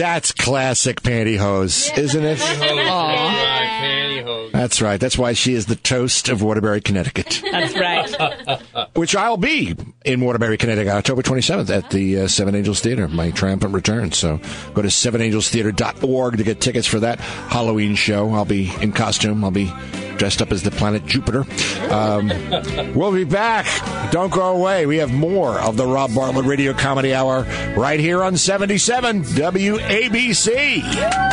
that's 0.00 0.32
classic 0.32 1.02
pantyhose, 1.02 1.96
isn't 1.98 2.24
it? 2.24 2.38
That's 4.52 4.82
right. 4.82 5.00
That's 5.00 5.16
why 5.16 5.32
she 5.32 5.54
is 5.54 5.66
the 5.66 5.76
toast 5.76 6.28
of 6.28 6.42
Waterbury, 6.42 6.82
Connecticut, 6.82 7.42
That's 7.50 7.74
right. 7.74 8.60
which 8.94 9.16
I'll 9.16 9.38
be 9.38 9.74
in 10.04 10.20
Waterbury, 10.20 10.58
Connecticut, 10.58 10.92
October 10.92 11.22
27th 11.22 11.70
at 11.70 11.88
the 11.90 12.20
uh, 12.20 12.28
Seven 12.28 12.54
Angels 12.54 12.80
Theater, 12.80 13.08
my 13.08 13.30
triumphant 13.30 13.72
return. 13.72 14.12
So 14.12 14.38
go 14.74 14.82
to 14.82 14.88
sevenangelstheater.org 14.88 16.36
to 16.36 16.44
get 16.44 16.60
tickets 16.60 16.86
for 16.86 17.00
that 17.00 17.20
Halloween 17.20 17.94
show. 17.94 18.30
I'll 18.32 18.44
be 18.44 18.70
in 18.82 18.92
costume. 18.92 19.42
I'll 19.44 19.50
be 19.50 19.72
dressed 20.20 20.42
up 20.42 20.52
as 20.52 20.62
the 20.62 20.70
planet 20.70 21.06
Jupiter. 21.06 21.46
Um, 21.90 22.28
we'll 22.94 23.12
be 23.12 23.24
back. 23.24 23.66
Don't 24.12 24.30
go 24.30 24.54
away. 24.54 24.84
We 24.84 24.98
have 24.98 25.10
more 25.10 25.58
of 25.58 25.78
the 25.78 25.86
Rob 25.86 26.14
Bartlett 26.14 26.44
Radio 26.44 26.74
Comedy 26.74 27.14
Hour 27.14 27.44
right 27.74 27.98
here 27.98 28.22
on 28.22 28.36
77 28.36 29.22
ABC. 29.90 30.84
Yeah. 30.94 31.30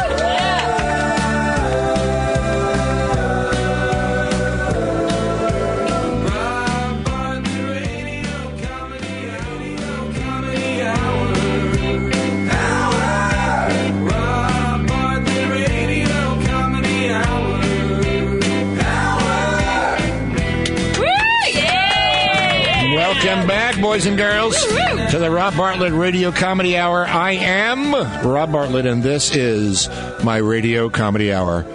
Welcome 23.08 23.48
back, 23.48 23.80
boys 23.80 24.06
and 24.06 24.18
girls, 24.18 24.62
to 24.66 25.18
the 25.18 25.32
Rob 25.32 25.56
Bartlett 25.56 25.94
Radio 25.94 26.30
Comedy 26.30 26.76
Hour. 26.76 27.08
I 27.08 27.32
am 27.32 27.94
Rob 28.30 28.52
Bartlett, 28.52 28.86
and 28.86 29.02
this 29.02 29.34
is 29.34 29.88
my 30.26 30.36
Radio 30.36 30.90
Comedy 30.90 31.32
Hour. 31.32 31.66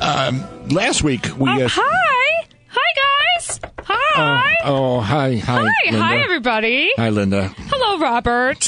Um, 0.00 0.42
last 0.70 1.02
week 1.02 1.26
we. 1.36 1.50
Oh, 1.50 1.64
uh, 1.66 1.68
hi. 1.70 2.46
Hi, 2.68 3.36
guys. 3.36 3.60
Hi. 3.84 4.56
oh, 4.64 5.00
hi, 5.00 5.36
hi, 5.36 5.56
hi. 5.56 5.68
Linda. 5.84 6.02
Hi, 6.02 6.22
everybody. 6.22 6.90
Hi, 6.96 7.10
Linda. 7.10 7.48
Hello, 7.68 7.98
Robert. 7.98 8.66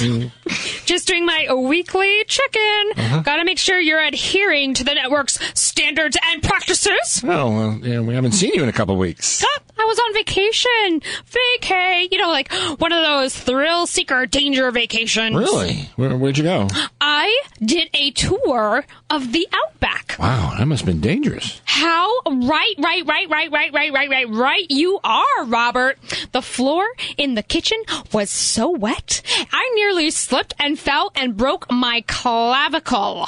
Just 0.90 1.06
doing 1.06 1.24
my 1.24 1.46
weekly 1.54 2.24
check-in. 2.26 2.90
Uh-huh. 2.96 3.20
Gotta 3.20 3.44
make 3.44 3.58
sure 3.58 3.78
you're 3.78 4.02
adhering 4.02 4.74
to 4.74 4.82
the 4.82 4.92
network's 4.92 5.38
standards 5.54 6.16
and 6.20 6.42
practices. 6.42 7.22
Oh, 7.22 7.28
well, 7.28 7.78
yeah, 7.80 8.00
we 8.00 8.12
haven't 8.12 8.32
seen 8.32 8.54
you 8.54 8.64
in 8.64 8.68
a 8.68 8.72
couple 8.72 8.96
weeks. 8.96 9.44
Ah, 9.46 9.60
I 9.78 9.84
was 9.84 10.00
on 10.00 10.14
vacation. 10.14 11.00
Vacay. 11.30 12.08
You 12.10 12.18
know, 12.18 12.30
like 12.30 12.52
one 12.80 12.90
of 12.92 13.04
those 13.04 13.38
thrill 13.38 13.86
seeker 13.86 14.26
danger 14.26 14.68
vacations. 14.72 15.36
Really? 15.36 15.88
Where, 15.94 16.16
where'd 16.16 16.36
you 16.36 16.42
go? 16.42 16.66
I 17.00 17.40
did 17.64 17.88
a 17.94 18.10
tour 18.10 18.84
of 19.10 19.32
the 19.32 19.46
Outback. 19.52 20.16
Wow, 20.18 20.54
that 20.58 20.66
must 20.66 20.82
have 20.82 20.86
been 20.86 21.00
dangerous. 21.00 21.60
How 21.64 22.06
right, 22.26 22.74
right, 22.78 23.06
right, 23.06 23.28
right, 23.30 23.50
right, 23.50 23.72
right, 23.72 23.92
right, 23.92 24.08
right, 24.10 24.28
right 24.28 24.66
you 24.68 25.00
are, 25.02 25.44
Robert. 25.46 25.98
The 26.32 26.42
floor 26.42 26.86
in 27.16 27.34
the 27.34 27.42
kitchen 27.42 27.78
was 28.12 28.30
so 28.30 28.70
wet, 28.70 29.22
I 29.52 29.70
nearly 29.74 30.10
slipped 30.10 30.54
and 30.58 30.78
fell 30.78 31.10
and 31.14 31.36
broke 31.36 31.70
my 31.70 32.04
clavicle. 32.06 33.26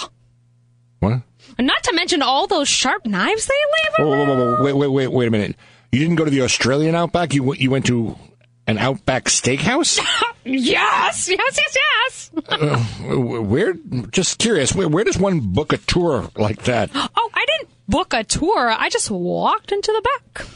What? 1.00 1.22
Not 1.58 1.82
to 1.84 1.92
mention 1.94 2.22
all 2.22 2.46
those 2.46 2.68
sharp 2.68 3.04
knives 3.06 3.46
they 3.46 3.54
leave. 3.54 4.06
Whoa, 4.06 4.16
whoa, 4.16 4.24
whoa, 4.26 4.56
whoa, 4.56 4.62
wait, 4.64 4.72
wait, 4.74 4.88
wait, 4.88 5.06
wait 5.08 5.26
a 5.28 5.30
minute. 5.30 5.56
You 5.90 5.98
didn't 6.00 6.16
go 6.16 6.24
to 6.24 6.30
the 6.30 6.42
Australian 6.42 6.94
Outback. 6.94 7.34
You 7.34 7.42
went- 7.42 7.60
you 7.60 7.70
went 7.70 7.86
to 7.86 8.16
an 8.72 8.78
Outback 8.78 9.24
Steakhouse. 9.24 10.00
Yes, 10.44 11.28
yes, 11.28 11.56
yes, 11.56 11.76
yes. 11.76 12.30
Uh, 12.48 12.84
We're 13.42 13.74
Just 14.10 14.38
curious. 14.40 14.74
Where, 14.74 14.88
where 14.88 15.04
does 15.04 15.16
one 15.16 15.38
book 15.38 15.72
a 15.72 15.76
tour 15.76 16.30
like 16.36 16.64
that? 16.64 16.90
Oh, 16.96 17.30
I 17.32 17.46
didn't 17.46 17.72
book 17.86 18.12
a 18.12 18.24
tour. 18.24 18.68
I 18.76 18.88
just 18.88 19.08
walked 19.08 19.70
into 19.70 19.92
the 19.92 20.02
back. 20.02 20.48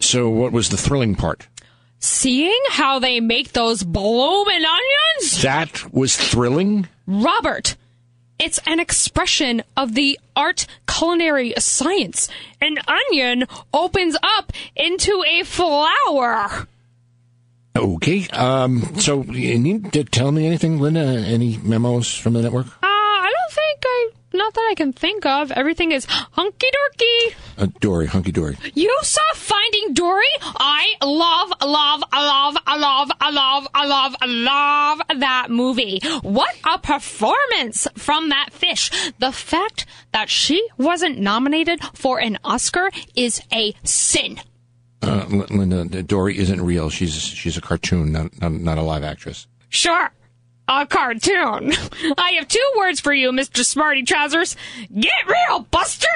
So, 0.00 0.28
what 0.28 0.50
was 0.50 0.70
the 0.70 0.76
thrilling 0.76 1.14
part? 1.14 1.46
Seeing 2.00 2.60
how 2.70 2.98
they 2.98 3.20
make 3.20 3.52
those 3.52 3.84
bloomin' 3.84 4.64
onions? 4.64 5.42
That 5.42 5.92
was 5.92 6.16
thrilling. 6.16 6.88
Robert, 7.06 7.76
it's 8.40 8.58
an 8.66 8.80
expression 8.80 9.62
of 9.76 9.94
the 9.94 10.18
art 10.34 10.66
culinary 10.88 11.54
science. 11.58 12.28
An 12.60 12.78
onion 12.88 13.44
opens 13.72 14.16
up 14.24 14.52
into 14.74 15.22
a 15.24 15.44
flower. 15.44 16.66
Okay. 17.76 18.26
Um. 18.28 18.98
So, 18.98 19.22
you 19.24 19.58
need 19.58 19.92
to 19.92 20.04
tell 20.04 20.32
me 20.32 20.46
anything, 20.46 20.80
Linda? 20.80 21.00
Any 21.00 21.58
memos 21.58 22.12
from 22.14 22.32
the 22.34 22.42
network? 22.42 22.66
Uh, 22.66 22.70
I 22.82 23.32
don't 23.34 23.52
think 23.52 23.80
I, 23.84 24.10
not 24.34 24.54
that 24.54 24.68
I 24.70 24.74
can 24.74 24.92
think 24.92 25.24
of. 25.24 25.52
Everything 25.52 25.92
is 25.92 26.04
hunky 26.04 26.66
dorky. 26.66 27.34
Uh, 27.58 27.66
Dory, 27.80 28.06
hunky 28.06 28.32
dory. 28.32 28.56
You 28.74 28.96
saw 29.02 29.20
Finding 29.34 29.92
Dory? 29.94 30.24
I 30.42 30.94
love, 31.02 31.52
love, 31.62 32.02
love, 32.12 32.56
love, 32.66 33.10
love, 33.20 33.66
love, 33.76 34.14
love 34.26 35.02
that 35.18 35.46
movie. 35.50 36.00
What 36.22 36.54
a 36.64 36.78
performance 36.78 37.86
from 37.96 38.30
that 38.30 38.48
fish. 38.52 38.90
The 39.18 39.32
fact 39.32 39.86
that 40.12 40.28
she 40.30 40.66
wasn't 40.78 41.18
nominated 41.18 41.80
for 41.94 42.18
an 42.18 42.38
Oscar 42.44 42.90
is 43.14 43.42
a 43.52 43.74
sin. 43.84 44.40
Uh, 45.02 45.24
Linda, 45.50 46.02
Dory 46.02 46.38
isn't 46.38 46.60
real. 46.60 46.90
She's 46.90 47.14
she's 47.14 47.56
a 47.56 47.60
cartoon, 47.60 48.12
not 48.12 48.38
not, 48.40 48.52
not 48.52 48.78
a 48.78 48.82
live 48.82 49.02
actress. 49.02 49.46
Sure. 49.68 50.10
A 50.68 50.86
cartoon. 50.86 51.72
I 52.18 52.32
have 52.38 52.46
two 52.46 52.72
words 52.76 53.00
for 53.00 53.12
you, 53.12 53.32
Mr. 53.32 53.64
Smarty 53.64 54.02
Trousers. 54.02 54.56
Get 54.98 55.12
real, 55.26 55.60
Buster! 55.70 56.06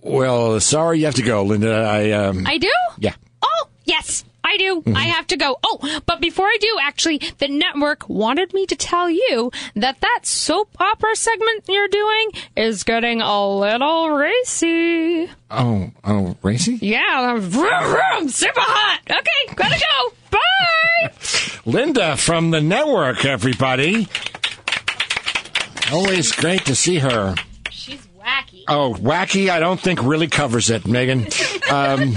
Well, 0.00 0.60
sorry 0.60 1.00
you 1.00 1.06
have 1.06 1.14
to 1.16 1.22
go, 1.22 1.42
Linda. 1.42 1.74
I 1.74 2.12
um. 2.12 2.46
I 2.46 2.58
do? 2.58 2.70
Yeah. 2.98 3.14
Oh, 3.42 3.68
yes. 3.84 4.24
I 4.44 4.56
do. 4.58 4.82
Mm-hmm. 4.82 4.96
I 4.96 5.04
have 5.04 5.26
to 5.28 5.36
go. 5.36 5.56
Oh, 5.64 6.00
but 6.04 6.20
before 6.20 6.46
I 6.46 6.58
do, 6.60 6.78
actually, 6.82 7.18
the 7.38 7.48
network 7.48 8.08
wanted 8.08 8.52
me 8.52 8.66
to 8.66 8.76
tell 8.76 9.08
you 9.08 9.50
that 9.74 10.00
that 10.00 10.20
soap 10.24 10.70
opera 10.78 11.16
segment 11.16 11.64
you're 11.68 11.88
doing 11.88 12.30
is 12.56 12.84
getting 12.84 13.22
a 13.22 13.48
little 13.48 14.10
racy. 14.10 15.30
Oh, 15.50 15.90
oh, 16.04 16.36
racy. 16.42 16.78
Yeah, 16.82 17.38
vroom, 17.38 17.84
vroom, 17.84 18.28
super 18.28 18.60
hot. 18.60 19.00
Okay, 19.10 19.54
gotta 19.54 19.80
go. 19.80 20.14
Bye. 20.30 21.12
Linda 21.64 22.16
from 22.16 22.50
the 22.50 22.60
network, 22.60 23.24
everybody. 23.24 24.08
Always 25.92 26.32
great 26.32 26.64
to 26.66 26.74
see 26.74 26.98
her. 26.98 27.34
She's 27.70 28.06
wacky. 28.18 28.64
Oh, 28.68 28.94
wacky, 28.98 29.48
I 29.48 29.60
don't 29.60 29.80
think 29.80 30.02
really 30.02 30.28
covers 30.28 30.70
it, 30.70 30.86
Megan. 30.86 31.26
Um, 31.70 32.14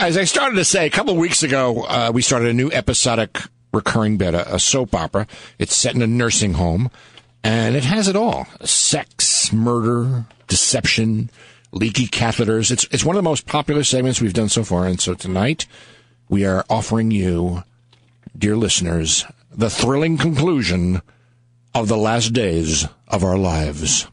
as 0.00 0.16
I 0.16 0.24
started 0.24 0.56
to 0.56 0.64
say, 0.64 0.86
a 0.86 0.90
couple 0.90 1.12
of 1.12 1.18
weeks 1.18 1.42
ago, 1.42 1.84
uh, 1.84 2.10
we 2.12 2.22
started 2.22 2.48
a 2.48 2.54
new 2.54 2.70
episodic 2.70 3.38
recurring 3.72 4.16
bit, 4.16 4.34
a, 4.34 4.54
a 4.54 4.58
soap 4.58 4.94
opera. 4.94 5.26
It's 5.58 5.76
set 5.76 5.94
in 5.94 6.02
a 6.02 6.06
nursing 6.06 6.54
home, 6.54 6.90
and 7.42 7.76
it 7.76 7.84
has 7.84 8.08
it 8.08 8.16
all 8.16 8.46
sex, 8.64 9.52
murder, 9.52 10.26
deception, 10.46 11.30
leaky 11.72 12.06
catheters. 12.06 12.70
It's, 12.70 12.84
it's 12.90 13.04
one 13.04 13.16
of 13.16 13.22
the 13.22 13.28
most 13.28 13.46
popular 13.46 13.84
segments 13.84 14.20
we've 14.20 14.32
done 14.32 14.48
so 14.48 14.64
far, 14.64 14.86
and 14.86 15.00
so 15.00 15.14
tonight 15.14 15.66
we 16.28 16.44
are 16.44 16.64
offering 16.68 17.10
you, 17.10 17.62
dear 18.36 18.56
listeners, 18.56 19.24
the 19.50 19.70
thrilling 19.70 20.18
conclusion 20.18 21.02
of 21.74 21.88
the 21.88 21.96
last 21.96 22.32
days 22.32 22.86
of 23.08 23.24
our 23.24 23.38
lives. 23.38 24.06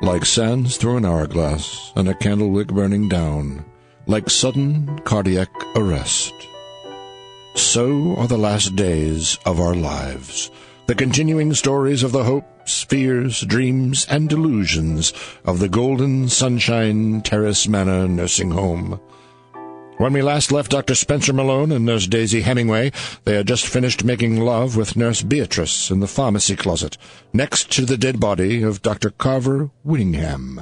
Like 0.00 0.24
sands 0.24 0.76
through 0.76 0.98
an 0.98 1.04
hourglass 1.04 1.92
and 1.96 2.08
a 2.08 2.14
candle 2.14 2.50
wick 2.50 2.68
burning 2.68 3.08
down, 3.08 3.64
like 4.06 4.30
sudden 4.30 5.00
cardiac 5.00 5.50
arrest. 5.74 6.32
So 7.56 8.14
are 8.16 8.28
the 8.28 8.38
last 8.38 8.76
days 8.76 9.38
of 9.44 9.58
our 9.58 9.74
lives, 9.74 10.52
the 10.86 10.94
continuing 10.94 11.52
stories 11.52 12.04
of 12.04 12.12
the 12.12 12.22
hopes, 12.22 12.84
fears, 12.84 13.40
dreams, 13.40 14.06
and 14.08 14.28
delusions 14.28 15.12
of 15.44 15.58
the 15.58 15.68
Golden 15.68 16.28
Sunshine 16.28 17.20
Terrace 17.22 17.66
Manor 17.66 18.06
nursing 18.06 18.52
home. 18.52 19.00
When 19.98 20.12
we 20.12 20.22
last 20.22 20.52
left 20.52 20.70
Dr. 20.70 20.94
Spencer 20.94 21.32
Malone 21.32 21.72
and 21.72 21.84
Nurse 21.84 22.06
Daisy 22.06 22.42
Hemingway, 22.42 22.92
they 23.24 23.34
had 23.34 23.48
just 23.48 23.66
finished 23.66 24.04
making 24.04 24.40
love 24.40 24.76
with 24.76 24.96
Nurse 24.96 25.22
Beatrice 25.22 25.90
in 25.90 25.98
the 25.98 26.06
pharmacy 26.06 26.54
closet, 26.54 26.96
next 27.32 27.72
to 27.72 27.84
the 27.84 27.96
dead 27.96 28.20
body 28.20 28.62
of 28.62 28.80
Dr. 28.80 29.10
Carver 29.10 29.70
Whittingham. 29.82 30.60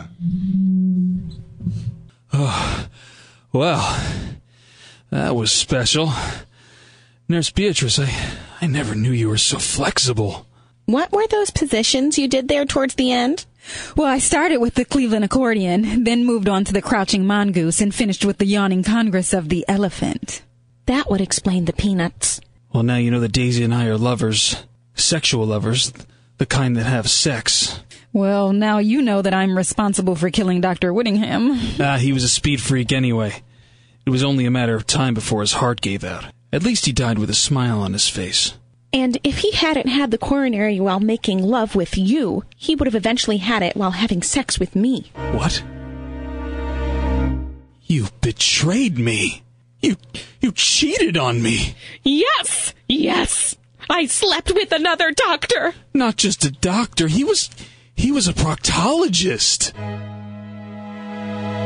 Oh, 2.33 2.88
well, 3.53 4.03
that 5.11 5.37
was 5.37 5.53
special. 5.53 6.12
Nurse 7.29 7.51
Beatrice, 7.51 7.99
I, 7.99 8.11
I 8.62 8.66
never 8.66 8.94
knew 8.94 9.12
you 9.12 9.29
were 9.29 9.37
so 9.37 9.59
flexible. 9.59 10.46
What 10.87 11.12
were 11.12 11.27
those 11.27 11.51
positions 11.51 12.16
you 12.16 12.27
did 12.27 12.49
there 12.49 12.64
towards 12.64 12.94
the 12.94 13.12
end? 13.12 13.44
Well, 13.97 14.07
I 14.07 14.19
started 14.19 14.59
with 14.59 14.75
the 14.75 14.85
Cleveland 14.85 15.25
accordion, 15.25 16.05
then 16.05 16.25
moved 16.25 16.49
on 16.49 16.65
to 16.65 16.73
the 16.73 16.83
crouching 16.83 17.27
mongoose, 17.27 17.81
and 17.81 17.95
finished 17.95 18.25
with 18.25 18.39
the 18.39 18.47
yawning 18.47 18.83
congress 18.83 19.33
of 19.33 19.49
the 19.49 19.65
elephant. 19.69 20.43
That 20.87 21.11
would 21.11 21.21
explain 21.21 21.65
the 21.65 21.73
peanuts. 21.73 22.41
Well, 22.73 22.83
now 22.83 22.97
you 22.97 23.11
know 23.11 23.21
that 23.21 23.33
Daisy 23.33 23.65
and 23.65 23.75
I 23.75 23.87
are 23.87 23.99
lovers. 23.99 24.65
Sexual 24.95 25.47
lovers. 25.47 25.93
The 26.39 26.47
kind 26.47 26.77
that 26.77 26.85
have 26.85 27.09
sex. 27.09 27.81
Well, 28.13 28.53
now 28.53 28.79
you 28.79 29.03
know 29.03 29.21
that 29.23 29.35
I'm 29.35 29.57
responsible 29.57 30.15
for 30.15 30.31
killing 30.31 30.61
Dr. 30.61 30.93
Whittingham. 30.93 31.59
Ah, 31.81 31.99
he 31.99 32.13
was 32.13 32.25
a 32.25 32.29
speed 32.29 32.61
freak 32.61 32.93
anyway. 32.93 33.43
It 34.07 34.11
was 34.11 34.23
only 34.23 34.47
a 34.47 34.51
matter 34.51 34.77
of 34.77 34.87
time 34.87 35.15
before 35.15 35.41
his 35.41 35.55
heart 35.55 35.81
gave 35.81 36.05
out. 36.05 36.27
At 36.53 36.63
least 36.63 36.87
he 36.87 36.93
died 36.93 37.19
with 37.19 37.29
a 37.29 37.35
smile 37.35 37.81
on 37.81 37.93
his 37.93 38.09
face. 38.09 38.55
And 38.97 39.19
if 39.23 39.41
he 39.41 39.51
hadn't 39.51 39.89
had 39.89 40.11
the 40.11 40.17
coronary 40.17 40.81
while 40.81 41.01
making 41.01 41.43
love 41.43 41.75
with 41.75 41.99
you, 41.99 42.45
he 42.57 42.75
would 42.75 42.87
have 42.87 42.95
eventually 42.95 43.37
had 43.37 43.63
it 43.63 43.77
while 43.77 43.91
having 43.91 44.23
sex 44.23 44.59
with 44.59 44.75
me. 44.75 45.13
What? 45.33 45.63
You 47.83 48.07
betrayed 48.23 48.99
me. 48.99 49.43
You 49.83 49.97
you 50.41 50.51
cheated 50.51 51.19
on 51.19 51.43
me. 51.43 51.75
Yes! 52.05 52.73
Yes! 52.89 53.55
I 53.91 54.07
slept 54.07 54.55
with 54.55 54.73
another 54.73 55.13
doctor! 55.13 55.75
Not 55.93 56.17
just 56.17 56.47
a 56.47 56.51
doctor. 56.51 57.07
He 57.07 57.23
was 57.23 57.51
he 57.95 58.11
was 58.11 58.27
a 58.27 58.33
proctologist. 58.33 59.75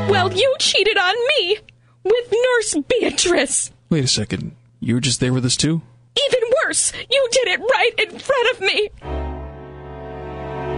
Well, 0.09 0.33
you 0.33 0.53
cheated 0.59 0.97
on 0.97 1.15
me! 1.29 1.59
With 2.03 2.29
Nurse 2.29 2.75
Beatrice! 2.89 3.71
Wait 3.89 4.03
a 4.03 4.07
second. 4.07 4.53
You 4.81 4.95
were 4.95 4.99
just 4.99 5.21
there 5.21 5.31
with 5.31 5.45
us 5.45 5.55
too? 5.55 5.81
Even 6.27 6.50
worse! 6.71 6.93
You 7.09 7.27
did 7.31 7.47
it 7.47 7.59
right 7.59 7.91
in 7.97 8.19
front 8.19 8.51
of 8.53 8.61
me! 8.61 8.89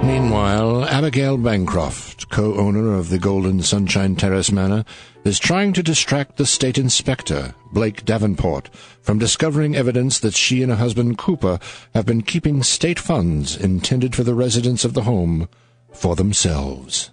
Meanwhile, 0.03 0.86
Abigail 0.86 1.38
Bancroft, 1.38 2.29
co-owner 2.29 2.95
of 2.95 3.10
the 3.10 3.19
Golden 3.19 3.62
Sunshine 3.62 4.15
Terrace 4.15 4.51
Manor, 4.51 4.84
is 5.23 5.39
trying 5.39 5.71
to 5.73 5.84
distract 5.84 6.38
the 6.38 6.45
state 6.45 6.77
inspector, 6.77 7.53
Blake 7.71 8.03
Davenport, 8.03 8.69
from 9.01 9.19
discovering 9.19 9.75
evidence 9.75 10.19
that 10.19 10.34
she 10.34 10.62
and 10.63 10.71
her 10.71 10.77
husband 10.77 11.17
Cooper 11.17 11.60
have 11.93 12.06
been 12.06 12.23
keeping 12.23 12.63
state 12.63 12.99
funds 12.99 13.56
intended 13.56 14.15
for 14.15 14.23
the 14.23 14.34
residents 14.34 14.84
of 14.84 14.93
the 14.93 15.03
home 15.03 15.47
for 15.93 16.15
themselves. 16.15 17.12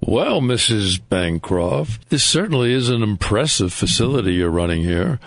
Well, 0.00 0.40
Mrs. 0.40 1.00
Bancroft, 1.08 2.08
this 2.08 2.24
certainly 2.24 2.72
is 2.72 2.88
an 2.88 3.02
impressive 3.02 3.72
facility 3.72 4.34
you're 4.34 4.50
running 4.50 4.82
here. 4.82 5.20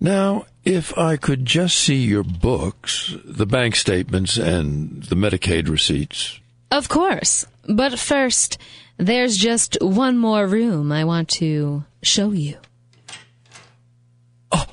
Now, 0.00 0.44
if 0.64 0.96
I 0.96 1.16
could 1.16 1.44
just 1.44 1.78
see 1.78 1.96
your 1.96 2.22
books, 2.22 3.14
the 3.24 3.46
bank 3.46 3.76
statements, 3.76 4.36
and 4.36 5.02
the 5.04 5.16
Medicaid 5.16 5.68
receipts. 5.68 6.40
Of 6.70 6.88
course. 6.88 7.46
But 7.68 7.98
first, 7.98 8.58
there's 8.96 9.36
just 9.36 9.76
one 9.80 10.18
more 10.18 10.46
room 10.46 10.92
I 10.92 11.04
want 11.04 11.28
to 11.30 11.84
show 12.02 12.32
you. 12.32 12.56
Oh. 14.52 14.66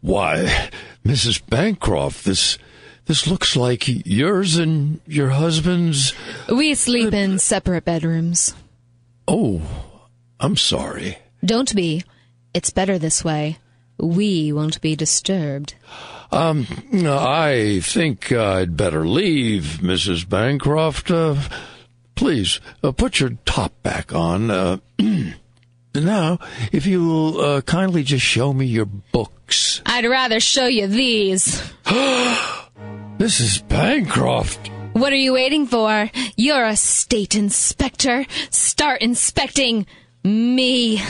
Why, 0.00 0.70
Mrs. 1.04 1.40
Bancroft, 1.48 2.24
this 2.24 2.58
this 3.06 3.26
looks 3.26 3.54
like 3.54 3.84
yours 3.86 4.56
and 4.56 5.00
your 5.06 5.30
husband's. 5.30 6.14
We 6.48 6.74
sleep 6.74 7.12
in 7.12 7.38
separate 7.38 7.84
bedrooms. 7.84 8.54
Oh, 9.28 9.60
I'm 10.40 10.56
sorry. 10.56 11.18
Don't 11.44 11.74
be. 11.74 12.02
It's 12.54 12.70
better 12.70 12.98
this 12.98 13.22
way. 13.24 13.58
We 13.98 14.52
won't 14.52 14.80
be 14.80 14.96
disturbed. 14.96 15.74
Um, 16.32 16.66
I 16.92 17.80
think 17.82 18.32
I'd 18.32 18.76
better 18.76 19.06
leave, 19.06 19.78
Mrs. 19.80 20.28
Bancroft. 20.28 21.10
Uh, 21.10 21.36
please, 22.16 22.60
uh, 22.82 22.92
put 22.92 23.20
your 23.20 23.30
top 23.44 23.82
back 23.82 24.12
on. 24.12 24.50
Uh, 24.50 24.78
now, 25.94 26.38
if 26.72 26.86
you'll 26.86 27.40
uh, 27.40 27.60
kindly 27.62 28.02
just 28.02 28.24
show 28.24 28.52
me 28.52 28.66
your 28.66 28.86
books. 28.86 29.80
I'd 29.86 30.06
rather 30.06 30.40
show 30.40 30.66
you 30.66 30.88
these. 30.88 31.62
Mrs. 31.84 33.66
Bancroft. 33.68 34.70
What 34.94 35.12
are 35.12 35.16
you 35.16 35.32
waiting 35.32 35.66
for? 35.66 36.10
You're 36.36 36.66
a 36.66 36.76
state 36.76 37.34
inspector. 37.34 38.26
Start 38.50 39.02
inspecting 39.02 39.86
me. 40.22 41.00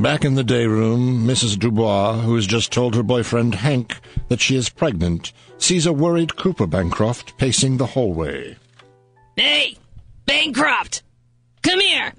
Back 0.00 0.24
in 0.24 0.34
the 0.34 0.42
day 0.42 0.64
room, 0.64 1.26
Mrs. 1.26 1.58
Dubois, 1.58 2.20
who 2.20 2.34
has 2.34 2.46
just 2.46 2.72
told 2.72 2.94
her 2.94 3.02
boyfriend 3.02 3.56
Hank 3.56 3.96
that 4.28 4.40
she 4.40 4.56
is 4.56 4.70
pregnant, 4.70 5.34
sees 5.58 5.84
a 5.84 5.92
worried 5.92 6.36
Cooper 6.36 6.66
Bancroft 6.66 7.36
pacing 7.36 7.76
the 7.76 7.84
hallway. 7.84 8.56
Hey, 9.36 9.76
Bancroft, 10.24 11.02
come 11.62 11.80
here. 11.80 12.14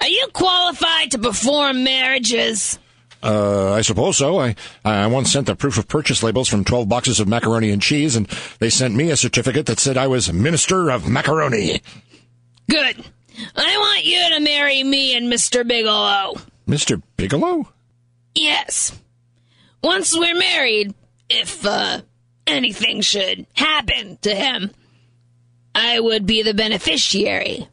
Are 0.00 0.08
you 0.08 0.26
qualified 0.32 1.10
to 1.10 1.18
perform 1.18 1.84
marriages? 1.84 2.78
Uh, 3.22 3.72
I 3.72 3.82
suppose 3.82 4.16
so. 4.16 4.40
I, 4.40 4.54
I 4.82 5.06
once 5.08 5.30
sent 5.30 5.48
the 5.48 5.54
proof 5.54 5.76
of 5.76 5.86
purchase 5.86 6.22
labels 6.22 6.48
from 6.48 6.64
12 6.64 6.88
boxes 6.88 7.20
of 7.20 7.28
macaroni 7.28 7.70
and 7.70 7.82
cheese, 7.82 8.16
and 8.16 8.26
they 8.58 8.70
sent 8.70 8.94
me 8.94 9.10
a 9.10 9.18
certificate 9.18 9.66
that 9.66 9.80
said 9.80 9.98
I 9.98 10.06
was 10.06 10.32
Minister 10.32 10.88
of 10.88 11.06
Macaroni. 11.06 11.82
Good. 12.70 13.04
I 13.54 13.76
want 13.76 14.06
you 14.06 14.30
to 14.30 14.40
marry 14.40 14.82
me 14.82 15.14
and 15.14 15.30
Mr. 15.30 15.68
Bigelow. 15.68 16.36
Mr. 16.68 17.02
Bigelow? 17.16 17.72
Yes. 18.34 18.92
Once 19.82 20.16
we're 20.16 20.38
married, 20.38 20.94
if, 21.28 21.64
uh, 21.64 22.02
anything 22.46 23.00
should 23.00 23.46
happen 23.54 24.18
to 24.22 24.34
him, 24.34 24.70
I 25.74 26.00
would 26.00 26.26
be 26.26 26.42
the 26.42 26.54
beneficiary. 26.54 27.68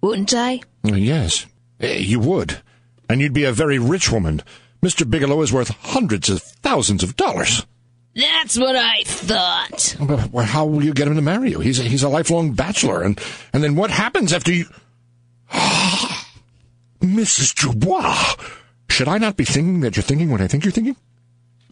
Wouldn't 0.00 0.32
I? 0.32 0.60
Uh, 0.86 0.94
yes, 0.94 1.46
uh, 1.82 1.86
you 1.88 2.20
would. 2.20 2.60
And 3.08 3.20
you'd 3.20 3.32
be 3.32 3.44
a 3.44 3.52
very 3.52 3.78
rich 3.78 4.10
woman. 4.10 4.42
Mr. 4.82 5.08
Bigelow 5.08 5.42
is 5.42 5.52
worth 5.52 5.68
hundreds 5.68 6.30
of 6.30 6.40
thousands 6.40 7.02
of 7.02 7.16
dollars. 7.16 7.66
That's 8.14 8.58
what 8.58 8.76
I 8.76 9.02
thought. 9.04 9.96
But 10.00 10.32
well, 10.32 10.46
how 10.46 10.64
will 10.64 10.82
you 10.82 10.92
get 10.92 11.06
him 11.06 11.14
to 11.16 11.22
marry 11.22 11.50
you? 11.50 11.60
He's 11.60 11.78
a, 11.78 11.82
he's 11.82 12.02
a 12.02 12.08
lifelong 12.08 12.52
bachelor, 12.52 13.02
and 13.02 13.20
and 13.52 13.62
then 13.62 13.76
what 13.76 13.90
happens 13.90 14.32
after 14.32 14.52
you? 14.52 14.66
Mrs. 17.00 17.54
Dubois, 17.54 18.34
should 18.88 19.08
I 19.08 19.18
not 19.18 19.36
be 19.36 19.44
thinking 19.44 19.80
that 19.80 19.96
you're 19.96 20.02
thinking 20.02 20.30
what 20.30 20.40
I 20.40 20.48
think 20.48 20.64
you're 20.64 20.72
thinking? 20.72 20.96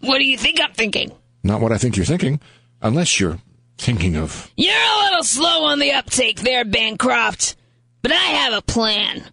What 0.01 0.19
do 0.19 0.25
you 0.25 0.39
think 0.39 0.61
I'm 0.61 0.73
thinking? 0.73 1.13
Not 1.43 1.61
what 1.61 1.73
I 1.73 1.79
think 1.79 1.97
you're 1.97 2.07
thinking, 2.07 2.41
unless 2.81 3.21
you're 3.21 3.39
thinking 3.77 4.17
of. 4.17 4.51
You're 4.57 4.75
a 4.75 5.05
little 5.05 5.25
slow 5.25 5.65
on 5.65 5.79
the 5.79 5.93
uptake 5.93 6.41
there, 6.41 6.65
Bancroft. 6.65 7.57
But 8.03 8.13
I 8.13 8.17
have 8.17 8.53
a 8.53 8.63
plan. 8.63 9.25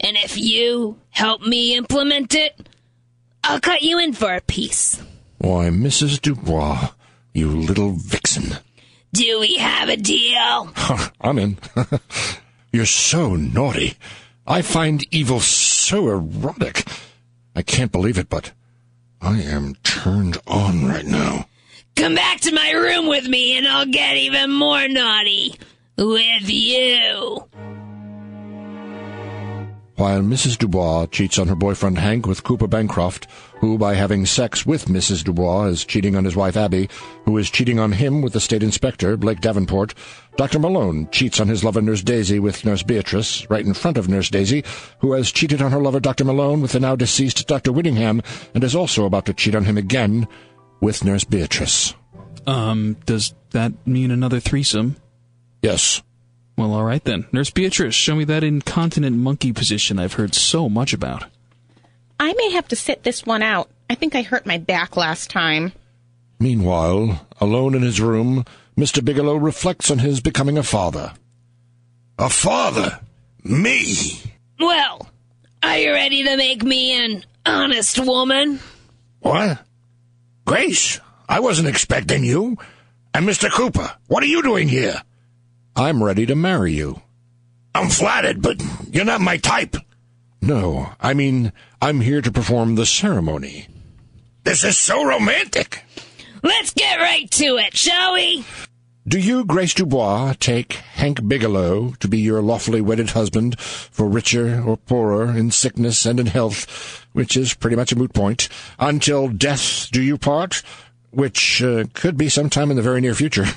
And 0.00 0.16
if 0.16 0.36
you 0.38 0.98
help 1.10 1.42
me 1.42 1.76
implement 1.76 2.34
it, 2.34 2.68
I'll 3.44 3.60
cut 3.60 3.82
you 3.82 3.98
in 3.98 4.12
for 4.12 4.34
a 4.34 4.40
piece. 4.40 5.02
Why, 5.38 5.68
Mrs. 5.68 6.20
Dubois, 6.20 6.90
you 7.32 7.48
little 7.48 7.92
vixen. 7.92 8.58
Do 9.12 9.40
we 9.40 9.56
have 9.56 9.88
a 9.88 9.96
deal? 9.96 10.72
I'm 11.20 11.38
in. 11.38 11.58
you're 12.72 12.86
so 12.86 13.34
naughty. 13.34 13.94
I 14.46 14.62
find 14.62 15.06
evil 15.14 15.40
so 15.40 16.08
erotic. 16.08 16.84
I 17.54 17.62
can't 17.62 17.92
believe 17.92 18.18
it, 18.18 18.28
but 18.28 18.52
I 19.20 19.40
am 19.40 19.76
turned 19.84 20.38
on 20.46 20.86
right 20.86 21.06
now. 21.06 21.46
Come 21.94 22.14
back 22.14 22.40
to 22.40 22.54
my 22.54 22.72
room 22.72 23.06
with 23.06 23.28
me 23.28 23.56
and 23.56 23.68
I'll 23.68 23.86
get 23.86 24.16
even 24.16 24.50
more 24.50 24.88
naughty. 24.88 25.54
With 25.96 26.48
you. 26.48 27.44
While 29.96 30.22
Mrs. 30.22 30.56
Dubois 30.56 31.06
cheats 31.06 31.38
on 31.38 31.48
her 31.48 31.54
boyfriend 31.54 31.98
Hank 31.98 32.26
with 32.26 32.44
Cooper 32.44 32.66
Bancroft, 32.66 33.26
who, 33.60 33.76
by 33.76 33.94
having 33.94 34.24
sex 34.24 34.64
with 34.64 34.86
Mrs. 34.86 35.22
Dubois, 35.22 35.66
is 35.66 35.84
cheating 35.84 36.16
on 36.16 36.24
his 36.24 36.34
wife 36.34 36.56
Abby, 36.56 36.88
who 37.24 37.36
is 37.36 37.50
cheating 37.50 37.78
on 37.78 37.92
him 37.92 38.22
with 38.22 38.32
the 38.32 38.40
state 38.40 38.62
inspector, 38.62 39.16
Blake 39.18 39.40
Davenport, 39.40 39.94
Dr. 40.36 40.58
Malone 40.58 41.08
cheats 41.10 41.40
on 41.40 41.48
his 41.48 41.62
lover 41.62 41.82
Nurse 41.82 42.02
Daisy 42.02 42.38
with 42.38 42.64
Nurse 42.64 42.82
Beatrice, 42.82 43.48
right 43.50 43.64
in 43.64 43.74
front 43.74 43.98
of 43.98 44.08
Nurse 44.08 44.30
Daisy, 44.30 44.64
who 45.00 45.12
has 45.12 45.30
cheated 45.30 45.60
on 45.60 45.72
her 45.72 45.80
lover 45.80 46.00
Dr. 46.00 46.24
Malone 46.24 46.62
with 46.62 46.72
the 46.72 46.80
now 46.80 46.96
deceased 46.96 47.46
Dr. 47.46 47.70
Whittingham, 47.70 48.22
and 48.54 48.64
is 48.64 48.74
also 48.74 49.04
about 49.04 49.26
to 49.26 49.34
cheat 49.34 49.54
on 49.54 49.66
him 49.66 49.76
again 49.76 50.26
with 50.80 51.04
Nurse 51.04 51.24
Beatrice. 51.24 51.94
Um, 52.46 52.96
does 53.04 53.34
that 53.50 53.86
mean 53.86 54.10
another 54.10 54.40
threesome? 54.40 54.96
Yes. 55.62 56.02
Well, 56.56 56.74
all 56.74 56.84
right 56.84 57.02
then. 57.02 57.26
Nurse 57.32 57.50
Beatrice, 57.50 57.94
show 57.94 58.14
me 58.14 58.24
that 58.24 58.44
incontinent 58.44 59.16
monkey 59.16 59.52
position 59.52 59.98
I've 59.98 60.14
heard 60.14 60.34
so 60.34 60.68
much 60.68 60.92
about. 60.92 61.24
I 62.20 62.32
may 62.34 62.52
have 62.52 62.68
to 62.68 62.76
sit 62.76 63.02
this 63.02 63.24
one 63.26 63.42
out. 63.42 63.70
I 63.90 63.94
think 63.94 64.14
I 64.14 64.22
hurt 64.22 64.46
my 64.46 64.58
back 64.58 64.96
last 64.96 65.30
time. 65.30 65.72
Meanwhile, 66.38 67.26
alone 67.40 67.74
in 67.74 67.82
his 67.82 68.00
room, 68.00 68.44
Mr. 68.76 69.04
Bigelow 69.04 69.36
reflects 69.36 69.90
on 69.90 69.98
his 69.98 70.20
becoming 70.20 70.58
a 70.58 70.62
father. 70.62 71.14
A 72.18 72.28
father? 72.30 73.00
Me? 73.44 74.20
Well, 74.58 75.08
are 75.62 75.78
you 75.78 75.92
ready 75.92 76.24
to 76.24 76.36
make 76.36 76.62
me 76.62 77.04
an 77.04 77.24
honest 77.44 77.98
woman? 77.98 78.60
What? 79.20 79.58
Grace, 80.44 81.00
I 81.28 81.40
wasn't 81.40 81.68
expecting 81.68 82.24
you. 82.24 82.56
And 83.14 83.28
Mr. 83.28 83.50
Cooper, 83.50 83.92
what 84.06 84.22
are 84.22 84.26
you 84.26 84.42
doing 84.42 84.68
here? 84.68 85.02
I'm 85.74 86.02
ready 86.02 86.26
to 86.26 86.34
marry 86.34 86.72
you. 86.72 87.00
I'm 87.74 87.88
flattered, 87.88 88.42
but 88.42 88.62
you're 88.90 89.04
not 89.04 89.20
my 89.20 89.38
type. 89.38 89.76
No, 90.42 90.92
I 91.00 91.14
mean, 91.14 91.52
I'm 91.80 92.00
here 92.00 92.20
to 92.20 92.32
perform 92.32 92.74
the 92.74 92.84
ceremony. 92.84 93.68
This 94.44 94.64
is 94.64 94.76
so 94.76 95.04
romantic. 95.04 95.84
Let's 96.42 96.74
get 96.74 96.98
right 96.98 97.30
to 97.30 97.56
it, 97.56 97.76
shall 97.76 98.14
we? 98.14 98.44
Do 99.06 99.18
you, 99.18 99.44
Grace 99.44 99.74
Dubois, 99.74 100.34
take 100.38 100.74
Hank 100.74 101.26
Bigelow 101.26 101.94
to 101.98 102.08
be 102.08 102.20
your 102.20 102.42
lawfully 102.42 102.80
wedded 102.80 103.10
husband 103.10 103.58
for 103.58 104.08
richer 104.08 104.62
or 104.62 104.76
poorer, 104.76 105.36
in 105.36 105.50
sickness 105.50 106.04
and 106.04 106.20
in 106.20 106.26
health, 106.26 107.06
which 107.12 107.36
is 107.36 107.54
pretty 107.54 107.76
much 107.76 107.92
a 107.92 107.96
moot 107.96 108.12
point, 108.12 108.48
until 108.78 109.28
death 109.28 109.88
do 109.90 110.02
you 110.02 110.18
part, 110.18 110.62
which 111.10 111.62
uh, 111.62 111.84
could 111.94 112.16
be 112.16 112.28
sometime 112.28 112.70
in 112.70 112.76
the 112.76 112.82
very 112.82 113.00
near 113.00 113.14
future? 113.14 113.46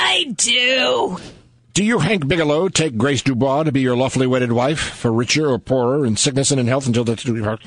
I 0.00 0.32
do. 0.36 1.18
Do 1.74 1.84
you, 1.84 1.98
Hank 1.98 2.26
Bigelow, 2.26 2.68
take 2.68 2.96
Grace 2.96 3.22
Dubois 3.22 3.64
to 3.64 3.72
be 3.72 3.80
your 3.80 3.96
lawfully 3.96 4.26
wedded 4.26 4.52
wife 4.52 4.78
for 4.80 5.12
richer 5.12 5.50
or 5.50 5.58
poorer, 5.58 6.06
in 6.06 6.16
sickness 6.16 6.50
and 6.50 6.60
in 6.60 6.66
health 6.66 6.86
until 6.86 7.04
death 7.04 7.24
do 7.24 7.34
you 7.34 7.42
part? 7.42 7.60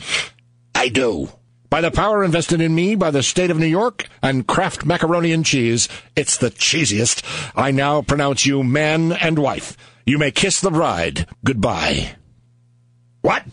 I 0.74 0.88
do. 0.90 1.30
By 1.70 1.82
the 1.82 1.92
power 1.92 2.24
invested 2.24 2.60
in 2.60 2.74
me 2.74 2.96
by 2.96 3.12
the 3.12 3.22
state 3.22 3.52
of 3.52 3.60
New 3.60 3.66
York 3.66 4.08
and 4.22 4.48
Kraft 4.48 4.86
Macaroni 4.86 5.32
and 5.34 5.46
Cheese, 5.46 5.88
it's 6.16 6.38
the 6.38 6.52
cheesiest. 6.52 7.24
I 7.56 7.72
now 7.72 8.02
pronounce 8.02 8.46
you 8.46 8.64
man 8.64 9.12
and 9.12 9.38
wife. 9.38 9.78
You 10.06 10.18
may 10.18 10.32
kiss 10.32 10.62
the 10.62 10.72
bride. 10.72 11.28
Goodbye. 11.44 12.16
What? 13.22 13.46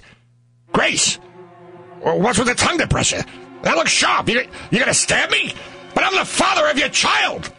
Grace? 0.73 1.17
What's 2.01 2.39
with 2.39 2.49
the 2.49 2.55
tongue 2.55 2.79
depressor? 2.79 3.27
That 3.63 3.77
looks 3.77 3.91
sharp. 3.91 4.29
You, 4.29 4.49
you 4.71 4.79
gonna 4.79 4.95
stab 4.95 5.31
me? 5.31 5.53
But 5.95 6.05
I'm 6.05 6.17
the 6.17 6.25
father 6.25 6.69
of 6.69 6.79
your 6.79 6.89
child. 6.89 7.53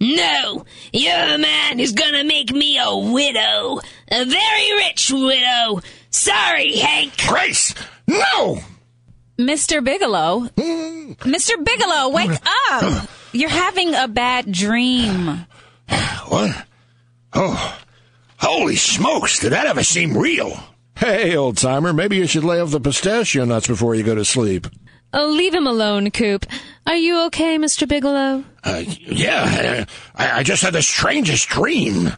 No, 0.00 0.64
you're 0.92 1.26
the 1.30 1.38
man 1.38 1.78
who's 1.78 1.92
gonna 1.92 2.24
make 2.24 2.52
me 2.52 2.78
a 2.78 2.96
widow. 2.96 3.80
A 4.10 4.24
very 4.24 4.72
rich 4.76 5.10
widow. 5.10 5.80
Sorry, 6.10 6.76
Hank. 6.76 7.16
Grace! 7.26 7.74
No! 8.06 8.58
Mr. 9.38 9.82
Bigelow. 9.82 10.48
Mm. 10.56 11.16
Mr. 11.16 11.64
Bigelow, 11.64 12.08
wake 12.10 12.38
up! 12.70 13.08
You're 13.32 13.48
having 13.48 13.94
a 13.94 14.08
bad 14.08 14.50
dream. 14.50 15.46
What? 16.28 16.64
Oh, 17.34 17.78
holy 18.38 18.76
smokes, 18.76 19.40
did 19.40 19.52
that 19.52 19.66
ever 19.66 19.82
seem 19.82 20.16
real? 20.16 20.58
Hey, 20.96 21.36
old 21.36 21.58
timer, 21.58 21.92
maybe 21.92 22.16
you 22.16 22.26
should 22.26 22.44
lay 22.44 22.60
off 22.60 22.70
the 22.70 22.80
pistachio 22.80 23.44
nuts 23.44 23.66
before 23.66 23.94
you 23.94 24.02
go 24.02 24.14
to 24.14 24.24
sleep. 24.24 24.66
Oh, 25.16 25.28
leave 25.28 25.54
him 25.54 25.66
alone, 25.68 26.10
Coop. 26.10 26.44
Are 26.88 26.96
you 26.96 27.26
okay, 27.26 27.56
Mr. 27.56 27.88
Bigelow? 27.88 28.44
Uh, 28.64 28.82
yeah, 29.00 29.84
I, 30.14 30.40
I 30.40 30.42
just 30.42 30.62
had 30.62 30.74
the 30.74 30.82
strangest 30.82 31.48
dream. 31.48 32.10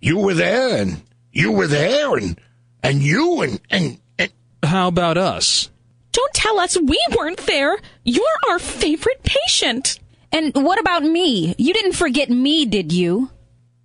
You 0.00 0.18
were 0.18 0.32
there, 0.34 0.80
and 0.80 1.02
you 1.32 1.52
were 1.52 1.66
there, 1.66 2.16
and 2.16 2.40
and 2.82 3.02
you, 3.02 3.42
and 3.42 3.60
and, 3.70 3.98
and 4.18 4.32
How 4.62 4.88
about 4.88 5.18
us? 5.18 5.68
Don't 6.12 6.32
tell 6.32 6.58
us 6.58 6.78
we 6.80 6.98
weren't 7.16 7.46
there. 7.46 7.78
You're 8.04 8.24
our 8.50 8.58
favorite 8.58 9.22
patient. 9.22 10.00
And 10.32 10.52
what 10.54 10.80
about 10.80 11.02
me? 11.02 11.54
You 11.58 11.74
didn't 11.74 11.92
forget 11.92 12.30
me, 12.30 12.64
did 12.64 12.90
you? 12.92 13.30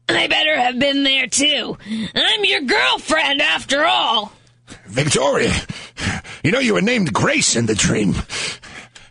I 0.07 0.27
better 0.27 0.55
have 0.55 0.79
been 0.79 1.03
there 1.03 1.27
too. 1.27 1.77
I'm 2.15 2.45
your 2.45 2.61
girlfriend 2.61 3.41
after 3.41 3.83
all. 3.83 4.31
Victoria, 4.95 5.53
you 6.41 6.51
know 6.51 6.59
you 6.59 6.73
were 6.73 6.81
named 6.81 7.11
Grace 7.11 7.57
in 7.57 7.65
the 7.65 7.75
dream. 7.75 8.15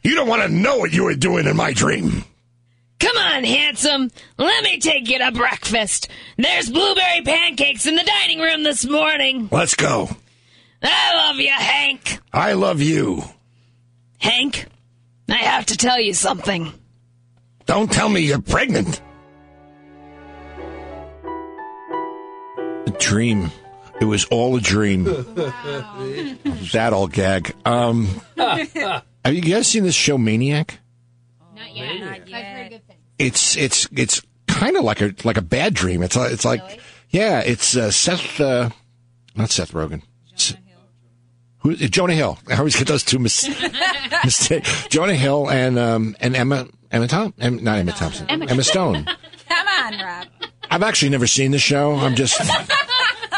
You 0.02 0.14
don't 0.14 0.28
want 0.28 0.40
to 0.42 0.48
know 0.48 0.78
what 0.78 0.94
you 0.94 1.04
were 1.04 1.14
doing 1.14 1.46
in 1.46 1.56
my 1.56 1.74
dream. 1.74 2.24
Come 2.98 3.16
on, 3.18 3.44
handsome. 3.44 4.10
Let 4.38 4.64
me 4.64 4.78
take 4.78 5.10
you 5.10 5.18
to 5.18 5.30
breakfast. 5.30 6.08
There's 6.38 6.70
blueberry 6.70 7.20
pancakes 7.20 7.86
in 7.86 7.96
the 7.96 8.02
dining 8.02 8.40
room 8.40 8.62
this 8.62 8.86
morning. 8.86 9.50
Let's 9.52 9.74
go. 9.74 10.08
I 10.82 11.14
love 11.16 11.36
you, 11.36 11.52
Hank. 11.52 12.18
I 12.32 12.54
love 12.54 12.80
you. 12.80 13.22
Hank, 14.18 14.64
I 15.28 15.36
have 15.36 15.66
to 15.66 15.76
tell 15.76 16.00
you 16.00 16.14
something. 16.14 16.72
Don't 17.66 17.92
tell 17.92 18.08
me 18.08 18.20
you're 18.20 18.40
pregnant. 18.40 19.02
A 22.86 22.90
dream. 22.98 23.50
It 24.04 24.08
was 24.08 24.26
all 24.26 24.54
a 24.54 24.60
dream. 24.60 25.04
that 25.04 26.90
all 26.92 27.06
gag. 27.06 27.54
Um, 27.64 28.06
have 28.36 29.02
you 29.32 29.40
guys 29.40 29.66
seen 29.66 29.82
this 29.82 29.94
show 29.94 30.18
Maniac? 30.18 30.78
Not 31.56 31.74
yet. 31.74 32.00
Not 32.00 32.28
yet. 32.28 32.34
I've 32.38 32.44
heard 32.56 32.68
good 32.70 32.86
things. 32.86 33.00
It's 33.18 33.56
it's 33.56 33.88
it's 33.92 34.20
kind 34.46 34.76
of 34.76 34.84
like 34.84 35.00
a 35.00 35.14
like 35.24 35.38
a 35.38 35.42
bad 35.42 35.72
dream. 35.72 36.02
It's 36.02 36.18
uh, 36.18 36.28
it's 36.30 36.44
like 36.44 36.80
yeah, 37.08 37.40
it's 37.40 37.78
uh, 37.78 37.90
Seth, 37.90 38.38
uh, 38.42 38.68
not 39.34 39.48
Seth 39.48 39.72
Rogen. 39.72 40.02
S- 40.34 40.54
Who, 41.60 41.74
Jonah 41.74 42.12
Hill. 42.12 42.38
I 42.50 42.58
always 42.58 42.76
get 42.76 42.86
those 42.86 43.04
two 43.04 43.18
mis- 43.18 43.48
mistakes. 44.24 44.86
Jonah 44.88 45.14
Hill 45.14 45.48
and 45.50 45.78
um, 45.78 46.14
and 46.20 46.36
Emma 46.36 46.66
Emma 46.90 47.08
Tom 47.08 47.32
em, 47.40 47.64
not 47.64 47.78
Emma 47.78 47.92
Thompson 47.92 48.28
Emma 48.28 48.64
Stone. 48.64 49.06
Come 49.48 49.66
on, 49.66 49.98
Rob. 49.98 50.26
I've 50.70 50.82
actually 50.82 51.08
never 51.08 51.26
seen 51.26 51.52
the 51.52 51.58
show. 51.58 51.94
I'm 51.94 52.16
just 52.16 52.38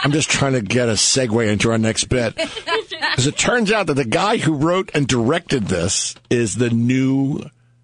I'm 0.07 0.13
just 0.13 0.31
trying 0.31 0.53
to 0.53 0.61
get 0.63 0.89
a 0.89 0.93
segue 0.93 1.49
into 1.49 1.73
our 1.73 1.79
next 1.79 2.05
bit. 2.05 2.37
Because 2.37 3.27
it 3.27 3.37
turns 3.37 3.73
out 3.73 3.89
that 3.89 3.95
the 3.95 4.05
guy 4.05 4.37
who 4.37 4.55
wrote 4.55 4.93
and 4.95 5.05
directed 5.05 5.65
this 5.65 6.15
is 6.31 6.55
the 6.55 6.71
new 6.71 7.43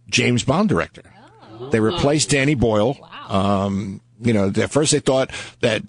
James 0.08 0.44
Bond 0.44 0.68
director. 0.68 1.02
They 1.72 1.80
replaced 1.80 2.30
Danny 2.30 2.54
Boyle. 2.54 2.96
Um, 3.26 4.00
you 4.20 4.32
know, 4.32 4.52
at 4.56 4.70
first 4.70 4.92
they 4.92 5.00
thought 5.00 5.32
that 5.62 5.82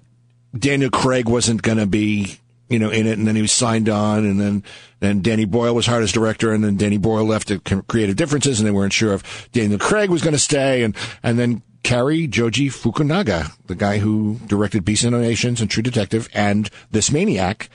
Daniel 0.58 0.90
Craig 0.90 1.28
wasn't 1.28 1.62
going 1.62 1.78
to 1.78 1.86
be 1.86 2.40
you 2.68 2.80
know, 2.80 2.90
in 2.90 3.06
it, 3.06 3.16
and 3.16 3.28
then 3.28 3.36
he 3.36 3.42
was 3.42 3.52
signed 3.52 3.88
on, 3.88 4.24
and 4.24 4.40
then 4.40 4.64
then 4.98 5.22
Danny 5.22 5.44
Boyle 5.44 5.74
was 5.74 5.86
hired 5.86 6.02
as 6.02 6.10
director, 6.10 6.52
and 6.52 6.64
then 6.64 6.76
Danny 6.76 6.96
Boyle 6.96 7.24
left 7.24 7.52
at 7.52 7.62
Creative 7.86 8.16
Differences, 8.16 8.58
and 8.58 8.66
they 8.66 8.72
weren't 8.72 8.92
sure 8.92 9.12
if 9.12 9.52
Daniel 9.52 9.78
Craig 9.78 10.10
was 10.10 10.22
going 10.22 10.32
to 10.32 10.38
stay, 10.40 10.82
and 10.82 10.96
and 11.22 11.38
then 11.38 11.62
Cary 11.84 12.26
Joji 12.26 12.70
Fukunaga, 12.70 13.54
the 13.66 13.74
guy 13.74 13.98
who 13.98 14.40
directed 14.46 14.84
Beast 14.84 15.04
and 15.04 15.20
Nations 15.20 15.60
and 15.60 15.70
True 15.70 15.82
Detective, 15.82 16.28
and 16.34 16.68
This 16.90 17.12
Maniac, 17.12 17.68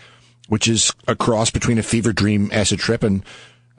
which 0.50 0.68
is 0.68 0.92
a 1.08 1.16
cross 1.16 1.52
between 1.52 1.78
a 1.78 1.84
fever 1.84 2.12
dream 2.12 2.50
acid 2.52 2.80
trip 2.80 3.04
and 3.04 3.24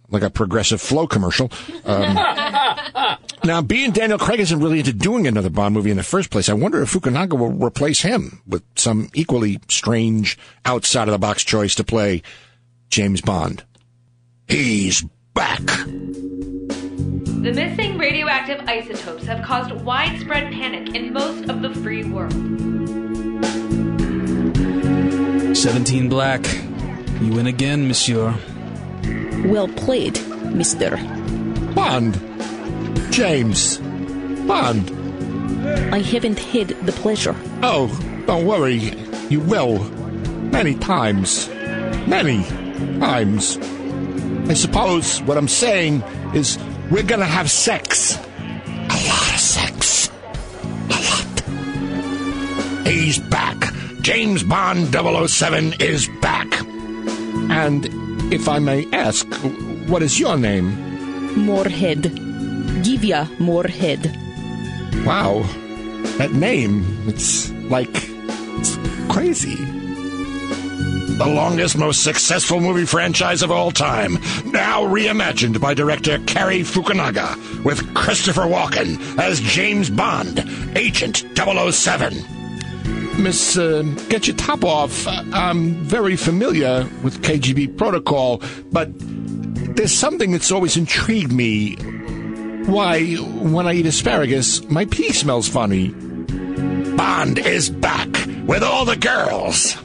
like 0.08 0.22
a 0.22 0.30
progressive 0.30 0.80
Flo 0.80 1.06
commercial. 1.06 1.50
Um, 1.84 2.14
now, 3.44 3.60
being 3.60 3.90
Daniel 3.90 4.18
Craig 4.18 4.40
isn't 4.40 4.60
really 4.60 4.78
into 4.78 4.92
doing 4.92 5.26
another 5.26 5.50
Bond 5.50 5.74
movie 5.74 5.90
in 5.90 5.96
the 5.96 6.02
first 6.02 6.30
place, 6.30 6.48
I 6.48 6.54
wonder 6.54 6.80
if 6.80 6.92
Fukunaga 6.92 7.36
will 7.36 7.52
replace 7.52 8.02
him 8.02 8.40
with 8.46 8.62
some 8.76 9.10
equally 9.14 9.60
strange, 9.68 10.38
outside 10.64 11.08
of 11.08 11.12
the 11.12 11.18
box 11.18 11.44
choice 11.44 11.74
to 11.74 11.84
play 11.84 12.22
James 12.88 13.20
Bond. 13.20 13.64
He's 14.46 15.02
back. 15.34 15.60
The 17.42 17.54
missing 17.54 17.96
radioactive 17.96 18.60
isotopes 18.68 19.24
have 19.24 19.42
caused 19.42 19.72
widespread 19.72 20.52
panic 20.52 20.94
in 20.94 21.10
most 21.14 21.48
of 21.48 21.62
the 21.62 21.70
free 21.70 22.04
world. 22.04 22.34
17 25.56 26.10
black. 26.10 26.44
You 27.22 27.32
win 27.32 27.46
again, 27.46 27.88
monsieur. 27.88 28.34
Well 29.46 29.68
played, 29.68 30.20
mister. 30.52 30.98
Bond. 31.74 32.20
James. 33.10 33.78
Bond. 34.46 34.90
I 35.94 36.00
haven't 36.00 36.38
had 36.40 36.68
the 36.84 36.92
pleasure. 36.92 37.34
Oh, 37.62 37.88
don't 38.26 38.44
worry. 38.44 38.92
You 39.30 39.40
will. 39.40 39.78
Many 40.52 40.74
times. 40.74 41.48
Many 42.06 42.44
times. 43.00 43.56
I 44.50 44.52
suppose 44.52 45.22
what 45.22 45.38
I'm 45.38 45.48
saying 45.48 46.02
is 46.34 46.58
we're 46.90 47.02
gonna 47.04 47.24
have 47.24 47.50
sex. 47.50 48.16
A 48.16 48.98
lot 49.08 49.34
of 49.34 49.40
sex. 49.40 50.10
A 50.90 50.98
lot. 51.08 52.86
He's 52.86 53.18
back. 53.18 53.72
James 54.00 54.42
Bond 54.42 54.92
007 54.92 55.74
is 55.80 56.08
back. 56.20 56.48
And 57.50 57.86
if 58.32 58.48
I 58.48 58.58
may 58.58 58.86
ask, 58.92 59.26
what 59.88 60.02
is 60.02 60.18
your 60.18 60.36
name? 60.36 60.74
Moorhead. 61.36 62.02
Give 62.82 63.04
ya 63.04 63.26
Moorhead. 63.38 64.16
Wow. 65.04 65.42
That 66.18 66.32
name, 66.32 66.84
it's 67.06 67.50
like, 67.70 67.90
it's 67.94 68.76
crazy. 69.08 69.56
The 71.18 71.26
longest, 71.26 71.76
most 71.76 72.02
successful 72.02 72.60
movie 72.60 72.86
franchise 72.86 73.42
of 73.42 73.50
all 73.50 73.70
time. 73.70 74.14
Now 74.46 74.82
reimagined 74.82 75.60
by 75.60 75.74
director 75.74 76.18
Cary 76.26 76.60
Fukunaga 76.60 77.62
with 77.64 77.94
Christopher 77.94 78.42
Walken 78.42 79.18
as 79.18 79.40
James 79.40 79.90
Bond, 79.90 80.38
Agent 80.76 81.24
007. 81.36 82.14
Miss, 83.22 83.58
uh, 83.58 83.82
get 84.08 84.26
your 84.26 84.36
top 84.36 84.64
off. 84.64 85.06
I'm 85.06 85.74
very 85.84 86.16
familiar 86.16 86.88
with 87.02 87.20
KGB 87.22 87.76
protocol, 87.76 88.42
but 88.72 88.88
there's 89.76 89.92
something 89.92 90.32
that's 90.32 90.50
always 90.50 90.76
intrigued 90.76 91.32
me. 91.32 91.74
Why, 92.64 93.14
when 93.16 93.66
I 93.66 93.74
eat 93.74 93.86
asparagus, 93.86 94.62
my 94.70 94.86
pee 94.86 95.12
smells 95.12 95.48
funny. 95.48 95.88
Bond 96.96 97.38
is 97.38 97.68
back 97.68 98.08
with 98.46 98.62
all 98.62 98.84
the 98.84 98.96
girls. 98.96 99.76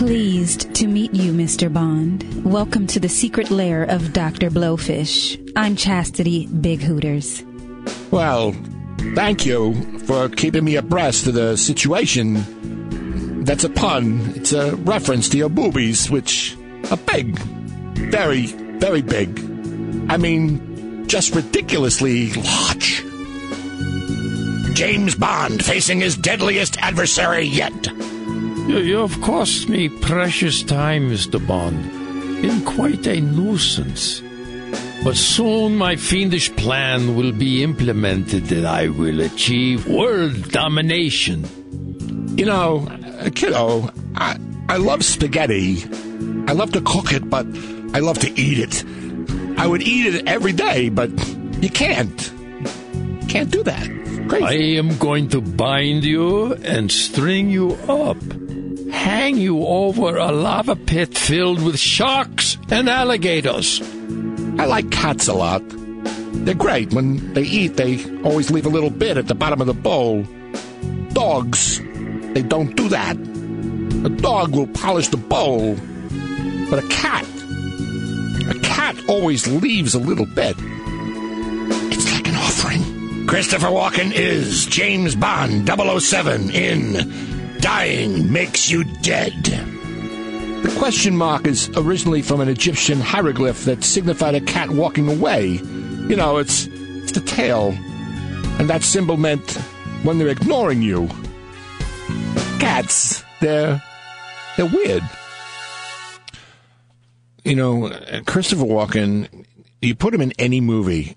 Pleased 0.00 0.74
to 0.76 0.86
meet 0.86 1.12
you, 1.12 1.30
Mr. 1.30 1.70
Bond. 1.70 2.24
Welcome 2.42 2.86
to 2.86 2.98
the 2.98 3.06
secret 3.06 3.50
lair 3.50 3.82
of 3.82 4.14
Dr. 4.14 4.48
Blowfish. 4.48 5.52
I'm 5.56 5.76
Chastity 5.76 6.46
Big 6.46 6.80
Hooters. 6.80 7.44
Well, 8.10 8.56
thank 9.14 9.44
you 9.44 9.74
for 10.06 10.30
keeping 10.30 10.64
me 10.64 10.76
abreast 10.76 11.26
of 11.26 11.34
the 11.34 11.54
situation. 11.58 13.44
That's 13.44 13.64
a 13.64 13.68
pun. 13.68 14.32
It's 14.36 14.54
a 14.54 14.74
reference 14.76 15.28
to 15.28 15.36
your 15.36 15.50
boobies, 15.50 16.10
which 16.10 16.56
are 16.90 16.96
big. 16.96 17.38
Very, 17.38 18.46
very 18.46 19.02
big. 19.02 19.38
I 20.08 20.16
mean, 20.16 21.06
just 21.08 21.34
ridiculously 21.34 22.32
large. 22.32 23.04
James 24.72 25.14
Bond 25.14 25.62
facing 25.62 26.00
his 26.00 26.16
deadliest 26.16 26.78
adversary 26.78 27.44
yet. 27.44 27.90
You, 28.70 28.78
you 28.78 28.98
have 28.98 29.20
cost 29.20 29.68
me 29.68 29.88
precious 29.88 30.62
time, 30.62 31.10
Mr. 31.10 31.44
Bond. 31.44 31.90
Been 32.40 32.64
quite 32.64 33.04
a 33.08 33.20
nuisance. 33.20 34.22
But 35.02 35.16
soon 35.16 35.76
my 35.76 35.96
fiendish 35.96 36.54
plan 36.54 37.16
will 37.16 37.32
be 37.32 37.64
implemented 37.64 38.52
and 38.52 38.68
I 38.68 38.86
will 38.86 39.22
achieve 39.22 39.88
world 39.88 40.52
domination. 40.52 41.44
You 42.38 42.44
know, 42.44 42.86
uh, 43.18 43.30
kiddo, 43.34 43.90
I, 44.14 44.38
I 44.68 44.76
love 44.76 45.04
spaghetti. 45.04 45.82
I 46.46 46.52
love 46.52 46.70
to 46.74 46.80
cook 46.80 47.12
it, 47.12 47.28
but 47.28 47.46
I 47.92 47.98
love 47.98 48.20
to 48.20 48.30
eat 48.40 48.60
it. 48.60 48.84
I 49.58 49.66
would 49.66 49.82
eat 49.82 50.14
it 50.14 50.28
every 50.28 50.52
day, 50.52 50.90
but 50.90 51.10
you 51.60 51.70
can't. 51.70 52.32
Can't 53.28 53.50
do 53.50 53.64
that. 53.64 53.84
Crazy. 54.28 54.44
I 54.44 54.78
am 54.78 54.96
going 54.98 55.28
to 55.30 55.40
bind 55.40 56.04
you 56.04 56.54
and 56.62 56.92
string 56.92 57.50
you 57.50 57.72
up. 57.88 58.16
Hang 59.00 59.38
you 59.38 59.64
over 59.64 60.18
a 60.18 60.30
lava 60.30 60.76
pit 60.76 61.16
filled 61.16 61.62
with 61.64 61.78
sharks 61.78 62.58
and 62.68 62.86
alligators. 62.86 63.80
I 64.60 64.66
like 64.66 64.90
cats 64.90 65.26
a 65.26 65.32
lot. 65.32 65.62
They're 66.44 66.54
great. 66.54 66.92
When 66.92 67.32
they 67.32 67.44
eat, 67.44 67.78
they 67.78 68.04
always 68.24 68.50
leave 68.50 68.66
a 68.66 68.68
little 68.68 68.90
bit 68.90 69.16
at 69.16 69.26
the 69.26 69.34
bottom 69.34 69.62
of 69.62 69.66
the 69.66 69.72
bowl. 69.72 70.24
Dogs, 71.14 71.80
they 72.34 72.42
don't 72.42 72.76
do 72.76 72.90
that. 72.90 73.16
A 73.16 74.10
dog 74.10 74.54
will 74.54 74.66
polish 74.66 75.08
the 75.08 75.16
bowl, 75.16 75.76
but 76.68 76.84
a 76.84 76.86
cat, 76.88 77.24
a 78.54 78.60
cat 78.60 78.96
always 79.08 79.46
leaves 79.46 79.94
a 79.94 79.98
little 79.98 80.26
bit. 80.26 80.56
It's 81.90 82.12
like 82.12 82.28
an 82.28 82.36
offering. 82.36 83.26
Christopher 83.26 83.68
Walken 83.68 84.12
is 84.12 84.66
James 84.66 85.14
Bond 85.14 85.66
007 85.66 86.50
in 86.50 87.29
Dying 87.60 88.32
Makes 88.32 88.70
You 88.70 88.84
Dead. 88.84 89.32
The 89.42 90.74
question 90.78 91.16
mark 91.16 91.46
is 91.46 91.70
originally 91.76 92.22
from 92.22 92.40
an 92.40 92.48
Egyptian 92.48 93.00
hieroglyph 93.00 93.64
that 93.64 93.84
signified 93.84 94.34
a 94.34 94.40
cat 94.40 94.70
walking 94.70 95.08
away. 95.08 95.52
You 96.08 96.16
know, 96.16 96.38
it's, 96.38 96.66
it's 96.66 97.12
the 97.12 97.20
tail. 97.20 97.74
And 98.58 98.68
that 98.70 98.82
symbol 98.82 99.16
meant 99.16 99.52
when 100.02 100.18
they're 100.18 100.28
ignoring 100.28 100.80
you. 100.80 101.08
Cats, 102.58 103.22
they're, 103.40 103.82
they're 104.56 104.66
weird. 104.66 105.02
You 107.44 107.56
know, 107.56 108.22
Christopher 108.26 108.64
Walken, 108.64 109.44
you 109.82 109.94
put 109.94 110.14
him 110.14 110.20
in 110.22 110.32
any 110.38 110.60
movie, 110.60 111.16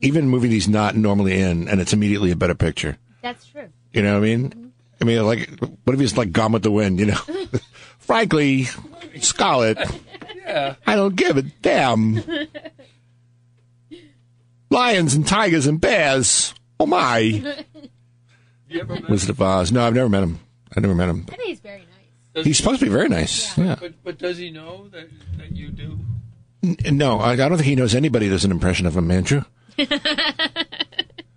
even 0.00 0.24
a 0.24 0.28
movie 0.28 0.48
he's 0.48 0.68
not 0.68 0.96
normally 0.96 1.40
in, 1.40 1.68
and 1.68 1.80
it's 1.80 1.92
immediately 1.92 2.30
a 2.30 2.36
better 2.36 2.54
picture. 2.54 2.98
That's 3.22 3.46
true. 3.46 3.68
You 3.92 4.02
know 4.02 4.14
what 4.14 4.24
I 4.24 4.36
mean? 4.36 4.69
I 5.00 5.04
mean, 5.04 5.24
like, 5.24 5.48
what 5.84 5.94
if 5.94 6.00
he's 6.00 6.16
like 6.16 6.32
Gone 6.32 6.52
with 6.52 6.62
the 6.62 6.70
Wind, 6.70 7.00
you 7.00 7.06
know? 7.06 7.14
Frankly, 7.98 8.64
Scarlett, 9.20 9.78
Yeah. 10.36 10.74
I 10.86 10.96
don't 10.96 11.16
give 11.16 11.36
a 11.36 11.42
damn. 11.42 12.22
Lions 14.70 15.14
and 15.14 15.26
tigers 15.26 15.66
and 15.66 15.80
bears. 15.80 16.54
Oh 16.78 16.86
my. 16.86 17.56
Wizard 19.08 19.30
of 19.30 19.42
Oz. 19.42 19.72
No, 19.72 19.84
I've 19.86 19.94
never 19.94 20.08
met 20.08 20.22
him. 20.22 20.38
I've 20.76 20.82
never 20.82 20.94
met 20.94 21.08
him. 21.08 21.24
I 21.28 21.36
think 21.36 21.48
he's 21.48 21.60
very 21.60 21.86
nice. 22.34 22.44
He's 22.44 22.56
supposed 22.58 22.78
to 22.80 22.86
be 22.86 22.92
very 22.92 23.08
nice. 23.08 23.56
Yeah. 23.58 23.76
But, 23.80 23.94
but 24.04 24.18
does 24.18 24.38
he 24.38 24.50
know 24.50 24.86
that, 24.88 25.08
that 25.38 25.56
you 25.56 25.70
do? 25.70 25.98
N- 26.62 26.76
No, 26.96 27.18
I, 27.18 27.32
I 27.32 27.36
don't 27.36 27.56
think 27.56 27.62
he 27.66 27.74
knows 27.74 27.94
anybody 27.94 28.28
does 28.28 28.44
an 28.44 28.52
impression 28.52 28.86
of 28.86 28.96
him, 28.96 29.10
Andrew. 29.10 29.42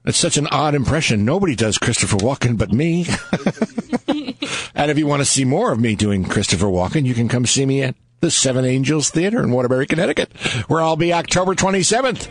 It's 0.05 0.17
such 0.17 0.37
an 0.37 0.47
odd 0.47 0.75
impression. 0.75 1.23
Nobody 1.23 1.55
does 1.55 1.77
Christopher 1.77 2.17
Walken 2.17 2.57
but 2.57 2.73
me. 2.73 3.05
and 4.75 4.91
if 4.91 4.97
you 4.97 5.07
want 5.07 5.21
to 5.21 5.25
see 5.25 5.45
more 5.45 5.71
of 5.71 5.79
me 5.79 5.95
doing 5.95 6.25
Christopher 6.25 6.65
Walken, 6.65 7.05
you 7.05 7.13
can 7.13 7.29
come 7.29 7.45
see 7.45 7.65
me 7.65 7.83
at 7.83 7.95
the 8.19 8.29
Seven 8.29 8.65
Angels 8.65 9.09
Theater 9.09 9.41
in 9.41 9.51
Waterbury, 9.51 9.87
Connecticut, 9.87 10.33
where 10.67 10.81
I'll 10.81 10.97
be 10.97 11.13
October 11.13 11.55
27th. 11.55 12.27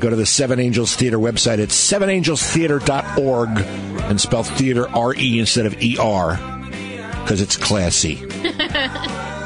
Go 0.00 0.08
to 0.08 0.16
the 0.16 0.24
Seven 0.26 0.58
Angels 0.58 0.96
Theater 0.96 1.18
website 1.18 1.62
at 1.62 1.68
sevenangelstheater.org 1.68 3.48
and 4.04 4.20
spell 4.20 4.42
theater 4.42 4.88
R-E 4.88 5.38
instead 5.38 5.66
of 5.66 5.82
E-R 5.82 6.36
because 7.22 7.40
it's 7.40 7.56
classy. 7.56 8.16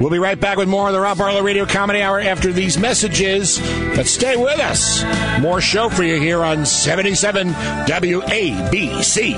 We'll 0.00 0.10
be 0.10 0.18
right 0.18 0.38
back 0.38 0.58
with 0.58 0.68
more 0.68 0.86
of 0.86 0.92
the 0.92 1.00
Rob 1.00 1.18
Bartlett 1.18 1.42
Radio 1.42 1.66
Comedy 1.66 2.02
Hour 2.02 2.20
after 2.20 2.52
these 2.52 2.78
messages. 2.78 3.58
But 3.96 4.06
stay 4.06 4.36
with 4.36 4.60
us. 4.60 5.02
More 5.40 5.60
show 5.60 5.88
for 5.88 6.04
you 6.04 6.20
here 6.20 6.44
on 6.44 6.64
77 6.64 7.48
WABC. 7.48 9.32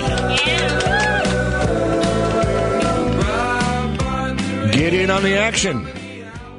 Get 4.73 4.93
in 4.95 5.11
on 5.11 5.23
the 5.23 5.37
action. 5.37 6.00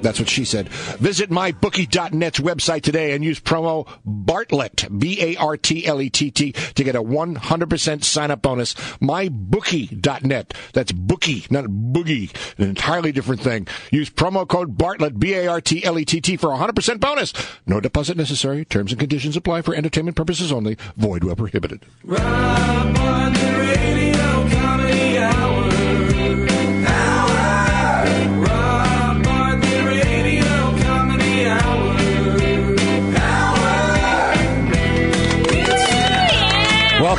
That's 0.01 0.19
what 0.19 0.29
she 0.29 0.45
said. 0.45 0.69
Visit 0.69 1.29
mybookie.net's 1.29 2.39
website 2.39 2.81
today 2.81 3.13
and 3.13 3.23
use 3.23 3.39
promo 3.39 3.87
Bartlett, 4.05 4.87
B-A-R-T-L-E-T-T, 4.97 6.51
to 6.51 6.83
get 6.83 6.95
a 6.95 7.03
100% 7.03 8.03
sign 8.03 8.31
up 8.31 8.41
bonus. 8.41 8.73
Mybookie.net. 8.73 10.53
That's 10.73 10.91
bookie, 10.91 11.45
not 11.49 11.65
boogie. 11.65 12.33
An 12.57 12.69
entirely 12.69 13.11
different 13.11 13.41
thing. 13.41 13.67
Use 13.91 14.09
promo 14.09 14.47
code 14.47 14.77
Bartlett, 14.77 15.19
B-A-R-T-L-E-T-T 15.19 16.37
for 16.37 16.53
a 16.53 16.57
100% 16.57 16.99
bonus. 16.99 17.33
No 17.65 17.79
deposit 17.79 18.17
necessary. 18.17 18.65
Terms 18.65 18.91
and 18.91 18.99
conditions 18.99 19.37
apply 19.37 19.61
for 19.61 19.75
entertainment 19.75 20.17
purposes 20.17 20.51
only. 20.51 20.77
Void 20.97 21.23
where 21.23 21.35
prohibited. 21.35 21.85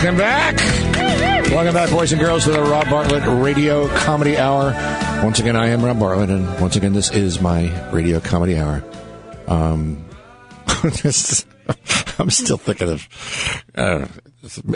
Welcome 0.03 0.19
back. 0.19 0.57
Welcome 1.53 1.75
back, 1.75 1.91
boys 1.91 2.11
and 2.11 2.21
girls, 2.21 2.43
to 2.47 2.51
the 2.51 2.61
Rob 2.61 2.91
Bartlett 2.91 3.23
Radio 3.41 3.87
Comedy 3.99 4.37
Hour. 4.37 4.73
Once 5.23 5.39
again, 5.39 5.55
I 5.55 5.69
am 5.69 5.85
Rob 5.85 6.01
Bartlett, 6.01 6.29
and 6.29 6.61
once 6.61 6.75
again, 6.75 6.93
this 6.93 7.13
is 7.13 7.41
my 7.41 7.71
Radio 7.93 8.19
Comedy 8.19 8.59
Hour. 8.59 8.83
Um, 9.47 10.05
this- 11.05 11.47
I'm 12.19 12.31
still 12.31 12.57
thinking 12.57 12.89
of. 12.89 13.09
Uh, 13.77 14.09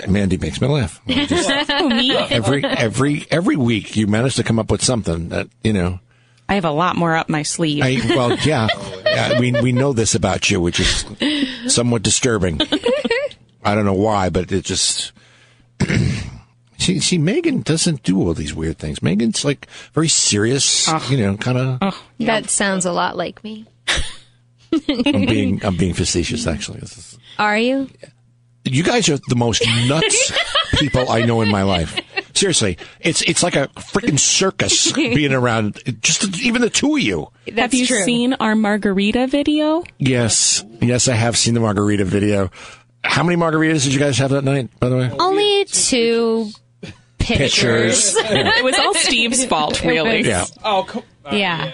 Mandy 0.07 0.39
makes 0.39 0.61
me 0.61 0.69
laugh. 0.69 1.01
Just- 1.09 1.51
every 1.51 2.65
every 2.65 3.27
every 3.29 3.57
week, 3.57 3.97
you 3.97 4.07
manage 4.07 4.37
to 4.37 4.45
come 4.45 4.61
up 4.61 4.71
with 4.71 4.85
something 4.85 5.31
that 5.31 5.49
you 5.65 5.73
know. 5.73 5.99
I 6.49 6.55
have 6.55 6.65
a 6.65 6.71
lot 6.71 6.95
more 6.95 7.17
up 7.17 7.29
my 7.29 7.43
sleeve. 7.43 7.83
I, 7.83 7.99
well, 8.15 8.37
yeah, 8.45 8.69
yeah, 9.05 9.41
we 9.41 9.51
we 9.61 9.73
know 9.73 9.93
this 9.93 10.15
about 10.15 10.49
you, 10.53 10.61
which 10.61 10.79
is 10.79 11.05
somewhat 11.67 12.05
disturbing. 12.05 12.61
I 13.65 13.75
don't 13.75 13.85
know 13.85 13.95
why, 13.95 14.29
but 14.29 14.53
it 14.53 14.65
just. 14.65 15.11
See, 16.79 17.01
see, 17.01 17.19
Megan 17.19 17.63
doesn't 17.63 18.03
do 18.03 18.21
all 18.21 18.35
these 18.35 18.55
weird 18.55 18.79
things. 18.79 19.03
Megan's 19.03 19.45
like 19.45 19.67
very 19.95 20.09
serious, 20.09 20.87
you 21.11 21.17
know, 21.17 21.37
kind 21.37 21.59
of. 21.59 21.97
That 22.21 22.51
sounds 22.51 22.85
a 22.85 22.93
lot 22.93 23.17
like 23.17 23.43
me. 23.43 23.67
I'm 24.73 25.25
being, 25.27 25.61
I'm 25.65 25.77
being 25.77 25.95
facetious, 25.95 26.47
actually. 26.47 26.81
Is- 26.81 27.19
Are 27.39 27.59
you? 27.59 27.89
you 28.65 28.83
guys 28.83 29.09
are 29.09 29.19
the 29.29 29.37
most 29.37 29.63
nuts 29.89 30.33
people 30.79 31.09
I 31.09 31.25
know 31.25 31.41
in 31.41 31.51
my 31.51 31.63
life. 31.63 31.99
Seriously, 32.35 32.77
it's 33.01 33.23
it's 33.23 33.43
like 33.43 33.57
a 33.57 33.69
freaking 33.69 34.19
circus 34.19 34.93
being 34.93 35.33
around. 35.33 35.81
Just 36.03 36.41
even 36.41 36.61
the 36.61 36.69
two 36.71 36.97
of 36.97 37.01
you. 37.03 37.29
Have 37.57 37.73
you 37.73 37.87
seen 37.87 38.35
our 38.35 38.55
margarita 38.55 39.27
video? 39.29 39.83
Yes, 39.99 40.63
yes, 40.81 41.09
I 41.09 41.15
have 41.15 41.37
seen 41.37 41.55
the 41.55 41.61
margarita 41.61 42.05
video. 42.05 42.51
How 43.09 43.23
many 43.23 43.37
margaritas 43.41 43.85
did 43.85 43.95
you 43.95 44.01
guys 44.01 44.19
have 44.19 44.31
that 44.31 44.45
night? 44.45 44.69
By 44.81 44.89
the 44.89 44.97
way, 44.97 45.11
Only 45.19 45.65
two 45.67 46.51
pictures. 47.19 48.15
Pictures. 48.15 48.17
It 48.31 48.65
was 48.65 48.79
all 48.79 48.95
Steve's 48.95 49.45
fault, 49.47 49.83
really. 49.85 50.21
Yeah. 50.23 50.45
Oh, 50.65 50.85
cool. 50.89 51.05
yeah. 51.33 51.71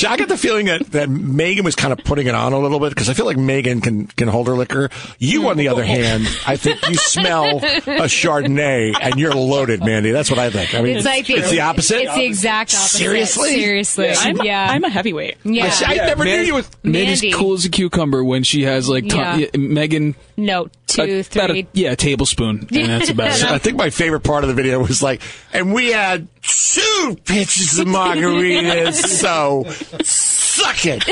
See, 0.00 0.06
I 0.06 0.16
got 0.16 0.28
the 0.28 0.38
feeling 0.38 0.64
that, 0.64 0.92
that 0.92 1.10
Megan 1.10 1.62
was 1.62 1.74
kind 1.74 1.92
of 1.92 2.02
putting 2.02 2.26
it 2.26 2.34
on 2.34 2.54
a 2.54 2.58
little 2.58 2.80
bit 2.80 2.88
because 2.88 3.10
I 3.10 3.12
feel 3.12 3.26
like 3.26 3.36
Megan 3.36 3.82
can, 3.82 4.06
can 4.06 4.28
hold 4.28 4.46
her 4.46 4.54
liquor. 4.54 4.88
You, 5.18 5.50
on 5.50 5.58
the 5.58 5.68
other 5.68 5.82
mm. 5.82 5.88
hand, 5.88 6.26
I 6.46 6.56
think 6.56 6.88
you 6.88 6.94
smell 6.94 7.58
a 7.58 8.08
Chardonnay 8.08 8.94
and 8.98 9.16
you're 9.16 9.34
loaded, 9.34 9.80
Mandy. 9.80 10.10
That's 10.10 10.30
what 10.30 10.38
I 10.38 10.48
think. 10.48 10.74
I 10.74 10.80
mean, 10.80 10.96
It's 10.96 11.04
like 11.04 11.26
the, 11.26 11.34
it's 11.34 11.50
the 11.50 11.60
opposite. 11.60 12.00
It's 12.00 12.14
the 12.14 12.24
exact 12.24 12.72
opposite. 12.72 12.96
Seriously? 12.96 13.50
Seriously. 13.50 14.10
I'm, 14.10 14.38
yeah. 14.38 14.68
I'm 14.70 14.84
a 14.84 14.88
heavyweight. 14.88 15.36
yeah. 15.44 15.66
I, 15.66 15.68
see, 15.68 15.84
I 15.84 15.94
never 15.96 16.24
knew 16.24 16.40
you 16.40 16.54
was. 16.54 16.70
Mandy's 16.82 17.22
Mandy. 17.22 17.36
cool 17.36 17.52
as 17.52 17.66
a 17.66 17.68
cucumber 17.68 18.24
when 18.24 18.42
she 18.42 18.62
has 18.62 18.88
like 18.88 19.06
ton- 19.06 19.40
Yeah. 19.40 19.48
yeah, 19.52 19.60
Megan. 19.60 20.14
no, 20.38 20.70
two, 20.86 21.02
a- 21.02 21.20
about 21.20 21.50
three. 21.50 21.60
a, 21.60 21.66
yeah, 21.74 21.92
a 21.92 21.96
tablespoon, 21.96 22.60
and 22.72 22.88
that's 22.88 23.10
about 23.10 23.28
it. 23.36 23.44
I 23.44 23.58
think 23.58 23.76
my 23.76 23.90
favorite 23.90 24.20
part 24.20 24.44
of 24.44 24.48
the 24.48 24.54
video 24.54 24.80
was 24.80 25.02
like, 25.02 25.20
and 25.52 25.74
we 25.74 25.88
had 25.92 26.26
two 26.42 27.16
pitchers 27.24 27.78
of 27.78 27.86
margaritas, 27.86 28.94
so 29.20 29.64
suck 30.02 30.86
it. 30.86 31.04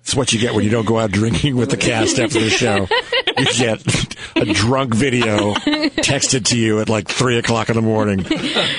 It's 0.00 0.14
what 0.14 0.32
you 0.32 0.38
get 0.38 0.54
when 0.54 0.64
you 0.64 0.70
don't 0.70 0.86
go 0.86 0.98
out 0.98 1.10
drinking 1.10 1.56
with 1.56 1.68
the 1.70 1.76
cast 1.76 2.18
after 2.18 2.40
the 2.40 2.48
show. 2.48 2.88
You 3.36 3.44
get 3.58 3.84
a 4.36 4.52
drunk 4.54 4.94
video 4.94 5.52
texted 5.52 6.46
to 6.46 6.58
you 6.58 6.80
at 6.80 6.88
like 6.88 7.08
three 7.08 7.36
o'clock 7.36 7.68
in 7.68 7.76
the 7.76 7.82
morning. 7.82 8.24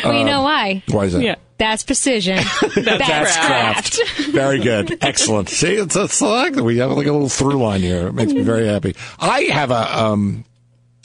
well, 0.03 0.18
you 0.18 0.26
know 0.26 0.41
why? 0.41 0.82
Why 0.88 1.05
is 1.05 1.14
that? 1.14 1.22
Yeah. 1.22 1.36
That's 1.60 1.84
precision. 1.84 2.38
That's, 2.62 3.07
That's 3.07 3.38
craft. 3.38 3.99
Very 4.30 4.60
good. 4.60 4.97
Excellent. 5.03 5.49
See, 5.49 5.74
it's, 5.74 5.95
it's 5.95 6.22
like. 6.22 6.55
We 6.55 6.78
have 6.78 6.91
like 6.91 7.05
a 7.05 7.12
little 7.12 7.28
through 7.30 7.62
line 7.62 7.82
here. 7.82 8.07
It 8.07 8.14
makes 8.14 8.32
me 8.32 8.41
very 8.41 8.66
happy. 8.66 8.95
I 9.20 9.41
have 9.41 9.70
a 9.70 10.03
um, 10.03 10.45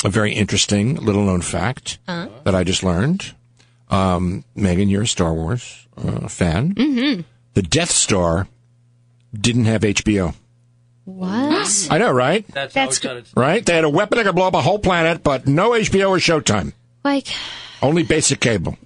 a 0.04 0.08
very 0.10 0.32
interesting 0.32 0.96
little 0.96 1.24
known 1.24 1.40
fact 1.40 1.98
that 2.06 2.54
I 2.54 2.62
just 2.62 2.82
learned. 2.82 3.34
Um, 3.88 4.44
Megan, 4.54 4.88
you're 4.88 5.02
a 5.02 5.06
Star 5.06 5.32
Wars 5.32 5.86
uh, 5.96 6.28
fan. 6.28 6.74
Mm-hmm. 6.74 7.22
The 7.54 7.62
Death 7.62 7.90
Star 7.90 8.48
didn't 9.32 9.64
have 9.64 9.82
HBO. 9.82 10.34
What? 11.04 11.88
I 11.90 11.98
know, 11.98 12.12
right? 12.12 12.46
That's, 12.48 12.74
That's 12.74 13.02
how 13.02 13.20
Right? 13.34 13.64
They 13.64 13.74
had 13.74 13.84
a 13.84 13.90
weapon 13.90 14.18
that 14.18 14.24
could 14.24 14.34
blow 14.34 14.46
up 14.46 14.54
a 14.54 14.62
whole 14.62 14.78
planet, 14.78 15.22
but 15.22 15.46
no 15.46 15.70
HBO 15.70 16.10
or 16.10 16.16
Showtime. 16.16 16.72
Like, 17.02 17.28
Only 17.82 18.02
basic 18.02 18.40
cable, 18.40 18.78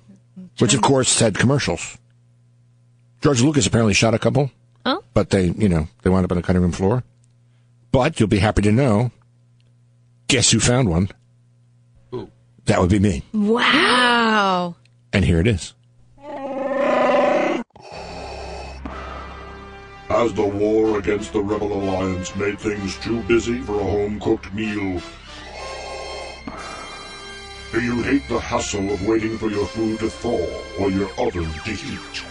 which 0.58 0.74
of 0.74 0.82
course 0.82 1.20
had 1.20 1.38
commercials. 1.38 1.98
George 3.20 3.42
Lucas 3.42 3.66
apparently 3.66 3.94
shot 3.94 4.14
a 4.14 4.18
couple. 4.18 4.50
Oh. 4.84 5.02
But 5.14 5.30
they, 5.30 5.46
you 5.50 5.68
know, 5.68 5.88
they 6.02 6.10
wound 6.10 6.24
up 6.24 6.32
on 6.32 6.36
the 6.36 6.42
cutting 6.42 6.62
room 6.62 6.72
floor. 6.72 7.04
But 7.92 8.18
you'll 8.18 8.28
be 8.28 8.38
happy 8.38 8.62
to 8.62 8.72
know, 8.72 9.12
guess 10.28 10.50
who 10.50 10.60
found 10.60 10.88
one? 10.88 11.08
Who? 12.10 12.30
That 12.66 12.80
would 12.80 12.90
be 12.90 12.98
me. 12.98 13.22
wow. 13.32 14.76
And 15.12 15.24
here 15.24 15.40
it 15.40 15.46
is. 15.46 15.74
As 20.10 20.32
the 20.34 20.46
war 20.46 20.98
against 20.98 21.32
the 21.32 21.40
Rebel 21.40 21.72
Alliance 21.72 22.34
made 22.36 22.58
things 22.58 22.96
too 22.98 23.22
busy 23.22 23.60
for 23.60 23.80
a 23.80 23.84
home 23.84 24.18
cooked 24.20 24.52
meal. 24.54 25.00
Do 27.72 27.82
you 27.82 28.02
hate 28.02 28.26
the 28.28 28.40
hassle 28.40 28.90
of 28.90 29.06
waiting 29.06 29.36
for 29.36 29.50
your 29.50 29.66
food 29.66 29.98
to 30.00 30.08
thaw 30.08 30.46
or 30.80 30.90
your 30.90 31.10
oven 31.18 31.44
to 31.44 31.70
heat? 31.70 32.24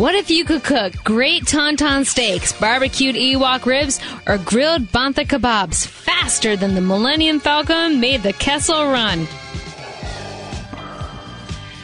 What 0.00 0.14
if 0.14 0.30
you 0.30 0.46
could 0.46 0.64
cook 0.64 0.94
great 1.04 1.42
tauntaun 1.42 2.06
steaks, 2.06 2.54
barbecued 2.54 3.16
Ewok 3.16 3.66
ribs, 3.66 4.00
or 4.26 4.38
grilled 4.38 4.84
bantha 4.84 5.26
kebabs 5.26 5.86
faster 5.86 6.56
than 6.56 6.74
the 6.74 6.80
Millennium 6.80 7.38
Falcon 7.38 8.00
made 8.00 8.22
the 8.22 8.32
Kessel 8.32 8.86
Run? 8.86 9.28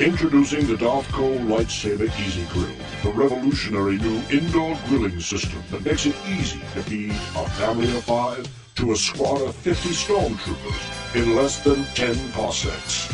Introducing 0.01 0.67
the 0.67 0.77
Dovco 0.77 1.39
Lightsaber 1.45 2.09
Easy 2.27 2.47
Grill, 2.47 2.75
the 3.03 3.11
revolutionary 3.11 3.99
new 3.99 4.23
indoor 4.31 4.79
grilling 4.89 5.21
system 5.21 5.63
that 5.71 5.85
makes 5.85 6.07
it 6.07 6.17
easy 6.27 6.61
to 6.73 6.83
feed 6.85 7.11
a 7.11 7.47
family 7.51 7.95
of 7.95 8.03
five 8.03 8.49
to 8.77 8.93
a 8.93 8.97
squad 8.97 9.43
of 9.43 9.55
50 9.57 9.91
stormtroopers 9.91 11.17
in 11.17 11.37
less 11.37 11.63
than 11.63 11.85
10 11.93 12.33
parsecs. 12.33 13.13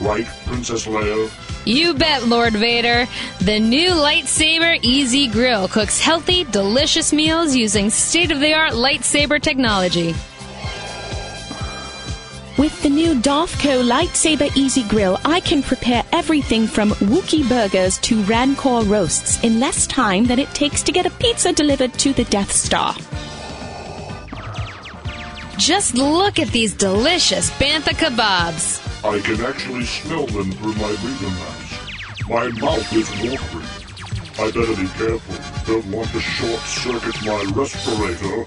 Right, 0.00 0.28
Princess 0.46 0.86
Leia? 0.86 1.49
You 1.70 1.94
bet, 1.94 2.26
Lord 2.26 2.54
Vader. 2.54 3.06
The 3.42 3.60
new 3.60 3.90
Lightsaber 3.90 4.80
Easy 4.82 5.28
Grill 5.28 5.68
cooks 5.68 6.00
healthy, 6.00 6.42
delicious 6.42 7.12
meals 7.12 7.54
using 7.54 7.90
state 7.90 8.32
of 8.32 8.40
the 8.40 8.52
art 8.52 8.72
lightsaber 8.72 9.40
technology. 9.40 10.08
With 12.58 12.82
the 12.82 12.90
new 12.90 13.14
Dovco 13.14 13.88
Lightsaber 13.88 14.50
Easy 14.56 14.82
Grill, 14.88 15.20
I 15.24 15.38
can 15.38 15.62
prepare 15.62 16.02
everything 16.10 16.66
from 16.66 16.90
Wookiee 16.90 17.48
burgers 17.48 17.98
to 17.98 18.20
Rancor 18.24 18.80
roasts 18.82 19.40
in 19.44 19.60
less 19.60 19.86
time 19.86 20.24
than 20.24 20.40
it 20.40 20.52
takes 20.52 20.82
to 20.82 20.90
get 20.90 21.06
a 21.06 21.10
pizza 21.10 21.52
delivered 21.52 21.94
to 22.00 22.12
the 22.12 22.24
Death 22.24 22.50
Star. 22.50 22.96
Just 25.56 25.94
look 25.94 26.40
at 26.40 26.48
these 26.48 26.74
delicious 26.74 27.48
bantha 27.52 27.94
kebabs. 27.94 28.84
I 29.02 29.18
can 29.20 29.40
actually 29.46 29.86
smell 29.86 30.26
them 30.26 30.52
through 30.52 30.74
my 30.74 30.94
breathing 30.96 31.32
mask. 31.32 31.59
My 32.30 32.46
mouth 32.46 32.92
is 32.92 33.10
watering. 33.10 33.66
I 34.38 34.52
better 34.52 34.76
be 34.80 34.86
careful. 34.90 35.64
Don't 35.66 35.86
want 35.86 36.08
to 36.10 36.20
short 36.20 36.60
circuit 36.60 37.16
my 37.24 37.42
respirator. 37.56 38.44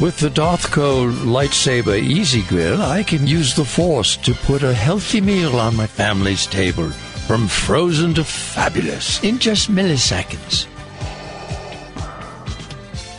With 0.00 0.16
the 0.20 0.28
Dothco 0.28 1.12
Lightsaber 1.12 1.98
Easy 2.00 2.42
Grill, 2.42 2.80
I 2.80 3.02
can 3.02 3.26
use 3.26 3.52
the 3.52 3.64
Force 3.64 4.16
to 4.18 4.32
put 4.32 4.62
a 4.62 4.72
healthy 4.72 5.20
meal 5.20 5.56
on 5.56 5.74
my 5.74 5.88
family's 5.88 6.46
table, 6.46 6.88
from 7.26 7.48
frozen 7.48 8.14
to 8.14 8.22
fabulous, 8.22 9.20
in 9.24 9.40
just 9.40 9.72
milliseconds. 9.72 10.68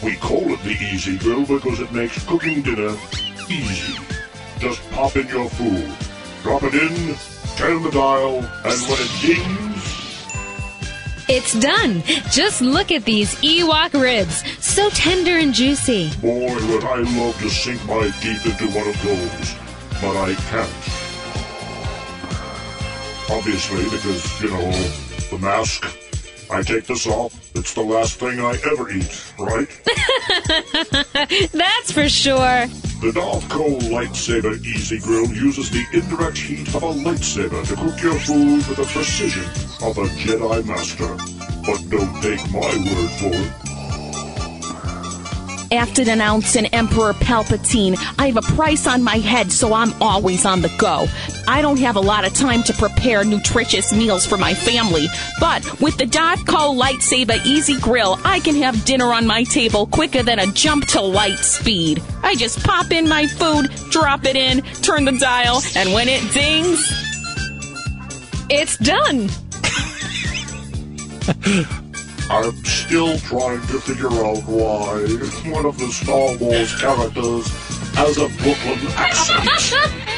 We 0.02 0.16
call 0.16 0.54
it 0.54 0.64
the 0.64 0.78
Easy 0.94 1.18
Grill 1.18 1.46
because 1.46 1.82
it 1.82 1.92
makes 1.92 2.24
cooking 2.26 2.62
dinner 2.62 2.96
easy. 3.50 4.00
Just 4.60 4.90
pop 4.92 5.18
in 5.18 5.28
your 5.28 5.50
food. 5.50 5.94
Drop 6.44 6.64
it 6.64 6.76
in, 6.76 7.18
turn 7.58 7.84
the 7.84 7.92
dial, 7.92 8.38
and 8.38 8.82
when 8.88 8.98
it 9.00 9.12
dings, 9.22 9.84
It's 11.28 11.54
done. 11.60 12.04
Just 12.32 12.62
look 12.62 12.92
at 12.92 13.04
these 13.06 13.34
Ewok 13.42 14.00
ribs. 14.00 14.44
So 14.64 14.90
tender 14.92 15.38
and 15.38 15.54
juicy. 15.54 16.12
boy, 16.22 16.54
would 16.68 16.84
I 16.84 16.98
love 17.18 17.38
to 17.40 17.50
sink 17.50 17.84
my 17.86 18.10
teeth 18.22 18.46
into 18.46 18.68
one 18.78 18.88
of 18.88 19.02
those. 19.04 19.56
But 20.02 20.16
I 20.18 20.36
can't. 20.52 20.70
Obviously, 23.32 23.84
because, 23.86 24.42
you 24.42 24.52
know, 24.52 24.72
the 25.32 25.40
mask. 25.40 25.84
I 26.52 26.62
take 26.62 26.86
this 26.86 27.08
off, 27.08 27.34
it's 27.56 27.74
the 27.74 27.82
last 27.82 28.20
thing 28.20 28.40
I 28.40 28.58
ever 28.72 28.90
eat, 28.92 29.34
right? 29.40 29.68
That's 31.52 31.92
for 31.92 32.08
sure. 32.08 32.68
The 33.02 33.12
Dovco 33.12 33.80
Lightsaber 33.90 34.64
Easy 34.66 35.00
Grill 35.00 35.28
uses 35.34 35.70
the 35.70 35.86
indirect 35.94 36.38
heat 36.38 36.68
of 36.76 36.84
a 36.84 36.94
lightsaber 36.94 37.68
to 37.68 37.76
cook 37.76 38.02
your 38.02 38.20
food 38.20 38.68
with 38.68 38.78
the 38.78 38.86
precision 38.86 39.44
of 39.86 39.98
a 39.98 40.06
Jedi 40.16 40.66
Master. 40.66 41.16
But 41.66 41.90
don't 41.90 42.22
take 42.22 42.52
my 42.52 42.60
word 42.60 43.12
for 43.20 43.34
it. 43.34 43.65
After 45.76 46.10
announcing 46.10 46.68
Emperor 46.68 47.14
Palpatine, 47.14 47.98
I 48.18 48.28
have 48.28 48.38
a 48.38 48.42
price 48.42 48.88
on 48.88 49.04
my 49.04 49.18
head, 49.18 49.52
so 49.52 49.74
I'm 49.74 49.94
always 50.02 50.46
on 50.46 50.62
the 50.62 50.74
go. 50.78 51.08
I 51.48 51.62
don't 51.62 51.80
have 51.80 51.98
a 51.98 52.00
lot 52.00 52.26
of 52.26 52.34
time 52.34 52.64
to 52.64 52.74
prepare 52.74 53.26
nutritious 53.26 53.94
meals 53.94 54.26
for 54.26 54.38
my 54.38 54.54
family, 54.54 55.08
but 55.40 55.82
with 55.82 55.98
the 55.98 56.06
Dotco 56.06 56.80
Lightsaber 56.80 57.46
Easy 57.46 57.78
Grill, 57.80 58.18
I 58.24 58.40
can 58.40 58.56
have 58.56 58.86
dinner 58.86 59.12
on 59.12 59.28
my 59.28 59.44
table 59.44 59.86
quicker 59.88 60.24
than 60.24 60.40
a 60.40 60.48
jump 60.48 60.88
to 60.88 61.02
light 61.02 61.40
speed. 61.40 62.02
I 62.24 62.36
just 62.36 62.64
pop 62.64 62.92
in 62.92 63.10
my 63.10 63.28
food, 63.28 63.70
drop 63.92 64.26
it 64.26 64.36
in, 64.36 64.62
turn 64.82 65.04
the 65.06 65.18
dial, 65.18 65.62
and 65.76 65.92
when 65.94 66.08
it 66.08 66.22
dings, 66.34 66.90
it's 68.50 68.78
done. 68.78 69.30
I'm 72.30 72.66
still 72.66 73.18
trying 73.20 73.62
to 73.68 73.80
figure 73.82 74.10
out 74.10 74.42
why 74.46 75.06
one 75.52 75.66
of 75.66 75.78
the 75.78 75.88
Star 75.92 76.36
Wars 76.38 76.74
characters 76.80 77.48
has 77.94 78.18
a 78.18 78.28
Brooklyn 78.42 78.80
accent. 78.96 80.02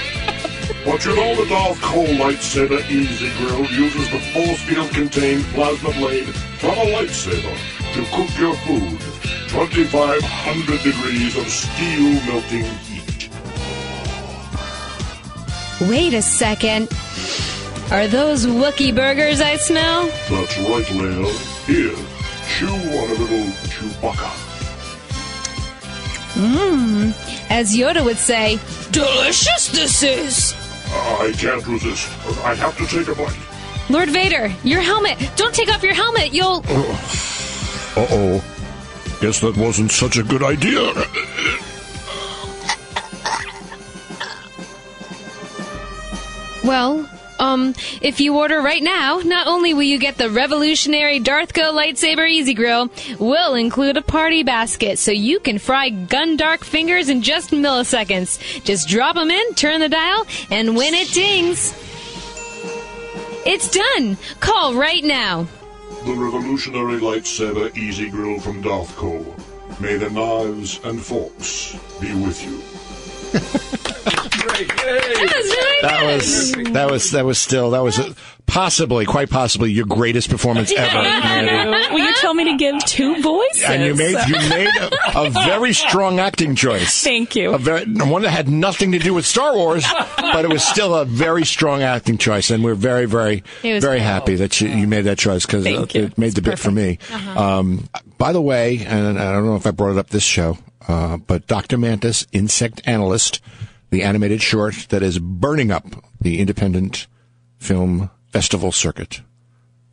But 0.85 1.03
you 1.03 1.13
know 1.17 1.35
the 1.35 1.43
Dovco 1.43 2.05
Lightsaber 2.17 2.89
Easy 2.89 3.29
Grill 3.35 3.65
uses 3.65 4.09
the 4.09 4.19
force 4.31 4.61
field 4.61 4.89
contained 4.91 5.43
plasma 5.47 5.91
blade 5.91 6.33
from 6.59 6.69
a 6.69 6.85
lightsaber 6.95 7.57
to 7.93 8.05
cook 8.15 8.39
your 8.39 8.55
food. 8.55 8.97
2500 9.49 10.83
degrees 10.83 11.35
of 11.35 11.45
steel 11.49 12.13
melting 12.25 12.63
heat. 12.85 13.29
Wait 15.89 16.13
a 16.13 16.21
second. 16.21 16.87
Are 17.91 18.07
those 18.07 18.45
Wookie 18.45 18.95
burgers 18.95 19.41
I 19.41 19.57
smell? 19.57 20.05
That's 20.29 20.57
right, 20.57 20.85
Leia. 20.85 21.56
Here, 21.67 21.95
chew 22.47 22.67
on 22.69 23.09
a 23.09 23.19
little 23.19 23.51
Chewbacca. 23.67 24.31
Mmm. 26.35 27.13
As 27.49 27.75
Yoda 27.75 28.05
would 28.05 28.15
say, 28.17 28.57
delicious 28.91 29.67
this 29.67 30.01
is. 30.01 30.55
I 30.89 31.33
can't 31.37 31.67
resist. 31.67 32.07
I 32.45 32.55
have 32.55 32.77
to 32.77 32.87
take 32.87 33.09
a 33.09 33.15
bite. 33.15 33.37
Lord 33.89 34.09
Vader, 34.09 34.49
your 34.63 34.79
helmet. 34.79 35.17
Don't 35.35 35.53
take 35.53 35.67
off 35.67 35.83
your 35.83 35.93
helmet. 35.93 36.33
You'll. 36.33 36.63
Uh 36.67 38.07
oh. 38.11 38.43
Guess 39.19 39.41
that 39.41 39.57
wasn't 39.57 39.91
such 39.91 40.17
a 40.17 40.23
good 40.23 40.43
idea. 40.43 40.93
Well, 46.63 47.09
um, 47.39 47.73
if 48.01 48.19
you 48.19 48.37
order 48.37 48.61
right 48.61 48.81
now, 48.81 49.19
not 49.23 49.47
only 49.47 49.73
will 49.73 49.83
you 49.83 49.99
get 49.99 50.17
the 50.17 50.29
revolutionary 50.29 51.19
Darthco 51.19 51.71
lightsaber 51.73 52.29
easy 52.29 52.53
grill, 52.53 52.89
we'll 53.19 53.55
include 53.55 53.97
a 53.97 54.01
party 54.01 54.43
basket 54.43 54.99
so 54.99 55.11
you 55.11 55.39
can 55.39 55.59
fry 55.59 55.89
gun 55.89 56.37
dark 56.37 56.63
fingers 56.63 57.09
in 57.09 57.21
just 57.21 57.51
milliseconds. 57.51 58.63
Just 58.63 58.87
drop 58.87 59.15
them 59.15 59.31
in, 59.31 59.53
turn 59.53 59.79
the 59.79 59.89
dial, 59.89 60.25
and 60.51 60.75
when 60.75 60.93
it 60.93 61.09
dings, 61.09 61.73
it's 63.45 63.71
done. 63.71 64.17
Call 64.39 64.73
right 64.73 65.03
now. 65.03 65.47
The 66.05 66.13
revolutionary 66.13 66.99
lightsaber 66.99 67.75
easy 67.77 68.09
grill 68.09 68.39
from 68.39 68.61
Darthco. 68.63 69.25
May 69.79 69.97
the 69.97 70.09
knives 70.09 70.79
and 70.83 71.01
forks 71.01 71.77
be 71.99 72.13
with 72.13 72.43
you. 72.43 72.76
That 75.81 76.01
was 76.03 76.51
that 76.73 76.89
was 76.89 77.11
that 77.11 77.25
was 77.25 77.37
still 77.37 77.71
that 77.71 77.83
was 77.83 77.99
uh, 77.99 78.13
possibly 78.47 79.05
quite 79.05 79.29
possibly 79.29 79.71
your 79.71 79.85
greatest 79.85 80.29
performance 80.29 80.71
ever. 80.75 80.97
Will 81.93 81.99
you 81.99 82.13
tell 82.15 82.33
me 82.33 82.45
to 82.45 82.57
give 82.57 82.83
two 82.85 83.21
voices? 83.21 83.63
And 83.63 83.83
you 83.83 83.95
made 83.95 84.17
you 84.27 84.49
made 84.49 84.69
a, 85.15 85.21
a 85.25 85.29
very 85.29 85.73
strong 85.73 86.19
acting 86.19 86.55
choice. 86.55 87.03
Thank 87.03 87.35
you. 87.35 87.53
A 87.53 87.57
very 87.57 87.85
one 87.85 88.23
that 88.23 88.31
had 88.31 88.49
nothing 88.49 88.93
to 88.93 88.99
do 88.99 89.13
with 89.13 89.25
Star 89.25 89.53
Wars, 89.55 89.85
but 90.17 90.45
it 90.45 90.49
was 90.49 90.63
still 90.63 90.95
a 90.95 91.05
very 91.05 91.45
strong 91.45 91.83
acting 91.83 92.17
choice, 92.17 92.49
and 92.49 92.63
we're 92.63 92.75
very 92.75 93.05
very 93.05 93.43
very 93.61 93.79
great. 93.79 94.01
happy 94.01 94.35
that 94.35 94.59
you, 94.61 94.69
you 94.69 94.87
made 94.87 95.03
that 95.03 95.19
choice 95.19 95.45
because 95.45 95.63
Thank 95.63 95.93
you. 95.93 96.05
it 96.05 96.17
made 96.17 96.33
the 96.33 96.41
bit 96.41 96.57
for 96.57 96.71
me. 96.71 96.97
Uh-huh. 97.11 97.39
Um, 97.59 97.89
by 98.17 98.33
the 98.33 98.41
way, 98.41 98.83
and 98.85 99.19
I 99.19 99.31
don't 99.33 99.45
know 99.45 99.55
if 99.55 99.67
I 99.67 99.71
brought 99.71 99.91
it 99.91 99.97
up 99.97 100.09
this 100.09 100.23
show, 100.23 100.57
uh, 100.87 101.17
but 101.17 101.47
Dr. 101.47 101.77
Mantis, 101.77 102.25
insect 102.31 102.81
analyst, 102.85 103.41
the 103.89 104.03
animated 104.03 104.41
short 104.41 104.87
that 104.89 105.03
is 105.03 105.19
burning 105.19 105.71
up 105.71 105.85
the 106.19 106.39
independent 106.39 107.07
film 107.57 108.09
festival 108.31 108.71
circuit. 108.71 109.21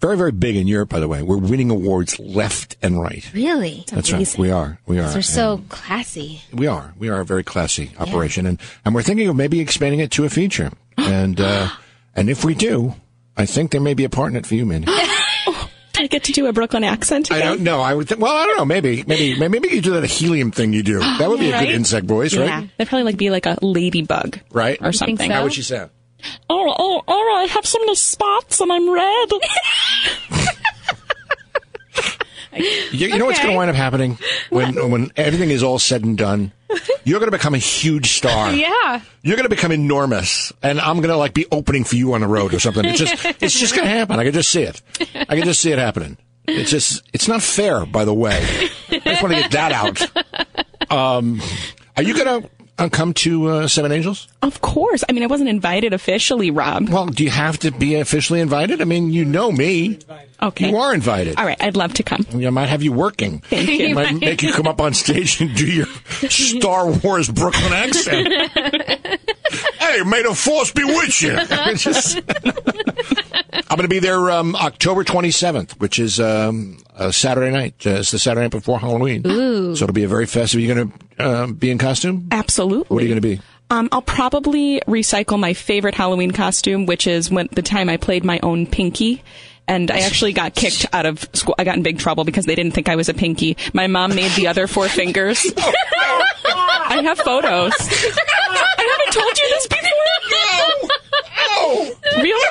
Very, 0.01 0.17
very 0.17 0.33
big 0.33 0.57
in 0.57 0.67
Europe, 0.67 0.91
by 0.91 1.01
the 1.01 1.09
way. 1.09 1.23
We're 1.23 1.39
winning 1.39 1.71
awards 1.71 2.19
left 2.19 2.77
and 2.83 3.01
right. 3.01 3.29
Really? 3.33 3.85
That's 3.91 4.13
right. 4.13 4.37
We 4.37 4.51
are. 4.51 4.79
We 4.87 4.99
are. 4.99 5.15
We're 5.15 5.23
so 5.23 5.63
classy. 5.71 6.43
We 6.53 6.67
are. 6.67 6.93
We 6.99 7.09
are 7.09 7.21
a 7.21 7.25
very 7.25 7.43
classy 7.43 7.93
operation, 7.99 8.45
and 8.45 8.61
and 8.85 8.95
we're 8.95 9.03
thinking 9.03 9.29
of 9.29 9.37
maybe 9.37 9.61
expanding 9.61 10.01
it 10.01 10.11
to 10.13 10.25
a 10.25 10.31
feature. 10.31 10.71
And 10.97 11.41
uh, 11.41 11.71
and 12.15 12.31
if 12.31 12.45
we 12.45 12.55
do, 12.55 12.95
I 13.37 13.47
think 13.47 13.73
there 13.73 13.81
may 13.81 13.95
be 13.95 14.05
a 14.05 14.09
part 14.09 14.31
in 14.31 14.37
it 14.37 14.47
for 14.47 14.55
you, 14.55 14.65
Mindy. 14.65 14.87
I 16.05 16.07
get 16.15 16.25
to 16.25 16.33
do 16.33 16.47
a 16.47 16.53
Brooklyn 16.53 16.85
accent 16.85 17.33
I 17.33 17.41
don't 17.41 17.63
know. 17.63 17.81
I 17.81 17.95
would. 17.95 18.09
Th- 18.09 18.21
well, 18.21 18.35
I 18.37 18.47
don't 18.47 18.59
know. 18.59 18.65
Maybe, 18.65 19.03
maybe, 19.07 19.37
maybe 19.49 19.69
you 19.69 19.81
do 19.81 19.93
that 19.99 20.05
helium 20.05 20.51
thing 20.53 20.73
you 20.73 20.83
do. 20.83 21.01
That 21.19 21.29
would 21.31 21.41
be 21.41 21.51
a 21.51 21.59
good 21.59 21.71
insect 21.71 22.07
voice, 22.07 22.37
right? 22.37 22.47
Yeah, 22.47 22.59
right? 22.61 22.71
that'd 22.77 22.89
probably 22.89 23.05
like 23.05 23.17
be 23.17 23.31
like 23.31 23.47
a 23.47 23.57
ladybug, 23.63 24.41
Right? 24.51 24.79
or 24.83 24.93
something. 24.93 25.31
How 25.31 25.43
would 25.45 25.55
she 25.55 25.63
sound? 25.63 25.91
Oh, 26.51 26.75
oh, 26.79 27.03
oh! 27.07 27.37
I 27.39 27.47
have 27.47 27.65
so 27.67 27.79
many 27.79 27.95
spots 27.95 28.61
and 28.61 28.73
I'm 28.73 28.91
red. 28.91 29.29
You, 32.57 33.09
you 33.09 33.19
know 33.19 33.27
what's 33.27 33.39
going 33.41 33.53
to 33.53 33.57
wind 33.57 33.71
up 33.71 33.77
happening 33.77 34.19
when 34.51 34.91
when 34.91 35.11
everything 35.17 35.51
is 35.51 35.63
all 35.63 35.79
said 35.79 36.05
and 36.05 36.17
done? 36.17 36.53
You're 37.05 37.19
going 37.21 37.31
to 37.31 37.37
become 37.37 37.55
a 37.55 37.59
huge 37.59 38.13
star. 38.13 38.53
Yeah. 38.55 39.01
You're 39.23 39.37
going 39.37 39.49
to 39.49 39.55
become 39.55 39.73
enormous, 39.73 40.53
and 40.63 40.81
I'm 40.81 40.97
going 40.97 41.09
to 41.09 41.17
like 41.17 41.35
be 41.35 41.47
opening 41.51 41.85
for 41.85 41.97
you 41.97 42.13
on 42.15 42.21
the 42.21 42.27
road 42.29 42.53
or 42.55 42.61
something. 42.61 42.85
It's 42.85 42.99
just, 42.99 43.25
it's 43.43 43.59
just 43.59 43.75
going 43.75 43.87
to 43.89 43.95
happen. 43.95 44.19
I 44.21 44.25
can 44.25 44.33
just 44.33 44.51
see 44.51 44.63
it. 44.63 44.81
I 45.15 45.37
can 45.37 45.45
just 45.45 45.61
see 45.61 45.73
it 45.73 45.79
happening. 45.79 46.19
It's 46.47 46.71
just, 46.71 47.03
it's 47.13 47.27
not 47.27 47.43
fair, 47.43 47.87
by 47.87 48.05
the 48.05 48.13
way. 48.15 48.37
I 48.91 48.99
just 48.99 49.23
want 49.23 49.35
to 49.35 49.41
get 49.43 49.51
that 49.53 49.73
out. 49.73 50.07
Um, 50.91 51.41
are 51.97 52.03
you 52.03 52.15
going 52.15 52.43
to 52.43 52.51
come 52.77 53.15
to 53.15 53.47
uh, 53.49 53.69
Seven 53.69 53.93
Angels? 53.93 54.29
Of 54.43 54.61
course. 54.61 55.05
I 55.09 55.13
mean, 55.13 55.23
I 55.23 55.27
wasn't 55.27 55.49
invited 55.49 55.93
officially, 55.93 56.51
Rob. 56.51 56.89
Well, 56.89 57.07
do 57.07 57.25
you 57.25 57.31
have 57.31 57.59
to 57.61 57.71
be 57.71 57.95
officially 57.97 58.41
invited? 58.41 58.81
I 58.81 58.85
mean, 58.85 59.13
you 59.13 59.25
know 59.25 59.53
me. 59.53 59.99
Okay. 60.43 60.71
You 60.71 60.77
are 60.77 60.93
invited. 60.93 61.37
All 61.39 61.47
right, 61.47 61.61
I'd 61.63 61.77
love 61.77 61.95
to 61.95 62.03
come. 62.03 62.27
I 62.35 62.51
might 62.51 62.67
have 62.67 62.83
you 62.83 62.93
working. 62.93 63.39
Thank 63.41 63.69
you. 63.71 63.95
Might 63.95 64.15
make 64.21 64.43
you 64.43 64.53
come 64.53 64.67
up 64.67 64.81
on 64.81 64.93
stage 64.93 65.41
and 65.41 65.55
do 65.55 65.67
your 65.67 65.87
Star 66.29 66.91
Wars 66.91 67.31
Brooklyn 67.31 67.73
accent. 67.73 68.29
hey, 69.79 70.03
may 70.05 70.23
the 70.23 70.35
force 70.37 70.73
be 70.73 70.85
with 70.85 71.23
you. 71.23 71.39
Just- 71.77 72.21
I'm 73.71 73.79
going 73.79 73.89
to 73.89 73.89
be 73.89 73.99
there 74.01 74.31
um, 74.31 74.55
October 74.57 75.05
27th, 75.05 75.81
which 75.81 75.99
is 75.99 76.21
um, 76.21 76.79
a 76.97 77.13
Saturday 77.13 77.51
night. 77.51 77.75
Uh, 77.87 77.91
it's 78.01 78.11
the 78.11 78.19
Saturday 78.19 78.43
night 78.43 78.51
before 78.51 78.79
Halloween. 78.79 79.23
Ooh. 79.27 79.75
So 79.75 79.85
it'll 79.85 79.95
be 79.95 80.05
a 80.05 80.09
very 80.09 80.27
festive. 80.27 80.61
You're 80.61 80.75
going 80.75 80.91
to 80.91 81.04
uh, 81.19 81.47
be 81.47 81.71
in 81.71 81.79
costume? 81.79 82.29
Absolutely. 82.31 82.95
What 82.95 83.03
are 83.03 83.07
you 83.07 83.09
going 83.09 83.23
to 83.23 83.29
be? 83.37 83.41
Um, 83.71 83.89
I'll 83.93 84.03
probably 84.03 84.81
recycle 84.87 85.39
my 85.39 85.55
favorite 85.55 85.95
Halloween 85.95 86.31
costume, 86.33 86.87
which 86.87 87.07
is 87.07 87.31
when 87.31 87.49
the 87.53 87.63
time 87.63 87.89
I 87.89 87.97
played 87.97 88.25
my 88.25 88.39
own 88.43 88.67
Pinky. 88.67 89.23
And 89.67 89.91
I 89.91 90.01
actually 90.01 90.35
got 90.35 90.55
kicked 90.55 90.85
out 90.93 91.07
of 91.07 91.27
school. 91.33 91.55
I 91.59 91.65
got 91.65 91.77
in 91.77 91.83
big 91.83 91.99
trouble 91.99 92.25
because 92.25 92.45
they 92.45 92.55
didn't 92.55 92.73
think 92.73 92.91
I 92.91 92.97
was 92.97 93.09
a 93.09 93.15
Pinky. 93.15 93.57
My 93.73 93.87
mom 93.87 94.15
made 94.15 94.31
the 94.33 94.47
other 94.47 94.67
four 94.67 94.89
fingers. 94.89 95.43
I 95.57 97.01
have 97.03 97.19
photos. 97.19 97.73
I 97.81 98.99
haven't 98.99 99.13
told 99.13 99.39
you 99.39 99.49
this 99.49 99.67
before. 99.67 99.85
Really? 102.23 102.49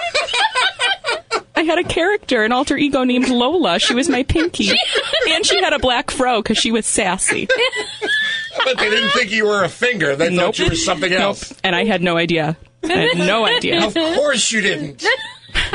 I 1.56 1.62
had 1.62 1.78
a 1.78 1.84
character, 1.84 2.44
an 2.44 2.52
alter 2.52 2.76
ego 2.78 3.04
named 3.04 3.30
Lola. 3.30 3.78
She 3.80 3.94
was 3.94 4.10
my 4.10 4.24
Pinky. 4.24 4.72
And 5.30 5.46
she 5.46 5.62
had 5.62 5.72
a 5.72 5.80
black 5.80 6.10
fro 6.10 6.42
because 6.42 6.58
she 6.58 6.72
was 6.72 6.86
sassy. 6.88 7.48
But 8.66 8.78
they 8.78 8.90
didn't 8.90 9.10
think 9.12 9.32
you 9.32 9.46
were 9.46 9.64
a 9.64 9.70
finger. 9.70 10.16
They 10.16 10.30
Nope. 10.30 10.56
thought 10.56 10.60
you 10.60 10.70
were 10.70 10.76
something 10.76 11.12
Nope. 11.12 11.20
else. 11.22 11.54
And 11.64 11.76
I 11.76 11.86
had 11.86 12.02
no 12.02 12.18
idea. 12.18 12.58
I 12.84 12.88
had 12.88 13.18
no 13.18 13.46
idea. 13.58 13.86
Of 13.86 13.94
course 13.94 14.52
you 14.52 14.62
didn't. 14.62 15.06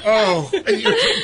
Oh, 0.04 0.50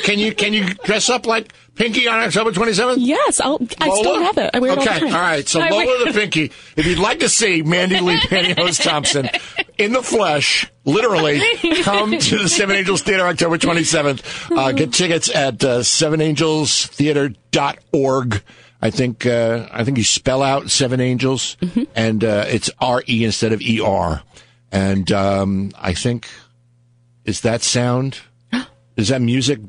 can 0.03 0.17
you 0.19 0.33
can 0.33 0.53
you 0.53 0.65
dress 0.85 1.09
up 1.09 1.25
like 1.25 1.53
Pinky 1.75 2.07
on 2.07 2.19
October 2.21 2.51
27th? 2.51 2.95
Yes, 2.99 3.41
I'll, 3.41 3.59
I 3.81 3.87
Lola? 3.87 3.97
still 3.99 4.23
have 4.23 4.37
it. 4.37 4.51
I 4.53 4.59
wear 4.59 4.71
it 4.71 4.77
all 4.77 4.83
okay, 4.95 5.05
all 5.07 5.11
right. 5.11 5.47
So 5.47 5.59
I 5.59 5.69
Lola 5.69 6.05
the 6.05 6.11
Pinky, 6.13 6.51
if 6.77 6.85
you'd 6.85 6.99
like 6.99 7.19
to 7.19 7.27
see 7.29 7.61
Mandy 7.63 7.99
Lee 7.99 8.15
Pantyhose 8.17 8.81
Thompson 8.81 9.29
in 9.77 9.93
the 9.93 10.01
flesh, 10.03 10.69
literally, 10.85 11.41
come 11.83 12.17
to 12.17 12.37
the 12.37 12.49
Seven 12.49 12.75
Angels 12.75 13.01
Theater 13.01 13.25
October 13.27 13.57
27th. 13.57 14.55
Uh, 14.57 14.71
get 14.73 14.93
tickets 14.93 15.29
at 15.33 15.63
uh, 15.63 15.79
sevenangelstheater.org. 15.79 18.43
I 18.81 18.89
think 18.91 19.25
uh, 19.25 19.67
I 19.71 19.83
think 19.83 19.97
you 19.97 20.03
spell 20.03 20.43
out 20.43 20.69
Seven 20.69 20.99
Angels, 20.99 21.57
Mm-hmm. 21.61 21.83
and 21.95 22.23
uh, 22.23 22.45
it's 22.47 22.69
R 22.79 23.01
E 23.07 23.23
instead 23.25 23.53
of 23.53 23.61
E 23.61 23.79
R. 23.81 24.21
And 24.71 25.11
um, 25.11 25.71
I 25.79 25.93
think 25.93 26.27
is 27.23 27.41
that 27.41 27.61
sound? 27.61 28.19
Is 28.97 29.07
that 29.09 29.21
music 29.21 29.59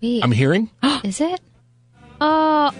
Wait. 0.00 0.22
I'm 0.24 0.32
hearing? 0.32 0.70
Is 1.04 1.20
it? 1.20 1.40
Oh. 2.24 2.70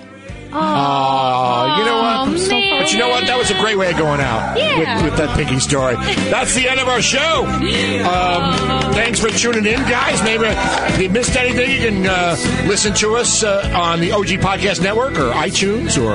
Oh, 0.55 1.77
you 1.79 1.85
know 1.87 1.97
what? 1.97 2.29
Oh, 2.29 2.49
man. 2.51 2.83
But 2.83 2.93
you 2.93 2.99
know 2.99 3.09
what? 3.09 3.27
That 3.27 3.39
was 3.39 3.51
a 3.51 3.55
great 3.55 3.77
way 3.79 3.91
of 3.91 3.97
going 3.97 4.21
out 4.21 4.57
Yeah. 4.59 4.97
with, 5.03 5.05
with 5.13 5.17
that 5.19 5.35
Pinky 5.37 5.59
story. 5.61 5.95
That's 6.31 6.55
the 6.55 6.69
end 6.69 6.79
of 6.79 6.89
our 6.89 7.01
show. 7.01 7.45
Um, 7.47 8.93
thanks 8.93 9.19
for 9.19 9.31
tuning 9.31 9.65
in, 9.67 9.81
guys. 9.89 10.23
Maybe 10.23 10.45
if 10.47 11.01
you 11.01 11.09
missed 11.09 11.35
anything, 11.37 11.71
you 11.71 11.79
can 11.89 12.07
uh, 12.07 12.37
listen 12.67 12.93
to 12.95 13.17
us 13.17 13.43
uh, 13.43 13.73
on 13.75 14.01
the 14.01 14.13
OG 14.13 14.27
Podcast 14.45 14.83
Network 14.83 15.13
or 15.15 15.31
iTunes 15.33 15.97
or 15.97 16.13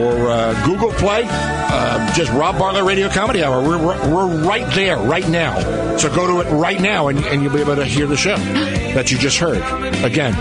or 0.00 0.30
uh, 0.30 0.66
Google 0.66 0.90
Play. 0.92 1.22
Uh, 1.28 2.12
just 2.14 2.32
Rob 2.32 2.58
Bartlett 2.58 2.84
Radio 2.84 3.08
Comedy 3.08 3.44
Hour. 3.44 3.62
We're, 3.62 3.78
we're, 3.78 4.14
we're 4.14 4.42
right 4.46 4.66
there, 4.74 4.96
right 4.98 5.26
now. 5.28 5.96
So 5.96 6.12
go 6.14 6.26
to 6.26 6.40
it 6.48 6.52
right 6.52 6.80
now, 6.80 7.08
and, 7.08 7.18
and 7.24 7.42
you'll 7.42 7.52
be 7.52 7.60
able 7.60 7.76
to 7.76 7.84
hear 7.84 8.06
the 8.06 8.16
show 8.16 8.36
that 8.36 9.10
you 9.12 9.18
just 9.18 9.38
heard. 9.38 9.58
Again, 10.04 10.34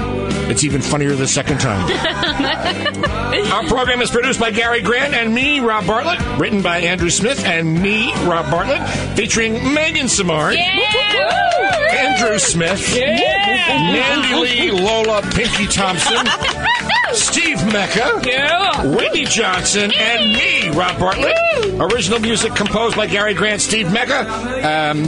it's 0.49 0.63
even 0.63 0.81
funnier 0.81 1.15
the 1.15 1.27
second 1.27 1.59
time. 1.59 1.85
Our 3.51 3.63
program 3.67 4.01
is 4.01 4.11
produced 4.11 4.39
by 4.39 4.51
Gary 4.51 4.81
Grant 4.81 5.13
and 5.13 5.33
me, 5.33 5.59
Rob 5.59 5.85
Bartlett. 5.87 6.19
Written 6.39 6.61
by 6.61 6.79
Andrew 6.79 7.09
Smith 7.09 7.43
and 7.45 7.81
me, 7.81 8.13
Rob 8.25 8.49
Bartlett. 8.51 8.87
Featuring 9.15 9.73
Megan 9.73 10.07
Samard. 10.07 10.55
Andrew 10.57 12.37
Smith. 12.39 12.95
Mandy 12.95 14.35
Lee, 14.35 14.71
Lola 14.71 15.21
Pinky 15.33 15.67
Thompson. 15.67 16.25
Steve 17.45 17.71
Mecca. 17.71 18.87
Whitney 18.97 19.25
Johnson. 19.25 19.91
And 19.95 20.33
me, 20.33 20.69
Rob 20.69 20.97
Bartlett. 20.97 21.37
Original 21.79 22.19
music 22.19 22.55
composed 22.55 22.97
by 22.97 23.05
Gary 23.05 23.35
Grant, 23.35 23.61
Steve 23.61 23.91
Mecca. 23.91 24.21
Um, 24.21 25.03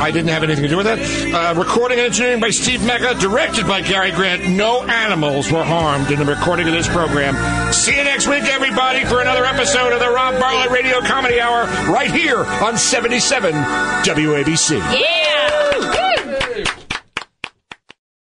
I 0.00 0.10
didn't 0.10 0.30
have 0.30 0.42
anything 0.42 0.62
to 0.62 0.70
do 0.70 0.78
with 0.78 0.86
that. 0.86 0.98
Uh, 1.34 1.60
recording 1.60 1.98
and 1.98 2.06
engineering 2.06 2.40
by 2.40 2.48
Steve 2.48 2.82
Mecca. 2.86 3.14
Directed 3.20 3.66
by 3.66 3.82
Gary 3.82 4.10
Grant. 4.10 4.48
No 4.48 4.82
animals 4.84 5.52
were 5.52 5.62
harmed 5.62 6.10
in 6.10 6.18
the 6.18 6.24
recording 6.24 6.66
of 6.66 6.72
this 6.72 6.88
program. 6.88 7.34
See 7.74 7.94
you 7.94 8.04
next 8.04 8.26
week, 8.26 8.44
everybody, 8.44 9.04
for 9.04 9.20
another 9.20 9.44
episode 9.44 9.92
of 9.92 10.00
the 10.00 10.08
Rob 10.08 10.40
Bartlett 10.40 10.70
Radio 10.70 11.02
Comedy 11.02 11.42
Hour 11.42 11.64
right 11.92 12.10
here 12.10 12.38
on 12.38 12.78
77 12.78 13.52
WABC. 13.52 14.78
Yeah. 14.98 16.01